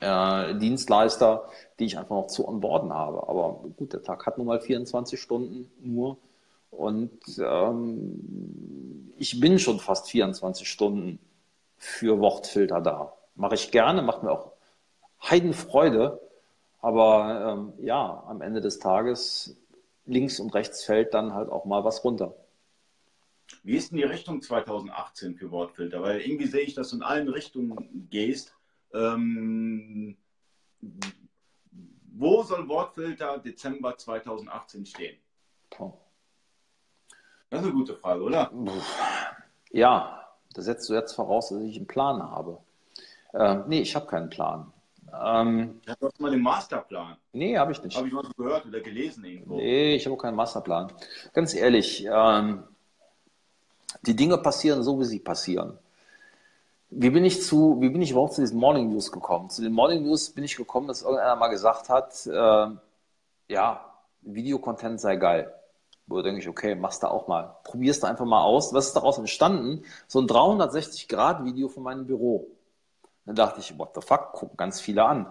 äh, 0.00 0.54
Dienstleister, 0.54 1.48
die 1.78 1.86
ich 1.86 1.98
einfach 1.98 2.16
noch 2.16 2.26
zu 2.26 2.46
onboarden 2.46 2.92
habe. 2.92 3.28
Aber 3.28 3.64
gut, 3.76 3.92
der 3.92 4.02
Tag 4.02 4.26
hat 4.26 4.38
nun 4.38 4.46
mal 4.46 4.60
24 4.60 5.20
Stunden 5.20 5.70
nur. 5.80 6.18
Und 6.70 7.10
ähm, 7.38 9.12
ich 9.16 9.40
bin 9.40 9.58
schon 9.58 9.80
fast 9.80 10.08
24 10.10 10.68
Stunden 10.68 11.18
für 11.76 12.20
Wortfilter 12.20 12.80
da. 12.80 13.14
Mache 13.34 13.54
ich 13.54 13.70
gerne, 13.70 14.02
macht 14.02 14.22
mir 14.22 14.32
auch 14.32 14.52
Heidenfreude. 15.22 16.20
Aber 16.80 17.56
ähm, 17.78 17.84
ja, 17.84 18.22
am 18.28 18.40
Ende 18.40 18.60
des 18.60 18.78
Tages 18.78 19.56
links 20.06 20.38
und 20.38 20.54
rechts 20.54 20.84
fällt 20.84 21.14
dann 21.14 21.34
halt 21.34 21.50
auch 21.50 21.64
mal 21.64 21.84
was 21.84 22.04
runter. 22.04 22.34
Wie 23.62 23.76
ist 23.76 23.90
denn 23.90 23.98
die 23.98 24.04
Richtung 24.04 24.42
2018 24.42 25.36
für 25.36 25.50
Wortfilter? 25.50 26.02
Weil 26.02 26.20
irgendwie 26.20 26.46
sehe 26.46 26.62
ich, 26.62 26.74
dass 26.74 26.90
du 26.90 26.96
in 26.96 27.02
allen 27.02 27.28
Richtungen 27.28 28.08
gehst. 28.10 28.54
Ähm, 28.92 30.16
wo 32.14 32.42
soll 32.42 32.68
Wortfilter 32.68 33.38
Dezember 33.38 33.96
2018 33.96 34.86
stehen? 34.86 35.16
Das 37.50 37.60
ist 37.60 37.66
eine 37.66 37.74
gute 37.74 37.94
Frage, 37.96 38.22
oder? 38.22 38.50
Ja, 39.70 40.26
da 40.54 40.62
setzt 40.62 40.88
du 40.88 40.94
jetzt 40.94 41.14
voraus, 41.14 41.50
dass 41.50 41.60
ich 41.60 41.76
einen 41.76 41.86
Plan 41.86 42.22
habe. 42.22 42.58
Ähm, 43.34 43.64
nee, 43.68 43.80
ich 43.80 43.94
habe 43.94 44.06
keinen 44.06 44.30
Plan. 44.30 44.72
Ähm, 45.12 45.80
du 45.84 46.06
hast 46.06 46.20
mal 46.20 46.30
den 46.30 46.42
Masterplan. 46.42 47.16
Nee, 47.32 47.56
habe 47.56 47.72
ich 47.72 47.82
nicht. 47.82 47.96
Habe 47.96 48.08
ich 48.08 48.12
mal 48.12 48.24
gehört 48.36 48.66
oder 48.66 48.80
gelesen 48.80 49.24
irgendwo. 49.24 49.56
Nee, 49.56 49.94
ich 49.94 50.06
habe 50.06 50.16
keinen 50.16 50.36
Masterplan. 50.36 50.92
Ganz 51.32 51.54
ehrlich, 51.54 52.06
ähm, 52.10 52.64
die 54.02 54.16
Dinge 54.16 54.38
passieren 54.38 54.82
so, 54.82 54.98
wie 55.00 55.04
sie 55.04 55.18
passieren. 55.18 55.78
Wie 56.90 57.10
bin 57.10 57.24
ich 57.24 57.42
zu, 57.42 57.80
wie 57.80 57.90
bin 57.90 58.00
ich 58.00 58.12
überhaupt 58.12 58.34
zu 58.34 58.40
diesen 58.40 58.58
Morning 58.58 58.90
News 58.90 59.12
gekommen? 59.12 59.50
Zu 59.50 59.62
den 59.62 59.72
Morning 59.72 60.04
News 60.04 60.30
bin 60.30 60.44
ich 60.44 60.56
gekommen, 60.56 60.88
dass 60.88 61.02
irgendeiner 61.02 61.36
mal 61.36 61.48
gesagt 61.48 61.88
hat, 61.90 62.26
äh, 62.26 63.52
ja, 63.52 63.84
Videocontent 64.22 65.00
sei 65.00 65.16
geil. 65.16 65.52
Wo 66.06 66.22
denke 66.22 66.40
ich, 66.40 66.48
okay, 66.48 66.74
machst 66.74 67.02
du 67.02 67.10
auch 67.10 67.28
mal. 67.28 67.56
Probierst 67.64 68.02
du 68.02 68.06
einfach 68.06 68.24
mal 68.24 68.42
aus. 68.42 68.72
Was 68.72 68.86
ist 68.86 68.96
daraus 68.96 69.18
entstanden? 69.18 69.84
So 70.06 70.20
ein 70.20 70.26
360-Grad-Video 70.26 71.68
von 71.68 71.82
meinem 71.82 72.06
Büro. 72.06 72.48
Dann 73.26 73.36
dachte 73.36 73.60
ich, 73.60 73.78
what 73.78 73.90
the 73.94 74.00
fuck, 74.00 74.32
gucken 74.32 74.56
ganz 74.56 74.80
viele 74.80 75.04
an. 75.04 75.30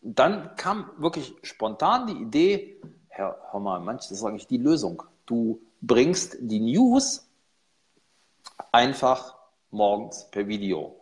Dann 0.00 0.56
kam 0.56 0.90
wirklich 0.96 1.36
spontan 1.42 2.08
die 2.08 2.20
Idee, 2.20 2.80
Herr, 3.08 3.38
hör 3.52 3.60
mal, 3.60 3.78
manch, 3.78 4.08
das 4.08 4.18
ist 4.18 4.24
eigentlich 4.24 4.48
die 4.48 4.58
Lösung. 4.58 5.04
Du 5.26 5.60
bringst 5.80 6.36
die 6.40 6.58
News 6.58 7.28
einfach 8.72 9.36
morgens 9.70 10.26
per 10.30 10.48
Video. 10.48 10.96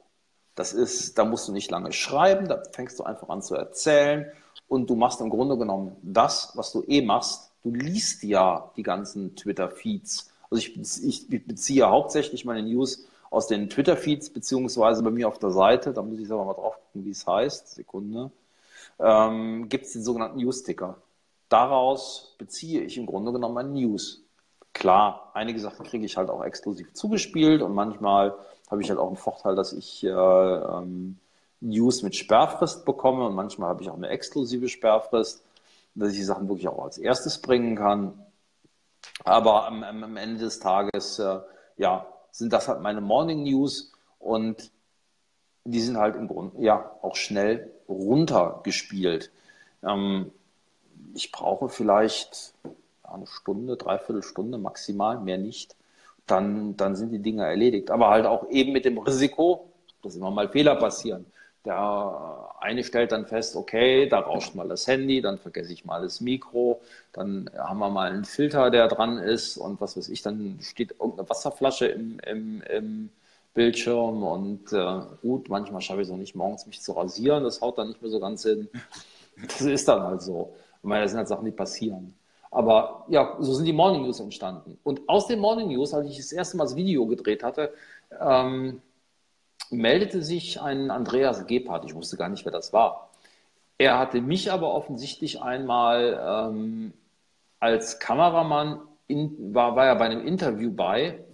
Das 0.54 0.72
ist, 0.72 1.16
da 1.16 1.24
musst 1.24 1.48
du 1.48 1.52
nicht 1.52 1.70
lange 1.70 1.92
schreiben, 1.92 2.48
da 2.48 2.62
fängst 2.72 2.98
du 2.98 3.04
einfach 3.04 3.28
an 3.28 3.40
zu 3.40 3.54
erzählen 3.54 4.30
und 4.68 4.90
du 4.90 4.96
machst 4.96 5.20
im 5.20 5.30
Grunde 5.30 5.56
genommen 5.56 5.96
das, 6.02 6.52
was 6.54 6.72
du 6.72 6.82
eh 6.86 7.00
machst. 7.00 7.52
Du 7.62 7.70
liest 7.72 8.22
ja 8.24 8.70
die 8.76 8.82
ganzen 8.82 9.36
Twitter-Feeds. 9.36 10.30
Also 10.50 10.62
ich, 10.62 11.04
ich 11.04 11.46
beziehe 11.46 11.88
hauptsächlich 11.88 12.44
meine 12.44 12.62
News 12.62 13.06
aus 13.30 13.46
den 13.46 13.70
Twitter-Feeds, 13.70 14.30
beziehungsweise 14.30 15.02
bei 15.02 15.10
mir 15.10 15.28
auf 15.28 15.38
der 15.38 15.50
Seite, 15.50 15.92
da 15.92 16.02
muss 16.02 16.18
ich 16.18 16.26
selber 16.26 16.44
mal 16.44 16.54
drauf 16.54 16.74
gucken, 16.74 17.04
wie 17.04 17.10
es 17.10 17.26
heißt, 17.26 17.68
Sekunde, 17.68 18.30
ähm, 18.98 19.68
gibt 19.68 19.86
es 19.86 19.92
den 19.92 20.02
sogenannten 20.02 20.38
News-Ticker. 20.38 20.96
Daraus 21.48 22.34
beziehe 22.38 22.82
ich 22.82 22.98
im 22.98 23.06
Grunde 23.06 23.32
genommen 23.32 23.54
meine 23.54 23.70
News. 23.70 24.22
Klar, 24.72 25.30
einige 25.34 25.60
Sachen 25.60 25.84
kriege 25.84 26.04
ich 26.04 26.16
halt 26.16 26.30
auch 26.30 26.44
exklusiv 26.44 26.92
zugespielt 26.94 27.62
und 27.62 27.74
manchmal 27.74 28.34
habe 28.70 28.82
ich 28.82 28.88
halt 28.88 28.98
auch 28.98 29.08
einen 29.08 29.16
Vorteil, 29.16 29.56
dass 29.56 29.72
ich 29.72 30.04
äh, 30.04 30.08
ähm, 30.08 31.18
News 31.60 32.02
mit 32.02 32.16
Sperrfrist 32.16 32.84
bekomme 32.84 33.26
und 33.26 33.34
manchmal 33.34 33.70
habe 33.70 33.82
ich 33.82 33.90
auch 33.90 33.96
eine 33.96 34.08
exklusive 34.08 34.68
Sperrfrist, 34.68 35.42
dass 35.94 36.10
ich 36.10 36.18
die 36.18 36.24
Sachen 36.24 36.48
wirklich 36.48 36.68
auch 36.68 36.84
als 36.84 36.98
erstes 36.98 37.38
bringen 37.38 37.76
kann. 37.76 38.14
Aber 39.24 39.66
am, 39.66 39.82
am 39.82 40.16
Ende 40.16 40.44
des 40.44 40.60
Tages, 40.60 41.18
äh, 41.18 41.40
ja, 41.76 42.06
sind 42.30 42.52
das 42.52 42.68
halt 42.68 42.80
meine 42.80 43.00
Morning 43.00 43.42
News 43.42 43.92
und 44.18 44.70
die 45.64 45.80
sind 45.80 45.98
halt 45.98 46.16
im 46.16 46.28
Grunde 46.28 46.62
ja 46.62 46.90
auch 47.02 47.16
schnell 47.16 47.70
runtergespielt. 47.88 49.30
Ähm, 49.82 50.32
ich 51.14 51.32
brauche 51.32 51.68
vielleicht 51.68 52.54
eine 53.12 53.26
Stunde, 53.26 53.76
dreiviertel 53.76 54.22
Stunde 54.22 54.58
maximal, 54.58 55.20
mehr 55.20 55.38
nicht. 55.38 55.76
Dann, 56.26 56.76
dann 56.76 56.96
sind 56.96 57.10
die 57.12 57.18
Dinge 57.20 57.44
erledigt. 57.44 57.90
Aber 57.90 58.10
halt 58.10 58.26
auch 58.26 58.48
eben 58.50 58.72
mit 58.72 58.84
dem 58.84 58.98
Risiko, 58.98 59.70
dass 60.02 60.16
immer 60.16 60.30
mal 60.30 60.48
Fehler 60.48 60.76
passieren. 60.76 61.26
Der 61.64 62.54
eine 62.60 62.84
stellt 62.84 63.12
dann 63.12 63.26
fest, 63.26 63.54
okay, 63.56 64.08
da 64.08 64.20
rauscht 64.20 64.54
mal 64.54 64.68
das 64.68 64.86
Handy, 64.86 65.20
dann 65.20 65.38
vergesse 65.38 65.72
ich 65.72 65.84
mal 65.84 66.02
das 66.02 66.20
Mikro, 66.22 66.80
dann 67.12 67.50
haben 67.56 67.78
wir 67.80 67.90
mal 67.90 68.10
einen 68.10 68.24
Filter, 68.24 68.70
der 68.70 68.88
dran 68.88 69.18
ist 69.18 69.58
und 69.58 69.80
was 69.80 69.96
weiß 69.96 70.08
ich, 70.08 70.22
dann 70.22 70.58
steht 70.62 70.92
irgendeine 70.92 71.28
Wasserflasche 71.28 71.86
im, 71.86 72.18
im, 72.20 72.62
im 72.62 73.10
Bildschirm 73.52 74.22
und 74.22 74.72
äh, 74.72 75.00
gut, 75.20 75.50
manchmal 75.50 75.82
schaffe 75.82 76.00
ich 76.00 76.08
es 76.08 76.12
auch 76.12 76.18
nicht 76.18 76.34
morgens 76.34 76.66
mich 76.66 76.80
zu 76.80 76.92
rasieren, 76.92 77.44
das 77.44 77.60
haut 77.60 77.76
dann 77.76 77.88
nicht 77.88 78.00
mehr 78.00 78.10
so 78.10 78.20
ganz 78.20 78.42
hin. 78.42 78.68
Das 79.42 79.62
ist 79.62 79.88
dann 79.88 80.02
halt 80.02 80.22
so. 80.22 80.54
Ich 80.82 80.84
meine, 80.84 81.02
das 81.02 81.12
sind 81.12 81.18
halt 81.18 81.28
Sachen, 81.28 81.46
die 81.46 81.50
passieren. 81.50 82.14
Aber 82.50 83.04
ja, 83.08 83.36
so 83.38 83.54
sind 83.54 83.64
die 83.64 83.72
Morning 83.72 84.02
News 84.02 84.20
entstanden. 84.20 84.78
Und 84.82 85.08
aus 85.08 85.28
den 85.28 85.38
Morning 85.38 85.68
News, 85.68 85.94
als 85.94 86.08
ich 86.08 86.16
das 86.16 86.32
erste 86.32 86.56
Mal 86.56 86.64
das 86.64 86.76
Video 86.76 87.06
gedreht 87.06 87.44
hatte, 87.44 87.72
ähm, 88.20 88.82
meldete 89.70 90.22
sich 90.22 90.60
ein 90.60 90.90
Andreas 90.90 91.46
Gebhardt, 91.46 91.84
ich 91.84 91.94
wusste 91.94 92.16
gar 92.16 92.28
nicht, 92.28 92.44
wer 92.44 92.52
das 92.52 92.72
war. 92.72 93.10
Er 93.78 93.98
hatte 93.98 94.20
mich 94.20 94.50
aber 94.50 94.74
offensichtlich 94.74 95.40
einmal 95.40 96.50
ähm, 96.52 96.92
als 97.60 98.00
Kameramann, 98.00 98.80
in, 99.06 99.54
war, 99.54 99.76
war 99.76 99.86
ja 99.86 99.94
bei 99.94 100.06
einem 100.06 100.26
Interview 100.26 100.72
bei. 100.72 101.24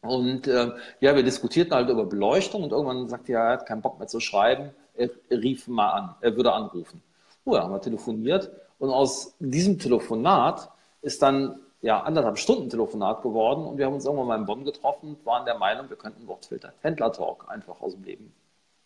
Und 0.00 0.48
äh, 0.48 0.72
ja, 1.00 1.14
wir 1.14 1.22
diskutierten 1.22 1.74
halt 1.74 1.88
über 1.88 2.04
Beleuchtung 2.04 2.64
und 2.64 2.72
irgendwann 2.72 3.08
sagte 3.08 3.32
er, 3.32 3.40
er 3.40 3.52
hat 3.52 3.66
keinen 3.66 3.82
Bock 3.82 3.98
mehr 3.98 4.08
zu 4.08 4.20
schreiben. 4.20 4.70
Er, 4.94 5.10
rief 5.30 5.68
mal 5.68 5.90
an, 5.90 6.14
er 6.20 6.36
würde 6.36 6.52
anrufen. 6.52 7.02
Oh, 7.44 7.54
ja, 7.54 7.62
haben 7.62 7.72
wir 7.72 7.80
telefoniert 7.80 8.50
und 8.78 8.90
aus 8.90 9.34
diesem 9.38 9.78
Telefonat 9.78 10.70
ist 11.02 11.22
dann 11.22 11.60
ja, 11.84 12.00
anderthalb 12.00 12.38
Stunden 12.38 12.70
Telefonat 12.70 13.22
geworden 13.22 13.66
und 13.66 13.76
wir 13.76 13.84
haben 13.84 13.94
uns 13.94 14.06
irgendwann 14.06 14.26
mal 14.26 14.38
in 14.38 14.46
Bonn 14.46 14.64
getroffen 14.64 15.16
waren 15.24 15.44
der 15.44 15.58
Meinung, 15.58 15.90
wir 15.90 15.98
könnten 15.98 16.26
Wortfilter, 16.26 16.72
Händler-Talk 16.80 17.46
einfach 17.48 17.80
aus 17.82 17.92
dem 17.92 18.04
Leben, 18.04 18.32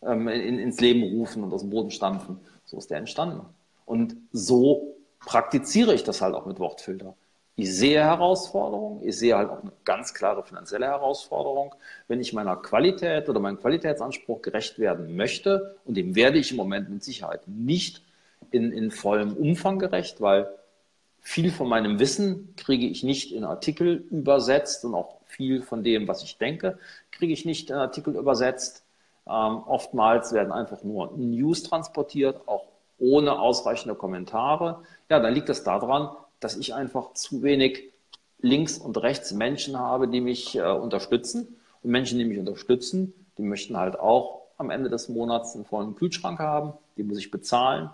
ähm, 0.02 0.26
in, 0.26 0.58
ins 0.58 0.80
Leben 0.80 1.02
rufen 1.02 1.44
und 1.44 1.52
aus 1.52 1.60
dem 1.60 1.70
Boden 1.70 1.92
stampfen. 1.92 2.40
So 2.64 2.76
ist 2.76 2.90
der 2.90 2.98
entstanden. 2.98 3.46
Und 3.86 4.16
so 4.32 4.96
praktiziere 5.20 5.94
ich 5.94 6.02
das 6.02 6.20
halt 6.20 6.34
auch 6.34 6.44
mit 6.44 6.58
Wortfilter. 6.58 7.14
Ich 7.54 7.74
sehe 7.74 8.04
Herausforderungen, 8.04 9.02
ich 9.02 9.16
sehe 9.16 9.36
halt 9.36 9.50
auch 9.50 9.62
eine 9.62 9.72
ganz 9.84 10.12
klare 10.12 10.42
finanzielle 10.42 10.86
Herausforderung. 10.86 11.74
Wenn 12.06 12.20
ich 12.20 12.32
meiner 12.32 12.56
Qualität 12.56 13.28
oder 13.28 13.40
meinem 13.40 13.60
Qualitätsanspruch 13.60 14.42
gerecht 14.42 14.78
werden 14.78 15.16
möchte, 15.16 15.76
und 15.84 15.96
dem 15.96 16.14
werde 16.14 16.38
ich 16.38 16.50
im 16.50 16.56
Moment 16.56 16.90
mit 16.90 17.02
Sicherheit 17.02 17.46
nicht 17.46 18.02
in, 18.50 18.72
in 18.72 18.90
vollem 18.90 19.34
Umfang 19.34 19.78
gerecht, 19.78 20.20
weil 20.20 20.48
viel 21.20 21.50
von 21.50 21.68
meinem 21.68 21.98
Wissen 21.98 22.54
kriege 22.56 22.86
ich 22.86 23.02
nicht 23.02 23.32
in 23.32 23.44
Artikel 23.44 24.06
übersetzt 24.10 24.84
und 24.84 24.94
auch 24.94 25.18
viel 25.26 25.62
von 25.62 25.82
dem, 25.82 26.08
was 26.08 26.22
ich 26.22 26.38
denke, 26.38 26.78
kriege 27.10 27.32
ich 27.32 27.44
nicht 27.44 27.70
in 27.70 27.76
Artikel 27.76 28.16
übersetzt. 28.16 28.84
Ähm, 29.26 29.62
oftmals 29.66 30.32
werden 30.32 30.52
einfach 30.52 30.82
nur 30.82 31.12
News 31.16 31.62
transportiert, 31.62 32.40
auch 32.46 32.64
ohne 32.98 33.38
ausreichende 33.38 33.94
Kommentare. 33.94 34.82
Ja, 35.10 35.20
dann 35.20 35.34
liegt 35.34 35.48
es 35.48 35.64
daran, 35.64 36.10
dass 36.40 36.56
ich 36.56 36.74
einfach 36.74 37.12
zu 37.12 37.42
wenig 37.42 37.92
links 38.40 38.78
und 38.78 38.96
rechts 38.98 39.32
Menschen 39.32 39.78
habe, 39.78 40.08
die 40.08 40.20
mich 40.20 40.56
äh, 40.56 40.62
unterstützen. 40.62 41.56
Und 41.82 41.90
Menschen, 41.90 42.18
die 42.18 42.24
mich 42.24 42.38
unterstützen, 42.38 43.12
die 43.36 43.42
möchten 43.42 43.76
halt 43.76 43.98
auch 43.98 44.42
am 44.56 44.70
Ende 44.70 44.90
des 44.90 45.08
Monats 45.08 45.54
einen 45.54 45.64
vollen 45.64 45.94
Kühlschrank 45.94 46.38
haben. 46.38 46.72
Die 46.96 47.02
muss 47.02 47.18
ich 47.18 47.30
bezahlen. 47.30 47.90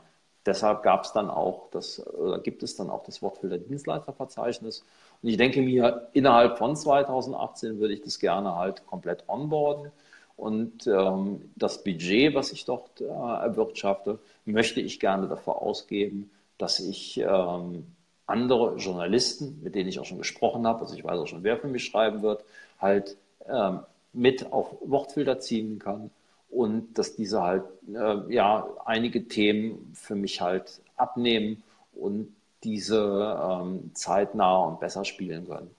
Deshalb 0.47 0.82
gab 0.82 1.05
es 1.05 1.12
dann 1.12 1.30
auch 1.30 1.70
das, 1.70 2.07
oder 2.07 2.38
gibt 2.38 2.62
es 2.62 2.76
dann 2.76 2.90
auch 2.90 3.03
das 3.05 3.22
Wortfilter 3.22 3.59
Dienstleisterverzeichnis. 3.59 4.84
Und 5.22 5.28
ich 5.30 5.38
denke 5.38 5.62
mir, 5.62 6.09
innerhalb 6.12 6.59
von 6.59 6.76
2018 6.76 7.78
würde 7.78 7.95
ich 7.95 8.03
das 8.03 8.18
gerne 8.18 8.55
halt 8.57 8.86
komplett 8.86 9.24
onboarden. 9.28 9.90
Und 10.36 10.86
ähm, 10.86 11.51
das 11.57 11.82
Budget, 11.82 12.34
was 12.34 12.53
ich 12.53 12.64
dort 12.64 13.01
äh, 13.01 13.05
erwirtschafte, 13.05 14.18
möchte 14.45 14.80
ich 14.80 15.01
gerne 15.01 15.28
dafür 15.28 15.62
ausgeben, 15.62 16.30
dass 16.59 16.80
ich 16.80 17.18
ähm, 17.18 17.86
andere 18.26 18.76
Journalisten, 18.76 19.61
mit 19.62 19.74
denen 19.74 19.88
ich 19.88 19.99
auch 19.99 20.05
schon 20.05 20.18
gesprochen 20.18 20.66
habe, 20.66 20.80
also 20.80 20.95
ich 20.95 21.05
weiß 21.05 21.18
auch 21.20 21.26
schon, 21.26 21.45
wer 21.45 21.57
für 21.57 21.68
mich 21.68 21.84
schreiben 21.84 22.22
wird, 22.22 22.45
halt 22.80 23.16
ähm, 23.49 23.80
mit 24.12 24.53
auf 24.53 24.76
Wortfilter 24.80 25.38
ziehen 25.40 25.78
kann 25.78 26.11
und 26.55 26.97
dass 26.97 27.17
diese 27.17 27.43
halt 27.43 27.65
äh, 27.93 28.33
ja 28.33 28.67
einige 28.85 29.27
Themen 29.27 29.93
für 29.95 30.15
mich 30.15 30.41
halt 30.41 30.81
abnehmen 30.97 31.63
und 31.93 32.35
diese 32.63 33.39
ähm, 33.43 33.91
zeitnah 33.95 34.59
und 34.59 34.81
besser 34.81 35.05
spielen 35.05 35.47
können. 35.47 35.71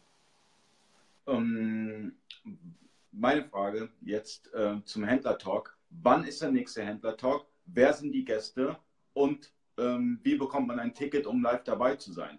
Ähm, 1.28 2.14
meine 3.12 3.46
Frage 3.46 3.90
jetzt 4.02 4.54
äh, 4.54 4.76
zum 4.84 5.06
Händler-Talk. 5.06 5.76
Wann 5.90 6.26
ist 6.26 6.42
der 6.42 6.52
nächste 6.52 6.84
Händler-Talk? 6.84 7.46
Wer 7.66 7.94
sind 7.94 8.12
die 8.12 8.26
Gäste? 8.26 8.78
Und 9.14 9.52
ähm, 9.78 10.20
wie 10.24 10.36
bekommt 10.36 10.68
man 10.68 10.80
ein 10.80 10.94
Ticket, 10.94 11.26
um 11.26 11.42
live 11.42 11.64
dabei 11.64 11.96
zu 11.96 12.12
sein? 12.12 12.38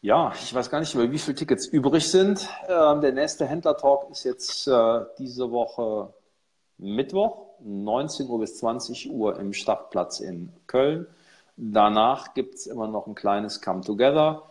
Ja, 0.00 0.32
ich 0.34 0.54
weiß 0.54 0.70
gar 0.70 0.80
nicht 0.80 0.94
mehr, 0.94 1.10
wie 1.10 1.18
viele 1.18 1.34
Tickets 1.34 1.66
übrig 1.66 2.08
sind. 2.08 2.48
Ähm, 2.68 3.00
der 3.00 3.12
nächste 3.12 3.46
Händler-Talk 3.46 4.10
ist 4.10 4.24
jetzt 4.24 4.68
äh, 4.68 5.00
diese 5.18 5.50
Woche 5.50 6.12
Mittwoch, 6.78 7.46
19 7.60 8.28
Uhr 8.28 8.40
bis 8.40 8.58
20 8.58 9.10
Uhr 9.10 9.38
im 9.38 9.52
Stadtplatz 9.52 10.20
in 10.20 10.52
Köln. 10.66 11.06
Danach 11.56 12.34
gibt 12.34 12.54
es 12.54 12.66
immer 12.66 12.88
noch 12.88 13.06
ein 13.06 13.14
kleines 13.14 13.60
Come 13.60 13.82
Together, 13.82 14.42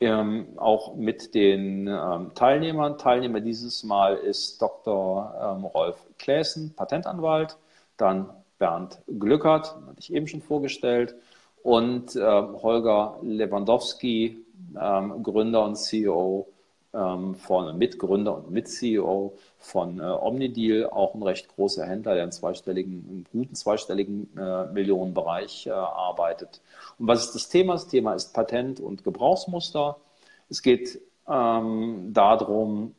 ähm, 0.00 0.48
auch 0.56 0.94
mit 0.96 1.34
den 1.34 1.86
ähm, 1.86 2.32
Teilnehmern. 2.34 2.98
Teilnehmer 2.98 3.40
dieses 3.40 3.84
Mal 3.84 4.16
ist 4.16 4.60
Dr. 4.60 5.34
Ähm, 5.40 5.64
Rolf 5.64 5.96
Kläßen, 6.18 6.74
Patentanwalt, 6.74 7.56
dann 7.96 8.28
Bernd 8.58 9.00
Glückert, 9.06 9.74
hatte 9.74 9.98
ich 9.98 10.12
eben 10.12 10.26
schon 10.26 10.42
vorgestellt, 10.42 11.14
und 11.62 12.16
äh, 12.16 12.20
Holger 12.20 13.18
Lewandowski, 13.22 14.44
ähm, 14.80 15.22
Gründer 15.22 15.64
und 15.64 15.76
CEO 15.76 16.46
ähm, 16.46 16.51
von 16.92 17.78
Mitgründer 17.78 18.36
und 18.36 18.50
Mit-CEO 18.50 19.32
von 19.56 19.98
äh, 19.98 20.02
Omnideal, 20.02 20.90
auch 20.90 21.14
ein 21.14 21.22
recht 21.22 21.48
großer 21.48 21.86
Händler, 21.86 22.14
der 22.14 22.24
im 22.24 22.32
zweistelligen, 22.32 23.06
im 23.08 23.24
guten 23.32 23.54
zweistelligen 23.54 24.28
äh, 24.36 24.66
Millionenbereich 24.66 25.66
äh, 25.66 25.70
arbeitet. 25.70 26.60
Und 26.98 27.06
was 27.06 27.24
ist 27.24 27.34
das 27.34 27.48
Thema? 27.48 27.72
Das 27.74 27.88
Thema 27.88 28.12
ist 28.12 28.34
Patent 28.34 28.78
und 28.78 29.04
Gebrauchsmuster. 29.04 29.96
Es 30.50 30.60
geht 30.60 31.00
ähm, 31.26 32.10
darum, 32.12 32.94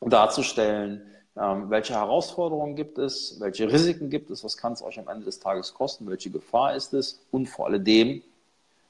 darzustellen, 0.00 1.02
ähm, 1.36 1.68
welche 1.68 1.92
Herausforderungen 1.94 2.76
gibt 2.76 2.96
es, 2.96 3.36
welche 3.40 3.70
Risiken 3.70 4.08
gibt 4.08 4.30
es, 4.30 4.42
was 4.42 4.56
kann 4.56 4.72
es 4.72 4.82
euch 4.82 4.98
am 4.98 5.08
Ende 5.08 5.26
des 5.26 5.38
Tages 5.38 5.74
kosten, 5.74 6.08
welche 6.08 6.30
Gefahr 6.30 6.74
ist 6.74 6.94
es 6.94 7.22
und 7.30 7.46
vor 7.46 7.66
allem, 7.66 8.22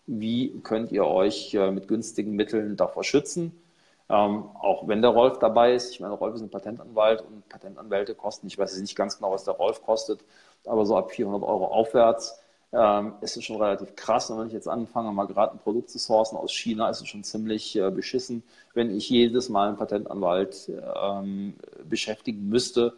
wie 0.07 0.61
könnt 0.63 0.93
ihr 0.93 1.07
euch 1.07 1.55
äh, 1.55 1.73
mit 1.73 1.89
günstigen 1.89 2.37
Mitteln 2.37 2.77
davor 2.77 3.03
schützen 3.03 3.62
ähm, 4.13 4.45
auch 4.61 4.87
wenn 4.87 5.01
der 5.01 5.11
Rolf 5.13 5.39
dabei 5.39 5.75
ist, 5.75 5.91
ich 5.91 6.01
meine, 6.01 6.13
Rolf 6.13 6.35
ist 6.35 6.43
ein 6.43 6.51
Patentanwalt 6.51 7.23
und 7.23 7.49
Patentanwälte 7.49 8.15
kosten, 8.15 8.47
ich 8.47 8.59
weiß 8.59 8.73
jetzt 8.73 8.83
nicht 8.83 8.95
ganz 8.95 9.17
genau, 9.17 9.33
was 9.33 9.45
der 9.45 9.55
Rolf 9.55 9.83
kostet, 9.83 10.21
aber 10.67 10.85
so 10.85 10.97
ab 10.99 11.11
400 11.13 11.43
Euro 11.43 11.67
aufwärts 11.67 12.39
ähm, 12.73 13.15
ist 13.23 13.39
es 13.39 13.45
schon 13.45 13.57
relativ 13.57 13.97
krass. 13.97 14.31
Und 14.31 14.39
wenn 14.39 14.49
ich 14.49 14.53
jetzt 14.53 14.69
anfange, 14.69 15.13
mal 15.13 15.27
gerade 15.27 15.53
ein 15.53 15.59
Produkt 15.61 15.89
zu 15.89 15.99
sourcen 15.99 16.37
aus 16.37 16.53
China, 16.53 16.91
ist 16.91 17.01
es 17.01 17.09
schon 17.09 17.25
ziemlich 17.25 17.75
äh, 17.77 17.91
beschissen, 17.91 18.43
wenn 18.75 18.95
ich 18.95 19.09
jedes 19.09 19.49
Mal 19.49 19.69
einen 19.69 19.79
Patentanwalt 19.79 20.71
ähm, 21.03 21.55
beschäftigen 21.89 22.49
müsste, 22.51 22.95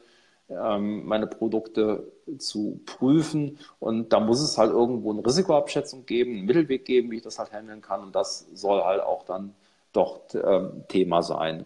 ähm, 0.49 1.07
meine 1.07 1.29
Produkte 1.29 2.11
zu 2.39 2.81
prüfen. 2.87 3.59
Und 3.79 4.13
da 4.13 4.19
muss 4.19 4.41
es 4.41 4.59
halt 4.59 4.73
irgendwo 4.73 5.13
eine 5.13 5.25
Risikoabschätzung 5.25 6.07
geben, 6.07 6.39
einen 6.39 6.47
Mittelweg 6.47 6.85
geben, 6.85 7.13
wie 7.13 7.17
ich 7.17 7.23
das 7.23 7.39
halt 7.39 7.53
handeln 7.53 7.83
kann. 7.83 8.03
Und 8.03 8.17
das 8.17 8.47
soll 8.53 8.83
halt 8.83 9.01
auch 9.01 9.25
dann 9.25 9.55
dort 9.95 10.35
ähm, 10.35 10.85
Thema 10.89 11.23
sein. 11.23 11.65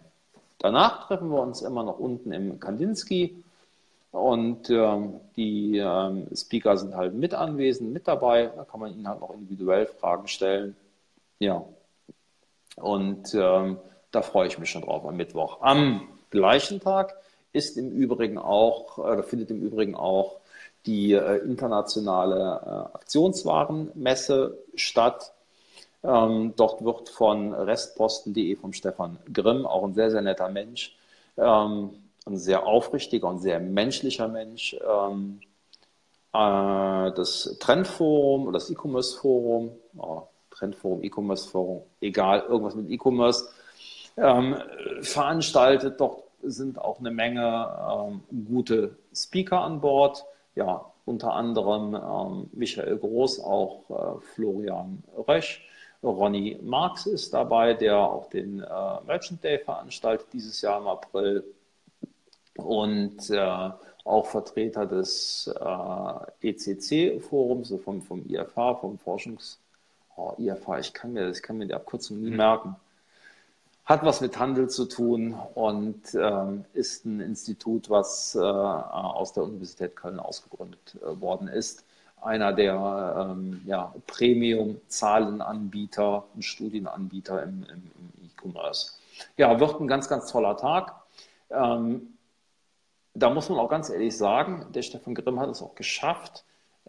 Danach 0.59 1.07
treffen 1.07 1.29
wir 1.29 1.41
uns 1.41 1.61
immer 1.61 1.83
noch 1.83 1.99
unten 1.99 2.31
im 2.31 2.59
Kandinsky 2.59 3.43
und 4.11 4.69
ähm, 4.69 5.19
die 5.35 5.77
ähm, 5.77 6.27
Speaker 6.33 6.77
sind 6.77 6.95
halt 6.95 7.13
mit 7.13 7.33
anwesend, 7.33 7.93
mit 7.93 8.07
dabei. 8.07 8.47
Da 8.47 8.63
kann 8.63 8.79
man 8.79 8.93
ihnen 8.93 9.07
halt 9.07 9.19
noch 9.21 9.33
individuell 9.33 9.85
Fragen 9.85 10.27
stellen. 10.27 10.75
Ja, 11.39 11.63
und 12.75 13.33
ähm, 13.33 13.77
da 14.11 14.21
freue 14.21 14.47
ich 14.47 14.57
mich 14.57 14.69
schon 14.69 14.81
drauf 14.81 15.05
am 15.05 15.17
Mittwoch. 15.17 15.61
Am 15.61 16.07
gleichen 16.29 16.79
Tag 16.79 17.15
ist 17.53 17.77
im 17.77 17.91
Übrigen 17.91 18.37
auch, 18.37 18.97
äh, 19.05 19.23
findet 19.23 19.51
im 19.51 19.61
Übrigen 19.61 19.95
auch 19.95 20.39
die 20.85 21.13
äh, 21.13 21.37
internationale 21.37 22.35
äh, 22.35 22.95
Aktionswarenmesse 22.95 24.57
statt. 24.75 25.33
Ähm, 26.03 26.53
dort 26.55 26.83
wird 26.83 27.09
von 27.09 27.53
restposten.de 27.53 28.55
vom 28.55 28.73
Stefan 28.73 29.17
Grimm, 29.33 29.65
auch 29.65 29.83
ein 29.83 29.93
sehr, 29.93 30.11
sehr 30.11 30.21
netter 30.21 30.49
Mensch, 30.49 30.95
ähm, 31.37 31.91
ein 32.25 32.37
sehr 32.37 32.65
aufrichtiger 32.65 33.27
und 33.27 33.39
sehr 33.39 33.59
menschlicher 33.59 34.27
Mensch, 34.27 34.75
ähm, 34.81 35.41
äh, 36.33 37.11
das 37.11 37.57
Trendforum 37.59 38.43
oder 38.43 38.53
das 38.53 38.69
E-Commerce 38.69 39.17
Forum, 39.17 39.71
oh, 39.97 40.23
Trendforum, 40.51 41.03
E-Commerce 41.03 41.49
Forum, 41.49 41.81
egal, 42.01 42.43
irgendwas 42.47 42.75
mit 42.75 42.89
E-Commerce, 42.89 43.49
ähm, 44.17 44.55
veranstaltet. 45.01 45.99
Dort 45.99 46.23
sind 46.43 46.79
auch 46.79 46.99
eine 46.99 47.11
Menge 47.11 47.67
ähm, 47.91 48.45
gute 48.45 48.95
Speaker 49.13 49.61
an 49.61 49.81
Bord. 49.81 50.23
Ja, 50.55 50.85
unter 51.05 51.33
anderem 51.33 51.95
ähm, 51.95 52.49
Michael 52.53 52.97
Groß, 52.97 53.41
auch 53.43 53.89
äh, 53.89 54.21
Florian 54.33 55.03
Rösch. 55.27 55.65
Ronny 56.01 56.57
Marx 56.61 57.05
ist 57.05 57.33
dabei, 57.33 57.73
der 57.73 57.97
auch 57.97 58.29
den 58.29 58.61
äh, 58.61 59.01
Merchant 59.05 59.43
Day 59.43 59.59
veranstaltet 59.59 60.27
dieses 60.31 60.61
Jahr 60.61 60.79
im 60.79 60.87
April 60.87 61.43
und 62.55 63.29
äh, 63.29 63.69
auch 64.05 64.25
Vertreter 64.25 64.85
des 64.85 65.47
äh, 65.47 66.49
ECC-Forums, 66.49 67.73
vom, 67.83 68.01
vom 68.01 68.25
IFH, 68.27 68.75
vom 68.75 68.97
Forschungs... 68.97 69.59
Oh, 70.15 70.33
IFH, 70.37 70.79
ich 70.79 70.93
kann 70.93 71.13
mir, 71.13 71.29
ich 71.29 71.41
kann 71.41 71.57
mir 71.57 71.65
die 71.65 71.73
Abkürzung 71.73 72.19
nie 72.19 72.31
mhm. 72.31 72.37
merken. 72.37 72.75
Hat 73.85 74.03
was 74.03 74.19
mit 74.19 74.37
Handel 74.37 74.69
zu 74.69 74.85
tun 74.85 75.35
und 75.55 76.13
ähm, 76.13 76.65
ist 76.73 77.05
ein 77.05 77.21
Institut, 77.21 77.89
was 77.89 78.35
äh, 78.35 78.39
aus 78.39 79.33
der 79.33 79.43
Universität 79.43 79.95
Köln 79.95 80.19
ausgegründet 80.19 80.97
äh, 81.01 81.21
worden 81.21 81.47
ist 81.47 81.85
einer 82.21 82.53
der 82.53 83.31
ähm, 83.31 83.61
ja, 83.65 83.93
Premium-Zahlenanbieter 84.07 86.23
und 86.33 86.43
Studienanbieter 86.43 87.43
im, 87.43 87.63
im, 87.63 87.69
im 87.71 88.11
E-Commerce. 88.25 88.93
Ja, 89.37 89.59
wird 89.59 89.79
ein 89.79 89.87
ganz, 89.87 90.09
ganz 90.09 90.31
toller 90.31 90.57
Tag. 90.57 90.95
Ähm, 91.49 92.13
da 93.13 93.29
muss 93.29 93.49
man 93.49 93.59
auch 93.59 93.69
ganz 93.69 93.89
ehrlich 93.89 94.17
sagen, 94.17 94.65
der 94.73 94.81
Stefan 94.81 95.15
Grimm 95.15 95.39
hat 95.39 95.49
es 95.49 95.61
auch 95.61 95.75
geschafft, 95.75 96.43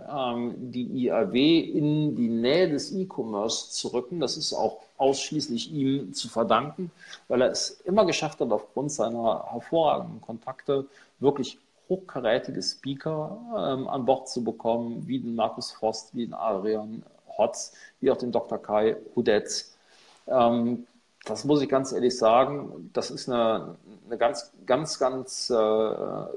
ähm, 0.08 0.70
die 0.70 1.06
IAW 1.06 1.34
in 1.34 2.16
die 2.16 2.28
Nähe 2.28 2.68
des 2.68 2.92
E-Commerce 2.92 3.70
zu 3.70 3.88
rücken. 3.88 4.20
Das 4.20 4.36
ist 4.36 4.52
auch 4.52 4.82
ausschließlich 4.96 5.72
ihm 5.72 6.12
zu 6.12 6.28
verdanken, 6.28 6.90
weil 7.28 7.42
er 7.42 7.50
es 7.50 7.70
immer 7.84 8.04
geschafft 8.04 8.40
hat, 8.40 8.52
aufgrund 8.52 8.92
seiner 8.92 9.46
hervorragenden 9.50 10.20
Kontakte 10.20 10.86
wirklich 11.18 11.58
hochkarätige 11.90 12.62
Speaker 12.62 13.38
ähm, 13.50 13.88
an 13.88 14.06
Bord 14.06 14.30
zu 14.30 14.42
bekommen, 14.42 15.06
wie 15.06 15.18
den 15.18 15.34
Markus 15.34 15.72
Frost, 15.72 16.14
wie 16.14 16.24
den 16.24 16.34
Adrian 16.34 17.02
Hotz, 17.36 17.74
wie 18.00 18.10
auch 18.10 18.16
den 18.16 18.32
Dr. 18.32 18.56
Kai 18.56 18.96
Hudetz. 19.14 19.76
Ähm, 20.26 20.86
das 21.26 21.44
muss 21.44 21.60
ich 21.60 21.68
ganz 21.68 21.92
ehrlich 21.92 22.16
sagen, 22.16 22.90
das 22.94 23.10
ist 23.10 23.28
eine, 23.28 23.76
eine 24.06 24.16
ganz, 24.16 24.52
ganz, 24.64 24.98
ganz 24.98 25.50
äh, 25.50 25.54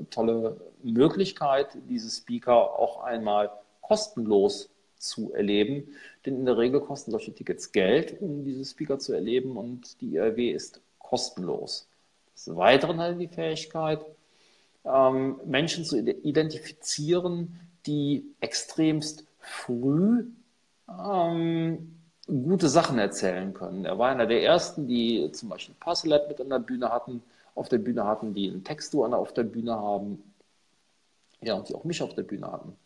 tolle 0.10 0.58
Möglichkeit, 0.84 1.70
diese 1.88 2.10
Speaker 2.10 2.78
auch 2.78 3.02
einmal 3.02 3.50
kostenlos 3.82 4.70
zu 4.98 5.34
erleben. 5.34 5.96
denn 6.26 6.36
in 6.38 6.46
der 6.46 6.58
Regel 6.58 6.80
kosten 6.80 7.12
solche 7.12 7.34
Tickets 7.34 7.72
Geld, 7.72 8.22
um 8.22 8.46
diese 8.46 8.66
Speaker 8.66 9.00
zu 9.00 9.14
erleben 9.14 9.58
und 9.58 10.00
die 10.02 10.16
IRW 10.16 10.52
ist 10.52 10.82
kostenlos. 10.98 11.88
Des 12.34 12.56
Weiteren 12.56 13.00
hat 13.00 13.20
die 13.20 13.28
Fähigkeit, 13.28 14.06
ähm, 14.86 15.40
Menschen 15.46 15.86
zu 15.86 15.98
identifizieren, 16.00 17.60
die 17.86 18.26
extremst 18.40 19.26
früh 19.40 20.26
ähm, 20.88 22.00
gute 22.28 22.70
Sachen 22.70 23.00
erzählen 23.00 23.54
können. 23.54 23.86
Er 23.86 23.98
war 23.98 24.10
einer 24.10 24.26
der 24.26 24.44
ersten, 24.44 24.88
die 24.88 25.32
zum 25.32 25.50
Beispiel 25.50 25.76
Parcelet 25.80 26.28
mit 26.28 26.40
an 26.40 26.50
der 26.50 26.60
Bühne 26.60 26.90
hatten, 26.90 27.22
auf 27.56 27.70
der 27.70 27.78
Bühne 27.78 28.06
hatten, 28.06 28.34
die 28.34 28.50
einen 28.50 28.64
Textur 28.64 29.14
auf 29.16 29.34
der 29.34 29.44
Bühne 29.44 29.74
haben, 29.74 30.24
ja, 31.42 31.56
und 31.56 31.70
die 31.70 31.76
auch 31.76 31.84
mich 31.84 32.02
auf 32.02 32.16
der 32.16 32.24
Bühne 32.24 32.52
hatten. 32.52 32.78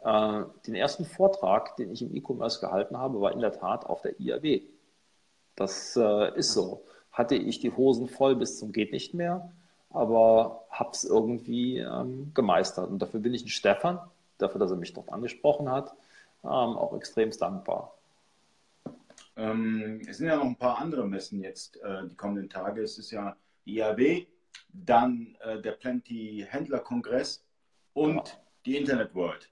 Äh, 0.00 0.44
den 0.66 0.74
ersten 0.74 1.04
Vortrag, 1.04 1.76
den 1.76 1.92
ich 1.92 2.02
im 2.02 2.14
E-Commerce 2.14 2.60
gehalten 2.60 2.96
habe, 2.96 3.20
war 3.20 3.32
in 3.32 3.40
der 3.40 3.52
Tat 3.52 3.84
auf 3.86 4.02
der 4.02 4.18
IAW. 4.18 4.62
Das 5.54 5.96
äh, 5.96 6.36
ist 6.38 6.52
so. 6.52 6.84
Hatte 7.12 7.34
ich 7.34 7.60
die 7.60 7.72
Hosen 7.72 8.08
voll 8.08 8.36
bis 8.36 8.58
zum 8.58 8.72
geht 8.72 8.92
nicht 8.92 9.12
mehr, 9.14 9.52
aber 9.90 10.64
habe 10.70 10.90
es 10.92 11.04
irgendwie 11.04 11.78
ähm, 11.78 12.32
gemeistert. 12.34 12.88
Und 12.90 13.00
dafür 13.00 13.20
bin 13.20 13.34
ich 13.34 13.44
ein 13.44 13.48
Stefan, 13.48 13.98
dafür, 14.38 14.58
dass 14.58 14.70
er 14.70 14.76
mich 14.76 14.92
dort 14.92 15.12
angesprochen 15.12 15.70
hat, 15.70 15.92
ähm, 16.44 16.50
auch 16.50 16.96
extrem 16.96 17.30
dankbar. 17.30 17.94
Ähm, 19.36 20.02
es 20.08 20.18
sind 20.18 20.28
ja 20.28 20.36
noch 20.36 20.44
ein 20.44 20.56
paar 20.56 20.78
andere 20.78 21.06
Messen 21.06 21.40
jetzt 21.40 21.80
äh, 21.82 22.06
die 22.08 22.14
kommenden 22.14 22.48
Tage. 22.48 22.82
Es 22.82 22.98
ist 22.98 23.10
ja 23.10 23.36
die 23.64 23.78
IAW, 23.78 24.26
dann 24.72 25.36
äh, 25.40 25.60
der 25.60 25.72
Plenty 25.72 26.46
Händler 26.48 26.80
Kongress 26.80 27.44
und 27.94 28.16
ja. 28.16 28.34
die 28.66 28.76
Internet 28.76 29.14
World. 29.14 29.48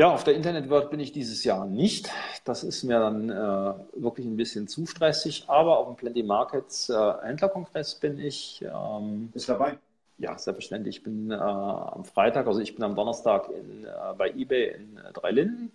Ja, 0.00 0.14
auf 0.14 0.24
der 0.24 0.34
Internet 0.34 0.70
World 0.70 0.88
bin 0.88 0.98
ich 0.98 1.12
dieses 1.12 1.44
Jahr 1.44 1.66
nicht. 1.66 2.08
Das 2.46 2.64
ist 2.64 2.84
mir 2.84 2.98
dann 2.98 3.28
äh, 3.28 3.74
wirklich 4.02 4.24
ein 4.24 4.38
bisschen 4.38 4.66
zu 4.66 4.86
stressig. 4.86 5.44
Aber 5.46 5.76
auf 5.76 5.88
dem 5.88 5.96
Plenty 5.96 6.22
Markets 6.22 6.88
äh, 6.88 7.12
Händlerkongress 7.22 7.96
bin 7.96 8.18
ich. 8.18 8.64
Ähm, 8.64 9.28
ist 9.34 9.50
dabei? 9.50 9.76
Ja, 10.16 10.38
selbstverständlich. 10.38 10.96
Ich 10.96 11.02
bin 11.02 11.30
äh, 11.30 11.34
am 11.34 12.06
Freitag, 12.06 12.46
also 12.46 12.60
ich 12.60 12.74
bin 12.74 12.82
am 12.82 12.94
Donnerstag 12.94 13.50
in, 13.50 13.84
äh, 13.84 13.88
bei 14.16 14.30
eBay 14.30 14.74
in 14.74 14.96
äh, 14.96 15.12
Dreilinden 15.12 15.70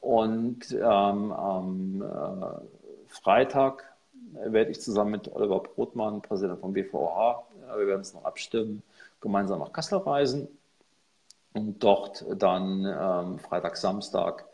und 0.00 0.70
ähm, 0.70 1.32
am 1.32 2.00
äh, 2.00 3.08
Freitag 3.08 3.92
werde 4.34 4.70
ich 4.70 4.80
zusammen 4.80 5.10
mit 5.10 5.34
Oliver 5.34 5.58
Brotmann, 5.58 6.22
Präsident 6.22 6.60
vom 6.60 6.74
BVH, 6.74 7.42
wir 7.76 7.86
werden 7.88 8.02
es 8.02 8.14
noch 8.14 8.24
abstimmen, 8.24 8.84
gemeinsam 9.20 9.58
nach 9.58 9.72
Kassel 9.72 9.98
reisen 9.98 10.46
und 11.54 11.82
dort 11.82 12.24
dann 12.36 12.84
ähm, 12.84 13.38
Freitag, 13.38 13.76
Samstag 13.76 14.46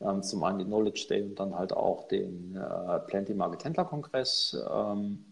ähm, 0.00 0.22
zum 0.22 0.42
einen 0.44 0.58
die 0.58 0.64
Knowledge 0.64 1.06
Day 1.08 1.22
und 1.22 1.38
dann 1.38 1.56
halt 1.56 1.72
auch 1.72 2.08
den 2.08 2.56
äh, 2.56 2.98
Plenty 3.00 3.34
Market 3.34 3.64
Händler 3.64 3.84
Kongress 3.84 4.56
ähm, 4.70 5.24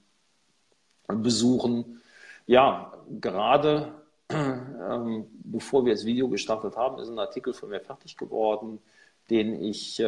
besuchen. 1.09 2.01
Ja, 2.47 2.93
gerade 3.21 3.93
ähm, 4.31 5.27
bevor 5.45 5.85
wir 5.85 5.95
das 5.95 6.05
Video 6.05 6.29
gestartet 6.29 6.77
haben, 6.77 6.99
ist 6.99 7.09
ein 7.09 7.19
Artikel 7.19 7.53
von 7.53 7.71
mir 7.71 7.81
fertig 7.81 8.17
geworden, 8.17 8.79
den 9.31 9.63
ich 9.63 10.01
äh, 10.01 10.05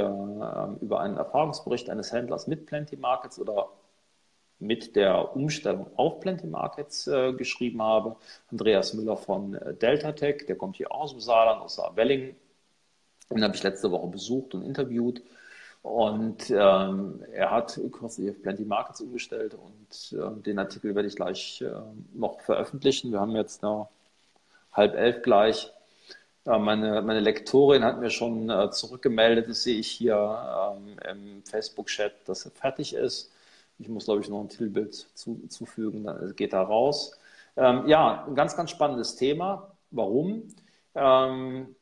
über 0.80 1.00
einen 1.00 1.16
Erfahrungsbericht 1.16 1.90
eines 1.90 2.12
Händlers 2.12 2.46
mit 2.46 2.66
Plenty 2.66 2.96
Markets 2.96 3.38
oder 3.38 3.68
mit 4.60 4.94
der 4.94 5.34
Umstellung 5.34 5.86
auf 5.96 6.20
Plenty 6.20 6.46
Markets 6.46 7.06
äh, 7.06 7.32
geschrieben 7.32 7.82
habe. 7.82 8.16
Andreas 8.50 8.94
Müller 8.94 9.16
von 9.16 9.54
äh, 9.54 9.74
Delta 9.74 10.12
Tech, 10.12 10.46
der 10.46 10.56
kommt 10.56 10.76
hier 10.76 10.92
aus 10.92 11.12
dem 11.12 11.20
Saarland, 11.20 11.62
aus 11.62 11.76
Saarwelling. 11.76 12.36
Den 13.30 13.44
habe 13.44 13.54
ich 13.54 13.62
letzte 13.62 13.90
Woche 13.90 14.08
besucht 14.08 14.54
und 14.54 14.62
interviewt. 14.62 15.22
Und 15.82 16.50
ähm, 16.50 17.24
er 17.32 17.50
hat 17.50 17.80
kürzlich 17.92 18.30
auf 18.30 18.42
Plenty 18.42 18.64
Markets 18.64 19.00
umgestellt 19.00 19.54
und 19.54 20.18
äh, 20.18 20.42
den 20.42 20.58
Artikel 20.58 20.94
werde 20.94 21.08
ich 21.08 21.16
gleich 21.16 21.62
äh, 21.62 21.70
noch 22.12 22.40
veröffentlichen. 22.42 23.12
Wir 23.12 23.20
haben 23.20 23.34
jetzt 23.34 23.62
noch 23.62 23.88
halb 24.72 24.94
elf 24.94 25.22
gleich. 25.22 25.72
Äh, 26.44 26.58
meine, 26.58 27.00
meine 27.02 27.20
Lektorin 27.20 27.84
hat 27.84 27.98
mir 27.98 28.10
schon 28.10 28.50
äh, 28.50 28.70
zurückgemeldet, 28.70 29.48
das 29.48 29.62
sehe 29.62 29.78
ich 29.78 29.88
hier 29.90 30.76
ähm, 30.76 30.98
im 31.10 31.42
Facebook-Chat, 31.44 32.12
dass 32.26 32.44
er 32.44 32.50
fertig 32.50 32.94
ist. 32.94 33.32
Ich 33.80 33.88
muss, 33.88 34.04
glaube 34.04 34.20
ich, 34.20 34.28
noch 34.28 34.40
ein 34.40 34.48
Titelbild 34.48 34.94
zu, 34.94 35.46
zufügen, 35.48 36.04
dann 36.04 36.36
geht 36.36 36.52
er 36.52 36.62
raus. 36.62 37.18
Ähm, 37.56 37.86
ja, 37.86 38.24
ein 38.26 38.34
ganz, 38.34 38.56
ganz 38.56 38.70
spannendes 38.70 39.16
Thema. 39.16 39.72
Warum? 39.90 40.44
Ähm, 40.94 41.74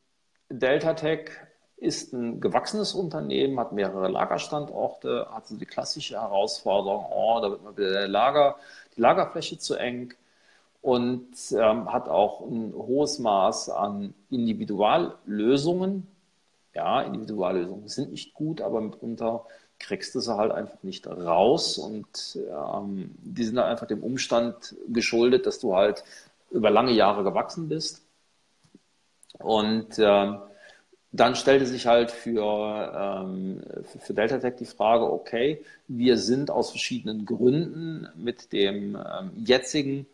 Delta 0.49 0.95
Tech 0.95 1.31
ist 1.77 2.13
ein 2.13 2.41
gewachsenes 2.41 2.95
Unternehmen, 2.95 3.59
hat 3.61 3.73
mehrere 3.73 4.09
Lagerstandorte, 4.09 5.29
hat 5.31 5.47
so 5.47 5.57
die 5.57 5.67
klassische 5.67 6.21
Herausforderung, 6.21 7.07
oh, 7.11 7.41
da 7.41 7.51
wird 7.51 7.63
mal 7.63 7.77
wieder 7.77 7.93
der 7.93 8.09
Lager, 8.09 8.57
die 8.97 9.01
Lagerfläche 9.01 9.59
zu 9.59 9.77
eng 9.77 10.15
und 10.83 11.29
ähm, 11.53 11.93
hat 11.93 12.09
auch 12.09 12.41
ein 12.41 12.73
hohes 12.75 13.19
Maß 13.19 13.71
an 13.71 14.15
Individuallösungen. 14.31 16.07
Ja, 16.75 17.03
Individuallösungen 17.03 17.89
sind 17.89 18.13
nicht 18.13 18.35
gut, 18.35 18.61
aber 18.61 18.81
mitunter 18.81 19.45
kriegst 19.79 20.15
du 20.15 20.21
sie 20.21 20.37
halt 20.37 20.53
einfach 20.53 20.83
nicht 20.83 21.07
raus. 21.07 21.79
Und 21.79 22.39
ähm, 22.51 23.15
die 23.23 23.45
sind 23.45 23.59
halt 23.59 23.69
einfach 23.71 23.87
dem 23.87 24.03
Umstand 24.03 24.75
geschuldet, 24.89 25.47
dass 25.47 25.59
du 25.59 25.77
halt 25.77 26.05
über 26.51 26.71
lange 26.71 26.93
Jahre 26.93 27.25
gewachsen 27.25 27.69
bist. 27.69 28.03
Und 29.39 29.99
äh, 29.99 30.33
dann 31.13 31.37
stellte 31.37 31.67
sich 31.67 31.87
halt 31.87 32.11
für, 32.11 33.25
ähm, 33.25 33.63
für, 33.85 33.99
für 33.99 34.15
Delta 34.15 34.39
Tech 34.39 34.57
die 34.59 34.67
Frage, 34.67 35.11
okay, 35.11 35.65
wir 35.87 36.19
sind 36.19 36.51
aus 36.51 36.71
verschiedenen 36.71 37.25
Gründen 37.25 38.09
mit 38.17 38.53
dem 38.53 38.97
ähm, 38.97 39.31
jetzigen 39.37 40.07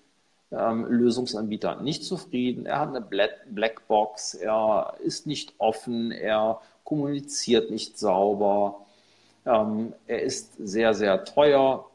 ähm, 0.53 0.87
Lösungsanbieter 0.87 1.81
nicht 1.81 2.05
zufrieden. 2.05 2.67
Er 2.67 2.81
hat 2.81 2.95
eine 2.95 3.01
Blackbox, 3.51 4.35
er 4.35 4.95
ist 5.03 5.27
nicht 5.27 5.55
offen, 5.59 6.13
er 6.13 6.61
kommuniziert 6.85 7.71
nicht 7.71 7.99
sauber. 7.99 8.84
Ähm, 9.47 9.95
er 10.07 10.23
ist 10.23 10.55
sehr, 10.59 10.95
sehr 10.95 11.25
teuer. 11.25 11.87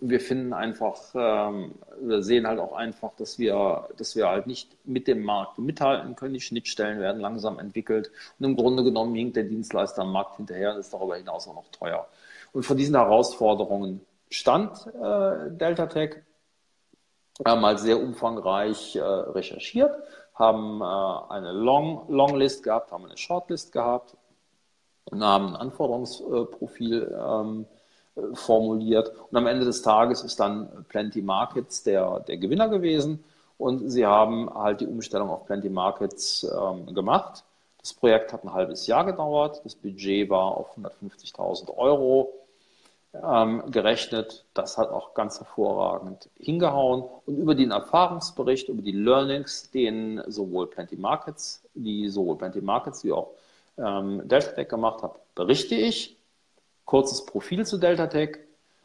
Wir 0.00 0.20
finden 0.20 0.52
einfach, 0.52 1.00
ähm, 1.14 1.72
wir 2.00 2.22
sehen 2.22 2.46
halt 2.46 2.60
auch 2.60 2.72
einfach, 2.72 3.12
dass 3.16 3.38
wir, 3.38 3.88
dass 3.96 4.16
wir 4.16 4.28
halt 4.28 4.46
nicht 4.46 4.76
mit 4.84 5.08
dem 5.08 5.22
Markt 5.24 5.58
mithalten 5.58 6.14
können. 6.14 6.34
Die 6.34 6.40
Schnittstellen 6.40 7.00
werden 7.00 7.20
langsam 7.20 7.58
entwickelt. 7.58 8.10
Und 8.38 8.46
im 8.46 8.56
Grunde 8.56 8.84
genommen 8.84 9.14
hinkt 9.14 9.36
der 9.36 9.44
Dienstleister 9.44 10.02
am 10.02 10.12
Markt 10.12 10.36
hinterher 10.36 10.74
und 10.74 10.80
ist 10.80 10.92
darüber 10.92 11.16
hinaus 11.16 11.48
auch 11.48 11.54
noch 11.54 11.70
teuer. 11.70 12.06
Und 12.52 12.64
vor 12.64 12.76
diesen 12.76 12.94
Herausforderungen 12.94 14.00
stand 14.30 14.86
äh, 14.86 15.50
Delta 15.50 15.86
Tech, 15.86 16.16
haben 17.44 17.64
halt 17.64 17.80
sehr 17.80 18.00
umfangreich 18.00 18.94
äh, 18.96 19.02
recherchiert, 19.02 19.96
haben 20.34 20.80
äh, 20.80 21.32
eine 21.32 21.52
Long, 21.52 22.04
Longlist 22.08 22.62
gehabt, 22.62 22.92
haben 22.92 23.06
eine 23.06 23.16
Shortlist 23.16 23.72
gehabt 23.72 24.16
Namen, 25.10 25.56
Anforderungsprofil 25.56 27.16
ähm, 27.18 27.66
formuliert. 28.34 29.12
Und 29.30 29.36
am 29.36 29.46
Ende 29.46 29.64
des 29.64 29.82
Tages 29.82 30.22
ist 30.22 30.38
dann 30.40 30.84
Plenty 30.88 31.22
Markets 31.22 31.82
der, 31.82 32.20
der 32.20 32.36
Gewinner 32.36 32.68
gewesen. 32.68 33.24
Und 33.58 33.88
sie 33.90 34.06
haben 34.06 34.52
halt 34.52 34.80
die 34.80 34.86
Umstellung 34.86 35.30
auf 35.30 35.46
Plenty 35.46 35.68
Markets 35.68 36.44
ähm, 36.44 36.94
gemacht. 36.94 37.44
Das 37.80 37.92
Projekt 37.92 38.32
hat 38.32 38.44
ein 38.44 38.52
halbes 38.52 38.86
Jahr 38.86 39.04
gedauert. 39.04 39.60
Das 39.64 39.74
Budget 39.74 40.30
war 40.30 40.56
auf 40.56 40.76
150.000 40.78 41.76
Euro 41.76 42.32
ähm, 43.22 43.62
gerechnet. 43.70 44.44
Das 44.54 44.78
hat 44.78 44.90
auch 44.90 45.14
ganz 45.14 45.38
hervorragend 45.38 46.28
hingehauen. 46.38 47.04
Und 47.26 47.36
über 47.36 47.54
den 47.54 47.70
Erfahrungsbericht, 47.70 48.68
über 48.68 48.82
die 48.82 48.92
Learnings, 48.92 49.70
den 49.70 50.22
sowohl 50.26 50.68
Plenty 50.68 50.96
Markets, 50.96 51.62
die 51.74 52.08
sowohl 52.08 52.38
Plenty 52.38 52.60
Markets 52.60 53.04
wie 53.04 53.12
auch 53.12 53.30
ähm, 53.78 54.26
Delta 54.26 54.62
gemacht 54.64 55.02
habe, 55.02 55.18
berichte 55.34 55.74
ich. 55.74 56.16
Kurzes 56.84 57.24
Profil 57.24 57.66
zu 57.66 57.78
Delta 57.78 58.06
Tech. 58.06 58.38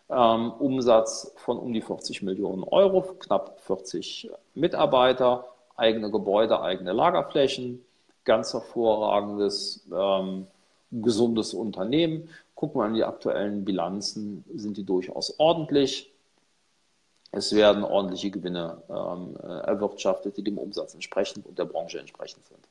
Ähm, 0.10 0.52
Umsatz 0.54 1.34
von 1.38 1.60
um 1.60 1.72
die 1.72 1.82
40 1.82 2.24
Millionen 2.24 2.64
Euro, 2.64 3.02
knapp 3.20 3.60
40 3.62 4.32
Mitarbeiter, 4.56 5.46
eigene 5.76 6.10
Gebäude, 6.10 6.62
eigene 6.62 6.94
Lagerflächen, 6.94 7.86
ganz 8.26 8.54
hervorragendes, 8.54 9.88
ähm, 9.94 10.48
gesundes 10.92 11.54
Unternehmen. 11.54 12.30
Gucken 12.56 12.82
wir 12.82 12.86
an 12.86 12.96
die 12.96 13.04
aktuellen 13.04 13.64
Bilanzen, 13.66 14.44
sind 14.56 14.78
die 14.78 14.84
durchaus 14.84 15.40
ordentlich. 15.40 16.12
Es 17.32 17.56
werden 17.56 17.84
ordentliche 17.84 18.32
Gewinne 18.32 18.82
ähm, 18.90 19.36
erwirtschaftet, 19.38 20.38
die 20.38 20.44
dem 20.44 20.58
Umsatz 20.58 20.96
entsprechend 20.96 21.46
und 21.46 21.60
der 21.60 21.66
Branche 21.66 22.00
entsprechend 22.00 22.44
sind. 22.48 22.68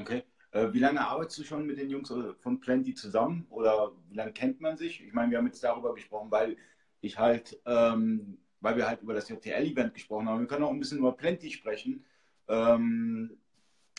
Okay. 0.00 0.22
Äh, 0.56 0.72
wie 0.72 0.78
lange 0.78 1.06
arbeitest 1.06 1.38
du 1.38 1.44
schon 1.44 1.66
mit 1.66 1.78
den 1.78 1.90
Jungs 1.90 2.10
äh, 2.10 2.32
von 2.40 2.60
Plenty 2.60 2.94
zusammen 2.94 3.46
oder 3.50 3.92
wie 4.08 4.16
lange 4.16 4.32
kennt 4.32 4.60
man 4.60 4.76
sich? 4.78 5.04
Ich 5.04 5.12
meine, 5.12 5.30
wir 5.30 5.38
haben 5.38 5.46
jetzt 5.46 5.62
darüber 5.62 5.94
gesprochen, 5.94 6.30
weil 6.30 6.56
ich 7.02 7.18
halt, 7.18 7.60
ähm, 7.66 8.38
weil 8.60 8.76
wir 8.76 8.88
halt 8.88 9.02
über 9.02 9.12
das 9.12 9.28
JTL-Event 9.28 9.92
gesprochen 9.92 10.28
haben. 10.28 10.40
Wir 10.40 10.46
können 10.46 10.64
auch 10.64 10.70
ein 10.70 10.78
bisschen 10.78 10.98
über 10.98 11.12
Plenty 11.12 11.50
sprechen. 11.50 12.04
Ähm, 12.48 13.36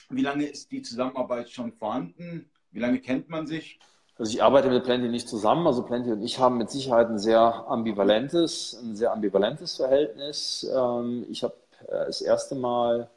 wie 0.10 0.22
lange 0.22 0.45
ist 0.45 0.72
die 0.72 0.82
Zusammenarbeit 0.82 1.49
schon 1.49 1.74
vorhanden? 1.74 2.49
Wie 2.72 2.80
lange 2.80 2.99
kennt 3.01 3.30
man 3.30 3.45
sich? 3.45 3.80
Also 4.18 4.32
ich 4.32 4.41
arbeite 4.41 4.70
mit 4.70 4.84
Plenty 4.84 5.10
nicht 5.10 5.30
zusammen. 5.30 5.68
Also 5.68 5.84
Plenty 5.84 6.12
und 6.12 6.24
ich 6.24 6.39
haben 6.39 6.58
mit 6.58 6.72
Sicherheit 6.72 7.08
ein 7.08 7.20
sehr 7.20 7.68
ambivalentes, 7.68 8.82
ein 8.82 8.95
sehr 8.95 9.14
ambivalentes 9.14 9.76
Verhältnis. 9.76 10.68
Ähm, 10.76 11.28
ich 11.30 11.43
habe 11.43 11.53
äh, 11.88 12.05
das 12.08 12.22
erste 12.22 12.55
Mal, 12.55 13.12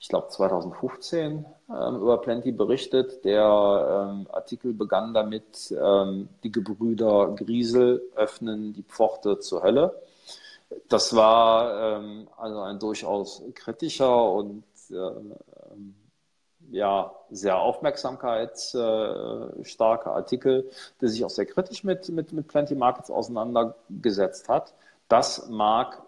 ich 0.00 0.08
glaube 0.08 0.28
2015, 0.28 1.44
ähm, 1.68 1.96
über 1.96 2.20
Plenty 2.20 2.50
berichtet. 2.50 3.24
Der 3.24 4.08
ähm, 4.10 4.26
Artikel 4.32 4.72
begann 4.72 5.14
damit, 5.14 5.70
die 5.70 6.52
Gebrüder 6.52 7.34
Griesel 7.36 8.02
öffnen 8.16 8.72
die 8.72 8.82
Pforte 8.82 9.38
zur 9.38 9.62
Hölle. 9.62 10.02
Das 10.88 11.14
war 11.14 12.00
also 12.36 12.60
ein 12.60 12.78
durchaus 12.78 13.42
kritischer 13.54 14.32
und 14.32 14.62
ja, 16.70 17.12
sehr 17.30 17.58
aufmerksamkeitsstarker 17.58 20.14
Artikel, 20.14 20.70
der 21.00 21.08
sich 21.08 21.24
auch 21.24 21.30
sehr 21.30 21.46
kritisch 21.46 21.82
mit, 21.84 22.10
mit, 22.10 22.32
mit 22.32 22.48
Plenty 22.48 22.74
Markets 22.74 23.10
auseinandergesetzt 23.10 24.48
hat. 24.48 24.74
Das 25.08 25.48
mag 25.48 26.02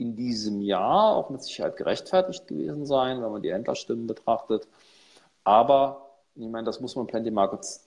in 0.00 0.16
diesem 0.16 0.60
Jahr 0.62 1.14
auch 1.14 1.30
mit 1.30 1.42
Sicherheit 1.42 1.76
gerechtfertigt 1.76 2.48
gewesen 2.48 2.86
sein, 2.86 3.22
wenn 3.22 3.30
man 3.30 3.42
die 3.42 3.52
Händlerstimmen 3.52 4.06
betrachtet. 4.06 4.66
Aber 5.44 6.10
ich 6.34 6.48
meine, 6.48 6.64
das 6.64 6.80
muss 6.80 6.96
man 6.96 7.06
Plenty 7.06 7.30
Markets 7.30 7.86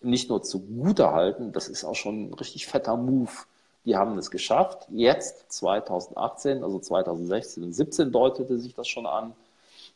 nicht 0.00 0.28
nur 0.28 0.42
zugute 0.42 1.12
halten, 1.12 1.52
das 1.52 1.68
ist 1.68 1.84
auch 1.84 1.94
schon 1.94 2.30
ein 2.30 2.34
richtig 2.34 2.66
fetter 2.66 2.96
Move. 2.96 3.30
Die 3.84 3.96
haben 3.96 4.18
es 4.18 4.30
geschafft. 4.30 4.86
Jetzt, 4.90 5.50
2018, 5.52 6.62
also 6.62 6.78
2016 6.78 7.62
und 7.62 7.72
2017 7.72 8.12
deutete 8.12 8.58
sich 8.58 8.74
das 8.74 8.88
schon 8.88 9.06
an, 9.06 9.32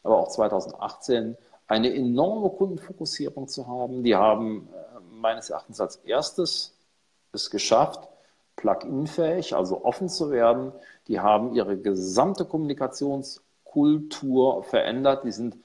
aber 0.03 0.19
auch 0.19 0.29
2018 0.29 1.37
eine 1.67 1.95
enorme 1.95 2.51
Kundenfokussierung 2.51 3.49
zu 3.49 3.67
haben. 3.67 4.03
Die 4.03 4.15
haben 4.15 4.69
äh, 4.73 5.01
meines 5.21 5.51
Erachtens 5.51 5.81
als 5.81 5.97
erstes 5.97 6.75
es 7.33 7.51
geschafft, 7.51 8.09
plug-in-fähig, 8.63 9.55
also 9.55 9.85
offen 9.85 10.09
zu 10.09 10.31
werden. 10.31 10.73
Die 11.09 11.21
haben 11.21 11.53
ihre 11.55 11.77
gesamte 11.77 12.47
Kommunikationskultur 12.47 14.63
verändert. 14.63 15.25
Die 15.25 15.33
sind 15.33 15.59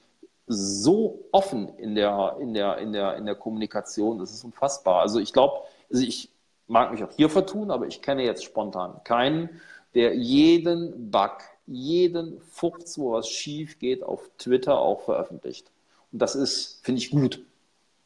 so 0.46 1.24
offen 1.30 1.70
in 1.78 1.94
der, 1.94 2.36
in 2.40 2.52
der, 2.54 2.78
in 2.78 2.92
der, 2.92 3.16
in 3.16 3.24
der 3.24 3.36
Kommunikation, 3.36 4.18
das 4.18 4.32
ist 4.32 4.42
unfassbar. 4.44 5.00
Also 5.00 5.20
ich 5.20 5.32
glaube, 5.32 5.62
also 5.90 6.04
ich 6.04 6.30
mag 6.66 6.90
mich 6.90 7.02
auch 7.04 7.12
hier 7.12 7.30
vertun, 7.30 7.70
aber 7.70 7.86
ich 7.86 8.02
kenne 8.02 8.24
jetzt 8.24 8.42
spontan 8.44 9.00
keinen, 9.04 9.48
der 9.94 10.16
jeden 10.16 11.10
Bug 11.10 11.38
jeden 11.66 12.40
Furz, 12.40 12.98
wo 12.98 13.12
was 13.12 13.28
schief 13.28 13.78
geht, 13.78 14.02
auf 14.02 14.28
Twitter 14.38 14.78
auch 14.78 15.02
veröffentlicht. 15.02 15.70
Und 16.10 16.20
das 16.20 16.34
ist, 16.34 16.80
finde 16.82 17.00
ich, 17.00 17.10
gut. 17.10 17.44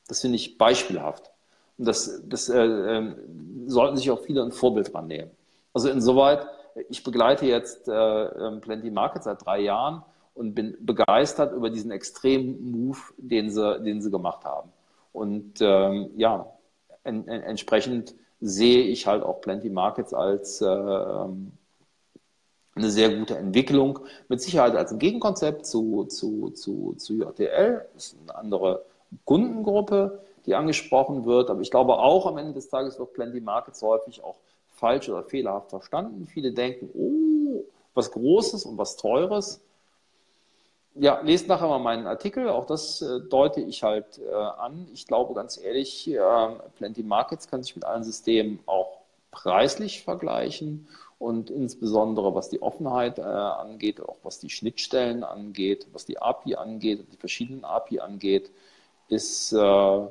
Das 0.08 0.20
finde 0.20 0.36
ich 0.36 0.58
beispielhaft. 0.58 1.31
Und 1.78 1.86
das, 1.88 2.22
das 2.26 2.48
äh, 2.48 2.62
äh, 2.64 3.14
sollten 3.66 3.96
sich 3.96 4.10
auch 4.10 4.20
viele 4.20 4.42
ein 4.42 4.52
Vorbild 4.52 4.92
dran 4.92 5.06
nehmen. 5.06 5.30
Also 5.72 5.88
insoweit, 5.88 6.46
ich 6.88 7.02
begleite 7.02 7.46
jetzt 7.46 7.88
äh, 7.88 7.92
ähm, 7.92 8.60
Plenty 8.60 8.90
Market 8.90 9.24
seit 9.24 9.44
drei 9.44 9.60
Jahren 9.60 10.02
und 10.34 10.54
bin 10.54 10.76
begeistert 10.80 11.52
über 11.54 11.70
diesen 11.70 11.90
extremen 11.90 12.70
Move, 12.70 12.98
den 13.16 13.50
sie, 13.50 13.80
den 13.80 14.00
sie 14.00 14.10
gemacht 14.10 14.44
haben. 14.44 14.70
Und 15.12 15.60
ähm, 15.60 16.10
ja, 16.16 16.46
en, 17.04 17.28
en, 17.28 17.42
entsprechend 17.42 18.14
sehe 18.40 18.82
ich 18.82 19.06
halt 19.06 19.22
auch 19.22 19.40
Plenty 19.40 19.70
Markets 19.70 20.14
als 20.14 20.60
äh, 20.60 20.66
ähm, 20.66 21.52
eine 22.74 22.90
sehr 22.90 23.14
gute 23.14 23.36
Entwicklung, 23.36 24.00
mit 24.28 24.40
Sicherheit 24.40 24.74
als 24.74 24.92
ein 24.92 24.98
Gegenkonzept 24.98 25.66
zu, 25.66 26.04
zu, 26.04 26.50
zu, 26.50 26.94
zu 26.94 27.14
JTL. 27.14 27.86
Das 27.94 28.06
ist 28.06 28.16
eine 28.22 28.34
andere 28.34 28.84
Kundengruppe, 29.24 30.20
die 30.46 30.54
angesprochen 30.54 31.24
wird. 31.24 31.50
Aber 31.50 31.60
ich 31.60 31.70
glaube 31.70 31.98
auch 31.98 32.26
am 32.26 32.38
Ende 32.38 32.52
des 32.54 32.68
Tages 32.68 32.98
wird 32.98 33.12
Plenty 33.12 33.40
Markets 33.40 33.82
häufig 33.82 34.22
auch 34.22 34.36
falsch 34.70 35.08
oder 35.08 35.22
fehlerhaft 35.22 35.70
verstanden. 35.70 36.26
Viele 36.26 36.52
denken, 36.52 36.90
oh, 36.94 37.64
was 37.94 38.10
Großes 38.10 38.64
und 38.64 38.78
was 38.78 38.96
Teures. 38.96 39.60
Ja, 40.94 41.20
lest 41.22 41.48
nachher 41.48 41.68
mal 41.68 41.78
meinen 41.78 42.06
Artikel. 42.06 42.48
Auch 42.48 42.66
das 42.66 43.00
äh, 43.00 43.20
deute 43.30 43.60
ich 43.60 43.82
halt 43.82 44.18
äh, 44.18 44.32
an. 44.34 44.88
Ich 44.92 45.06
glaube 45.06 45.34
ganz 45.34 45.58
ehrlich, 45.58 46.10
äh, 46.10 46.18
Plenty 46.76 47.02
Markets 47.02 47.48
kann 47.48 47.62
sich 47.62 47.74
mit 47.74 47.84
allen 47.84 48.04
Systemen 48.04 48.60
auch 48.66 48.98
preislich 49.30 50.02
vergleichen 50.02 50.86
und 51.18 51.50
insbesondere 51.50 52.34
was 52.34 52.48
die 52.48 52.60
Offenheit 52.60 53.18
äh, 53.18 53.22
angeht, 53.22 54.00
auch 54.00 54.16
was 54.24 54.40
die 54.40 54.50
Schnittstellen 54.50 55.22
angeht, 55.22 55.86
was 55.92 56.04
die 56.04 56.20
API 56.20 56.56
angeht, 56.56 57.06
die 57.12 57.16
verschiedenen 57.16 57.64
API 57.64 58.00
angeht, 58.00 58.50
ist 59.08 59.52
äh, 59.52 60.06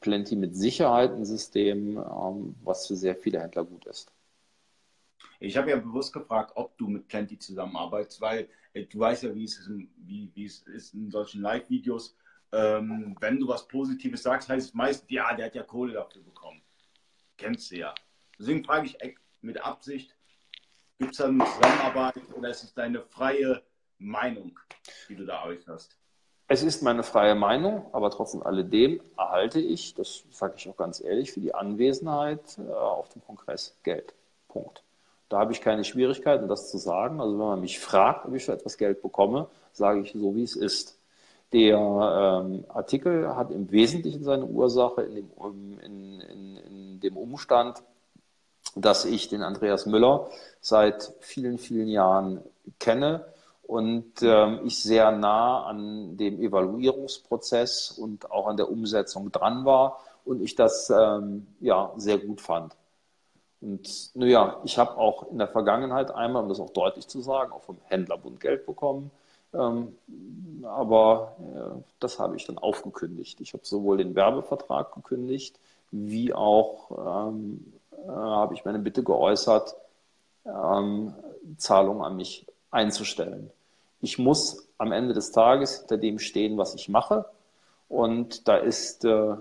Plenty 0.00 0.36
mit 0.36 0.56
Sicherheit 0.56 1.12
ein 1.12 1.24
System, 1.24 1.98
ähm, 1.98 2.54
was 2.62 2.86
für 2.86 2.96
sehr 2.96 3.16
viele 3.16 3.40
Händler 3.40 3.64
gut 3.64 3.86
ist. 3.86 4.12
Ich 5.38 5.56
habe 5.56 5.70
ja 5.70 5.76
bewusst 5.76 6.12
gefragt, 6.12 6.52
ob 6.54 6.76
du 6.78 6.88
mit 6.88 7.08
Plenty 7.08 7.38
zusammenarbeitest, 7.38 8.20
weil 8.20 8.48
äh, 8.74 8.84
du 8.84 8.98
weißt 8.98 9.22
ja, 9.24 9.34
wie 9.34 9.44
es 9.44 9.58
ist, 9.58 9.70
wie, 9.70 10.30
wie 10.34 10.44
es 10.44 10.62
ist 10.62 10.94
in 10.94 11.10
solchen 11.10 11.40
Live-Videos. 11.42 12.16
Ähm, 12.52 13.16
wenn 13.20 13.38
du 13.38 13.48
was 13.48 13.66
Positives 13.66 14.22
sagst, 14.22 14.48
heißt 14.48 14.68
es 14.68 14.74
meist, 14.74 15.10
ja, 15.10 15.34
der 15.34 15.46
hat 15.46 15.54
ja 15.54 15.62
Kohle 15.62 15.94
dafür 15.94 16.22
bekommen. 16.22 16.60
Kennst 17.36 17.70
du 17.70 17.76
ja. 17.76 17.94
Deswegen 18.38 18.64
frage 18.64 18.86
ich 18.86 18.96
mit 19.40 19.62
Absicht, 19.64 20.14
Gibt 21.00 21.12
es 21.12 21.16
da 21.16 21.28
eine 21.28 21.42
Zusammenarbeit 21.46 22.16
oder 22.34 22.50
ist 22.50 22.62
es 22.62 22.74
deine 22.74 23.00
freie 23.00 23.62
Meinung, 23.96 24.60
die 25.08 25.16
du 25.16 25.24
da 25.24 25.44
äußerst? 25.44 25.96
Es 26.52 26.64
ist 26.64 26.82
meine 26.82 27.04
freie 27.04 27.36
Meinung, 27.36 27.86
aber 27.92 28.10
trotzdem 28.10 28.42
alledem 28.42 29.00
erhalte 29.16 29.60
ich, 29.60 29.94
das 29.94 30.24
sage 30.32 30.54
ich 30.56 30.68
auch 30.68 30.76
ganz 30.76 31.00
ehrlich, 31.00 31.30
für 31.30 31.38
die 31.38 31.54
Anwesenheit 31.54 32.40
äh, 32.58 32.72
auf 32.72 33.08
dem 33.10 33.22
Kongress 33.24 33.76
Geld. 33.84 34.14
Punkt. 34.48 34.82
Da 35.28 35.38
habe 35.38 35.52
ich 35.52 35.60
keine 35.60 35.84
Schwierigkeiten, 35.84 36.48
das 36.48 36.68
zu 36.68 36.78
sagen. 36.78 37.20
Also 37.20 37.38
wenn 37.38 37.46
man 37.46 37.60
mich 37.60 37.78
fragt, 37.78 38.26
ob 38.26 38.34
ich 38.34 38.46
für 38.46 38.52
etwas 38.52 38.78
Geld 38.78 39.00
bekomme, 39.00 39.46
sage 39.72 40.00
ich 40.00 40.10
so, 40.10 40.34
wie 40.34 40.42
es 40.42 40.56
ist. 40.56 40.98
Der 41.52 41.78
ähm, 41.78 42.64
Artikel 42.66 43.36
hat 43.36 43.52
im 43.52 43.70
Wesentlichen 43.70 44.24
seine 44.24 44.46
Ursache 44.46 45.02
in 45.02 45.14
dem, 45.14 45.78
in, 45.84 46.20
in, 46.20 46.56
in 46.56 46.98
dem 47.00 47.16
Umstand, 47.16 47.80
dass 48.74 49.04
ich 49.04 49.28
den 49.28 49.44
Andreas 49.44 49.86
Müller 49.86 50.28
seit 50.60 51.12
vielen, 51.20 51.58
vielen 51.58 51.86
Jahren 51.86 52.42
kenne 52.80 53.24
und 53.70 54.20
ähm, 54.22 54.62
ich 54.64 54.82
sehr 54.82 55.12
nah 55.12 55.62
an 55.66 56.16
dem 56.16 56.42
Evaluierungsprozess 56.42 57.92
und 57.92 58.28
auch 58.32 58.48
an 58.48 58.56
der 58.56 58.68
Umsetzung 58.68 59.30
dran 59.30 59.64
war 59.64 60.00
und 60.24 60.42
ich 60.42 60.56
das 60.56 60.90
ähm, 60.90 61.46
ja 61.60 61.92
sehr 61.96 62.18
gut 62.18 62.40
fand. 62.40 62.74
Und 63.60 64.10
naja, 64.16 64.58
ich 64.64 64.76
habe 64.76 64.96
auch 64.96 65.30
in 65.30 65.38
der 65.38 65.46
Vergangenheit 65.46 66.10
einmal, 66.10 66.42
um 66.42 66.48
das 66.48 66.58
auch 66.58 66.70
deutlich 66.70 67.06
zu 67.06 67.20
sagen, 67.20 67.52
auch 67.52 67.62
vom 67.62 67.76
Händlerbund 67.84 68.40
Geld 68.40 68.66
bekommen. 68.66 69.12
Ähm, 69.54 69.96
aber 70.64 71.36
äh, 71.38 71.80
das 72.00 72.18
habe 72.18 72.34
ich 72.34 72.46
dann 72.46 72.58
aufgekündigt. 72.58 73.40
Ich 73.40 73.52
habe 73.52 73.64
sowohl 73.64 73.98
den 73.98 74.16
Werbevertrag 74.16 74.92
gekündigt, 74.96 75.60
wie 75.92 76.34
auch 76.34 77.28
ähm, 77.30 77.72
äh, 77.92 78.08
habe 78.08 78.54
ich 78.54 78.64
meine 78.64 78.80
Bitte 78.80 79.04
geäußert, 79.04 79.76
ähm, 80.44 81.14
Zahlungen 81.56 82.02
an 82.02 82.16
mich 82.16 82.46
einzustellen. 82.72 83.52
Ich 84.00 84.18
muss 84.18 84.68
am 84.78 84.92
Ende 84.92 85.14
des 85.14 85.30
Tages 85.30 85.80
hinter 85.80 85.98
dem 85.98 86.18
stehen, 86.18 86.56
was 86.56 86.74
ich 86.74 86.88
mache. 86.88 87.26
Und 87.88 88.48
da 88.48 88.56
ist, 88.56 89.04
äh, 89.04 89.36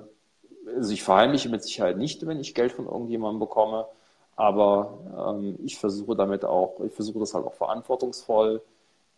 also 0.75 0.93
ich 0.93 1.03
verheimliche 1.03 1.49
mit 1.49 1.63
Sicherheit 1.63 1.97
nicht, 1.97 2.25
wenn 2.25 2.39
ich 2.39 2.55
Geld 2.55 2.71
von 2.71 2.85
irgendjemandem 2.85 3.39
bekomme, 3.39 3.85
aber 4.35 4.97
ähm, 5.35 5.59
ich 5.63 5.77
versuche 5.77 6.15
damit 6.15 6.45
auch, 6.45 6.79
ich 6.85 6.93
versuche 6.93 7.19
das 7.19 7.33
halt 7.33 7.45
auch 7.45 7.53
verantwortungsvoll 7.53 8.61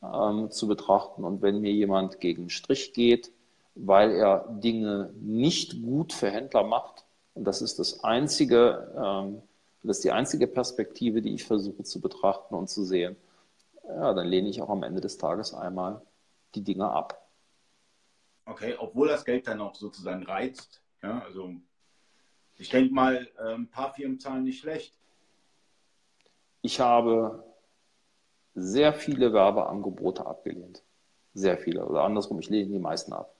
ähm, 0.03 0.49
zu 0.51 0.68
betrachten. 0.68 1.23
Und 1.23 1.41
wenn 1.41 1.61
mir 1.61 1.72
jemand 1.72 2.19
gegen 2.19 2.43
den 2.43 2.49
Strich 2.49 2.93
geht, 2.93 3.31
weil 3.76 4.11
er 4.11 4.45
Dinge 4.49 5.11
nicht 5.22 5.81
gut 5.81 6.11
für 6.13 6.30
Händler 6.30 6.63
macht, 6.63 7.05
und 7.34 7.45
das 7.45 7.61
ist 7.61 7.80
das 7.80 8.03
einzige, 8.03 8.91
ähm, 8.97 9.41
das 9.84 9.97
ist 9.97 10.03
die 10.03 10.11
einzige 10.11 10.47
Perspektive, 10.47 11.22
die 11.22 11.35
ich 11.35 11.43
versuche 11.43 11.84
zu 11.84 12.01
betrachten 12.01 12.55
und 12.55 12.69
zu 12.69 12.84
sehen. 12.84 13.15
Ja, 13.95 14.13
dann 14.13 14.27
lehne 14.27 14.49
ich 14.49 14.61
auch 14.61 14.69
am 14.69 14.84
Ende 14.84 15.01
des 15.01 15.18
Tages 15.18 15.53
einmal 15.53 16.01
die 16.55 16.63
Dinge 16.63 16.89
ab. 16.89 17.27
Okay, 18.45 18.76
obwohl 18.77 19.07
das 19.07 19.26
Geld 19.26 19.47
dann 19.47 19.61
auch 19.61 19.76
sozusagen 19.76 20.23
reizt. 20.23 20.81
Ja, 21.01 21.19
also 21.19 21.53
ich 22.57 22.69
denke 22.69 22.93
mal, 22.93 23.27
ein 23.38 23.69
paar 23.69 23.93
Firmen 23.93 24.19
zahlen 24.19 24.43
nicht 24.43 24.59
schlecht. 24.59 24.93
Ich 26.61 26.80
habe 26.80 27.43
sehr 28.53 28.93
viele 28.93 29.34
Werbeangebote 29.34 30.26
abgelehnt. 30.26 30.84
Sehr 31.34 31.57
viele. 31.57 31.85
Oder 31.85 32.03
andersrum, 32.03 32.39
ich 32.39 32.49
lehne 32.49 32.72
die 32.72 32.80
meisten 32.80 33.13
ab. 33.13 33.34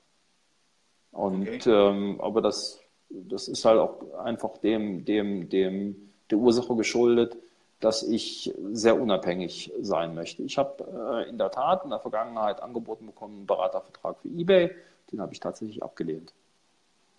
Und 1.12 1.42
okay. 1.48 1.62
ähm, 1.66 2.22
aber 2.22 2.42
das 2.42 2.82
das 3.14 3.48
ist 3.48 3.66
halt 3.66 3.80
auch 3.80 4.14
einfach 4.20 4.58
dem, 4.58 5.06
dem, 5.06 5.50
dem, 5.50 5.96
der 6.30 6.38
Ursache 6.38 6.76
geschuldet, 6.76 7.38
dass 7.82 8.04
ich 8.04 8.54
sehr 8.72 9.00
unabhängig 9.02 9.74
sein 9.82 10.14
möchte. 10.14 10.44
Ich 10.44 10.58
habe 10.58 11.24
äh, 11.26 11.30
in 11.30 11.38
der 11.38 11.52
Tat 11.52 11.84
in 11.84 11.90
der 11.90 12.00
Vergangenheit 12.00 12.62
angeboten 12.62 13.08
bekommen, 13.08 13.38
einen 13.38 13.48
Beratervertrag 13.48 14.18
für 14.22 14.30
eBay. 14.30 14.72
Den 15.12 15.20
habe 15.20 15.34
ich 15.34 15.40
tatsächlich 15.40 15.84
abgelehnt. 15.84 16.32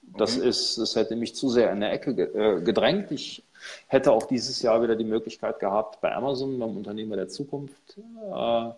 Das 0.03 0.39
okay. 0.39 0.49
ist, 0.49 0.79
das 0.79 0.97
hätte 0.97 1.17
mich 1.17 1.35
zu 1.35 1.49
sehr 1.49 1.71
in 1.73 1.81
der 1.81 1.93
Ecke 1.93 2.11
äh, 2.11 2.61
gedrängt. 2.63 3.11
Ich 3.11 3.45
hätte 3.89 4.13
auch 4.13 4.25
dieses 4.25 4.63
Jahr 4.63 4.83
wieder 4.83 4.97
die 4.97 5.05
Möglichkeit 5.05 5.59
gehabt, 5.59 6.01
bei 6.01 6.15
Amazon, 6.15 6.59
beim 6.59 6.77
Unternehmer 6.77 7.17
der 7.17 7.29
Zukunft 7.29 7.99
äh, 7.99 8.69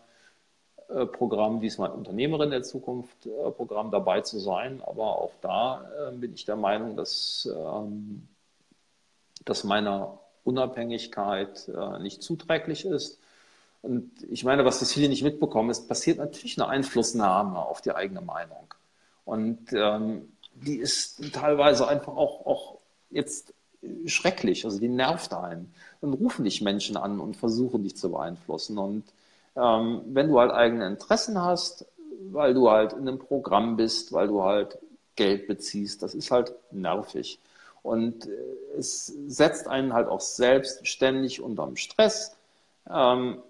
äh, 0.88 1.06
Programm, 1.06 1.60
diesmal 1.60 1.90
Unternehmerin 1.90 2.50
der 2.50 2.62
Zukunft 2.62 3.26
äh, 3.26 3.50
Programm 3.50 3.90
dabei 3.90 4.22
zu 4.22 4.38
sein. 4.38 4.82
Aber 4.86 5.18
auch 5.20 5.32
da 5.42 5.84
bin 6.12 6.32
ich 6.32 6.46
der 6.46 6.56
Meinung, 6.56 6.96
dass, 6.96 7.48
ähm, 7.54 8.26
dass 9.44 9.64
meiner 9.64 10.18
Unabhängigkeit 10.44 11.68
äh, 11.68 11.98
nicht 12.00 12.22
zuträglich 12.22 12.84
ist. 12.84 13.18
Und 13.82 14.10
ich 14.30 14.44
meine, 14.44 14.64
was 14.64 14.78
das 14.78 14.92
viele 14.92 15.08
nicht 15.08 15.22
mitbekommen, 15.22 15.70
ist, 15.70 15.88
passiert 15.88 16.18
natürlich 16.18 16.58
eine 16.58 16.68
Einflussnahme 16.68 17.58
auf 17.58 17.82
die 17.82 17.92
eigene 17.92 18.22
Meinung. 18.22 18.72
Und 19.24 19.72
ähm, 19.72 20.32
die 20.54 20.76
ist 20.76 21.32
teilweise 21.32 21.88
einfach 21.88 22.16
auch, 22.16 22.46
auch 22.46 22.78
jetzt 23.10 23.52
schrecklich. 24.06 24.64
Also 24.64 24.78
die 24.78 24.88
nervt 24.88 25.32
einen. 25.34 25.72
Dann 26.00 26.12
rufen 26.12 26.44
dich 26.44 26.62
Menschen 26.62 26.96
an 26.96 27.20
und 27.20 27.36
versuchen 27.36 27.82
dich 27.82 27.96
zu 27.96 28.10
beeinflussen. 28.10 28.78
Und 28.78 29.04
ähm, 29.56 30.02
wenn 30.06 30.28
du 30.28 30.38
halt 30.38 30.52
eigene 30.52 30.86
Interessen 30.86 31.40
hast, 31.40 31.86
weil 32.32 32.54
du 32.54 32.70
halt 32.70 32.92
in 32.92 33.00
einem 33.00 33.18
Programm 33.18 33.76
bist, 33.76 34.12
weil 34.12 34.28
du 34.28 34.42
halt 34.42 34.78
Geld 35.16 35.46
beziehst, 35.46 36.02
das 36.02 36.14
ist 36.14 36.30
halt 36.30 36.52
nervig. 36.70 37.38
Und 37.84 38.26
äh, 38.26 38.30
es 38.78 39.06
setzt 39.28 39.68
einen 39.68 39.92
halt 39.92 40.08
auch 40.08 40.20
selbst 40.20 40.88
ständig 40.88 41.40
unterm 41.40 41.76
Stress, 41.76 42.34
ähm, 42.90 43.42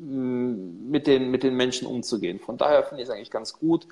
mit, 0.00 1.06
den, 1.06 1.30
mit 1.30 1.42
den 1.42 1.54
Menschen 1.54 1.86
umzugehen. 1.86 2.40
Von 2.40 2.56
daher 2.56 2.82
finde 2.82 3.02
ich 3.02 3.08
es 3.08 3.14
eigentlich 3.14 3.30
ganz 3.30 3.52
gut. 3.52 3.86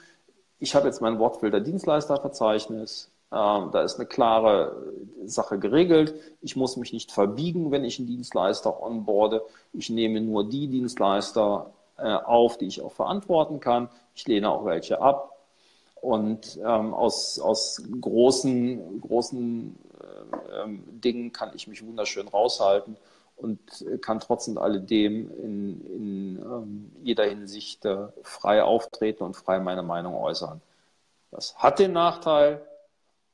Ich 0.59 0.75
habe 0.75 0.87
jetzt 0.87 1.03
mein 1.03 1.19
Wortfilter 1.19 1.61
Dienstleisterverzeichnis. 1.61 3.11
Ähm, 3.31 3.69
da 3.73 3.83
ist 3.83 3.97
eine 3.97 4.07
klare 4.07 4.95
Sache 5.27 5.59
geregelt. 5.59 6.15
Ich 6.41 6.57
muss 6.57 6.79
mich 6.79 6.95
nicht 6.95 7.13
verbiegen, 7.13 7.71
wenn 7.71 7.85
ich 7.85 7.99
einen 7.99 8.09
Dienstleister 8.09 8.83
onboarde. 8.83 9.43
Ich 9.75 9.91
nehme 9.91 10.23
nur 10.23 10.49
die 10.49 10.69
Dienstleister 10.69 11.73
äh, 11.99 12.05
auf, 12.05 12.57
die 12.57 12.69
ich 12.69 12.81
auch 12.81 12.93
verantworten 12.93 13.61
kann. 13.61 13.91
Ich 14.15 14.27
lehne 14.27 14.49
auch 14.49 14.65
welche 14.65 15.03
ab. 15.03 15.36
Und 16.01 16.57
ähm, 16.59 16.95
aus, 16.95 17.39
aus 17.41 17.83
großen, 18.01 19.01
großen 19.01 19.77
äh, 20.01 20.69
Dingen 21.01 21.33
kann 21.33 21.53
ich 21.55 21.67
mich 21.67 21.85
wunderschön 21.85 22.29
raushalten 22.29 22.97
und 23.37 23.61
kann 24.01 24.21
trotzdem 24.21 24.57
alledem 24.57 25.31
in, 25.43 25.87
in 25.87 26.37
ähm, 26.39 26.93
jeder 27.03 27.25
Hinsicht 27.25 27.85
äh, 27.85 28.09
frei 28.23 28.63
auftreten 28.63 29.25
und 29.25 29.37
frei 29.37 29.59
meine 29.59 29.83
Meinung 29.83 30.15
äußern. 30.15 30.61
Das 31.31 31.57
hat 31.57 31.79
den 31.79 31.93
Nachteil, 31.93 32.67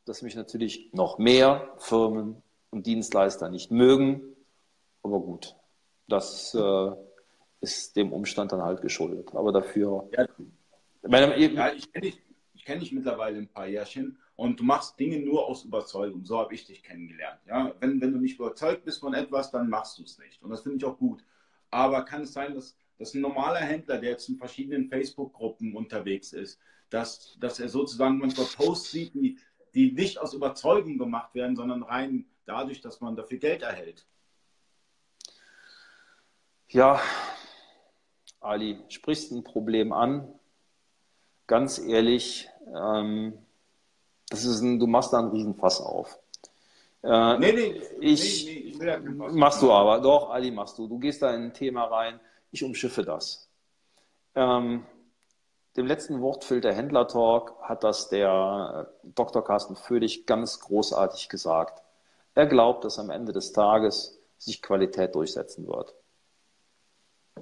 dass 0.05 0.22
mich 0.22 0.34
natürlich 0.34 0.93
noch 0.93 1.18
mehr 1.18 1.68
Firmen 1.78 2.43
und 2.70 2.86
Dienstleister 2.86 3.48
nicht 3.48 3.70
mögen. 3.70 4.22
Aber 5.02 5.20
gut, 5.20 5.55
das 6.09 6.55
äh, 6.55 6.90
ist 7.60 7.94
dem 7.97 8.12
Umstand 8.12 8.52
dann 8.52 8.62
halt 8.62 8.82
geschuldet. 8.82 9.34
Aber 9.34 9.52
dafür. 9.52 10.09
Ja, 10.12 10.26
meine, 11.02 11.39
ja 11.39 11.72
ich 11.72 11.93
kenne 12.64 12.80
dich 12.80 12.93
mittlerweile 12.93 13.39
ein 13.39 13.48
paar 13.48 13.66
Jährchen 13.66 14.18
und 14.36 14.60
du 14.60 14.64
machst 14.64 14.98
Dinge 14.98 15.18
nur 15.20 15.47
aus 15.47 15.64
Überzeugung. 15.64 16.24
So 16.24 16.39
habe 16.39 16.55
ich 16.55 16.66
dich 16.66 16.82
kennengelernt. 16.82 17.40
Ja? 17.47 17.74
Wenn, 17.80 18.01
wenn 18.01 18.12
du 18.12 18.18
nicht 18.18 18.39
überzeugt 18.39 18.84
bist 18.84 19.01
von 19.01 19.14
etwas, 19.14 19.51
dann 19.51 19.68
machst 19.68 19.98
du 19.98 20.05
es 20.05 20.18
nicht. 20.18 20.43
Und 20.43 20.51
das 20.51 20.62
finde 20.62 20.78
ich 20.78 20.84
auch 20.84 20.98
gut. 20.98 21.24
Aber 21.70 22.05
kann 22.05 22.22
es 22.22 22.32
sein, 22.32 22.55
dass, 22.55 22.76
dass 22.98 23.14
ein 23.14 23.20
normaler 23.20 23.60
Händler, 23.60 23.98
der 23.98 24.10
jetzt 24.10 24.28
in 24.28 24.36
verschiedenen 24.36 24.89
Facebook-Gruppen 24.89 25.74
unterwegs 25.74 26.32
ist, 26.32 26.59
dass, 26.90 27.36
dass 27.40 27.59
er 27.60 27.68
sozusagen 27.68 28.18
manchmal 28.18 28.47
Posts 28.47 28.90
sieht, 28.90 29.14
die, 29.14 29.39
die 29.74 29.93
nicht 29.93 30.18
aus 30.18 30.34
Überzeugung 30.34 30.98
gemacht 30.98 31.34
werden, 31.34 31.56
sondern 31.56 31.82
rein 31.82 32.26
dadurch, 32.44 32.80
dass 32.80 33.01
man 33.01 33.16
dafür 33.16 33.39
Geld 33.39 33.62
erhält. 33.62 34.06
Ja, 36.68 37.01
Ali, 38.40 38.78
sprichst 38.89 39.30
ein 39.32 39.44
Problem 39.44 39.93
an. 39.93 40.28
Ganz 41.52 41.78
ehrlich, 41.78 42.48
ähm, 42.74 43.36
das 44.30 44.46
ist 44.46 44.62
ein, 44.62 44.78
du 44.78 44.86
machst 44.86 45.12
da 45.12 45.18
einen 45.18 45.32
Riesenfass 45.32 45.82
auf. 45.82 46.18
Äh, 47.02 47.38
nee, 47.40 47.52
nee, 47.52 47.82
ich, 48.00 48.46
nee, 48.46 48.54
nee, 48.54 48.58
ich 48.70 48.80
will 48.80 48.88
ja 48.88 48.98
machst 48.98 49.60
du 49.60 49.70
aber, 49.70 50.00
doch, 50.00 50.30
Ali, 50.30 50.50
machst 50.50 50.78
du. 50.78 50.88
Du 50.88 50.98
gehst 50.98 51.20
da 51.20 51.34
in 51.34 51.42
ein 51.42 51.52
Thema 51.52 51.84
rein, 51.84 52.18
ich 52.52 52.64
umschiffe 52.64 53.04
das. 53.04 53.50
Ähm, 54.34 54.86
dem 55.76 55.84
letzten 55.84 56.22
Wortfilter 56.22 56.72
Händler 56.72 57.06
Talk 57.06 57.54
hat 57.60 57.84
das 57.84 58.08
der 58.08 58.88
äh, 59.04 59.08
Dr. 59.14 59.44
Carsten 59.44 59.76
Föhlich 59.76 60.24
ganz 60.24 60.58
großartig 60.58 61.28
gesagt. 61.28 61.82
Er 62.34 62.46
glaubt, 62.46 62.82
dass 62.86 62.98
am 62.98 63.10
Ende 63.10 63.34
des 63.34 63.52
Tages 63.52 64.18
sich 64.38 64.62
Qualität 64.62 65.14
durchsetzen 65.14 65.66
wird. 65.68 65.94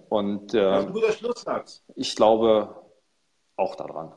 Und 0.09 0.53
äh, 0.53 0.69
ein 0.69 0.93
guter 0.93 1.13
Schlusssatz. 1.13 1.85
ich 1.95 2.17
glaube 2.17 2.75
auch 3.61 3.77
daran. 3.77 4.13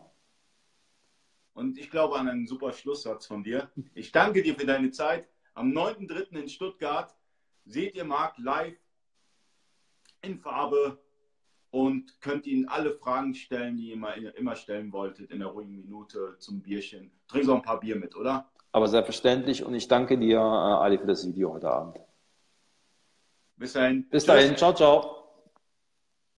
Und 1.53 1.77
ich 1.77 1.91
glaube 1.91 2.15
an 2.15 2.27
einen 2.27 2.47
super 2.47 2.73
Schlusssatz 2.73 3.27
von 3.27 3.43
dir. 3.43 3.69
Ich 3.93 4.11
danke 4.11 4.41
dir 4.41 4.55
für 4.55 4.65
deine 4.65 4.89
Zeit. 4.89 5.27
Am 5.53 5.71
9.3. 5.71 6.35
in 6.41 6.49
Stuttgart 6.49 7.15
seht 7.65 7.95
ihr 7.95 8.05
Marc 8.05 8.37
live 8.39 8.77
in 10.21 10.39
Farbe 10.39 10.97
und 11.69 12.21
könnt 12.21 12.47
ihn 12.47 12.67
alle 12.67 12.93
Fragen 12.93 13.35
stellen, 13.35 13.77
die 13.77 13.89
ihr 13.89 13.93
immer, 13.93 14.15
immer 14.15 14.55
stellen 14.55 14.91
wolltet 14.91 15.31
in 15.31 15.39
der 15.39 15.49
ruhigen 15.49 15.75
Minute 15.75 16.37
zum 16.39 16.61
Bierchen. 16.61 17.11
Trink 17.27 17.45
so 17.45 17.55
ein 17.55 17.61
paar 17.61 17.79
Bier 17.79 17.95
mit, 17.97 18.15
oder? 18.15 18.49
Aber 18.71 18.87
selbstverständlich 18.87 19.63
und 19.63 19.75
ich 19.75 19.87
danke 19.87 20.17
dir, 20.17 20.37
äh, 20.37 20.39
Ali, 20.39 20.97
für 20.97 21.05
das 21.05 21.27
Video 21.27 21.53
heute 21.53 21.69
Abend. 21.69 21.99
Bis 23.57 23.73
dahin. 23.73 24.09
Bis 24.09 24.25
dahin. 24.25 24.57
Ciao, 24.57 24.73
ciao. 24.73 25.22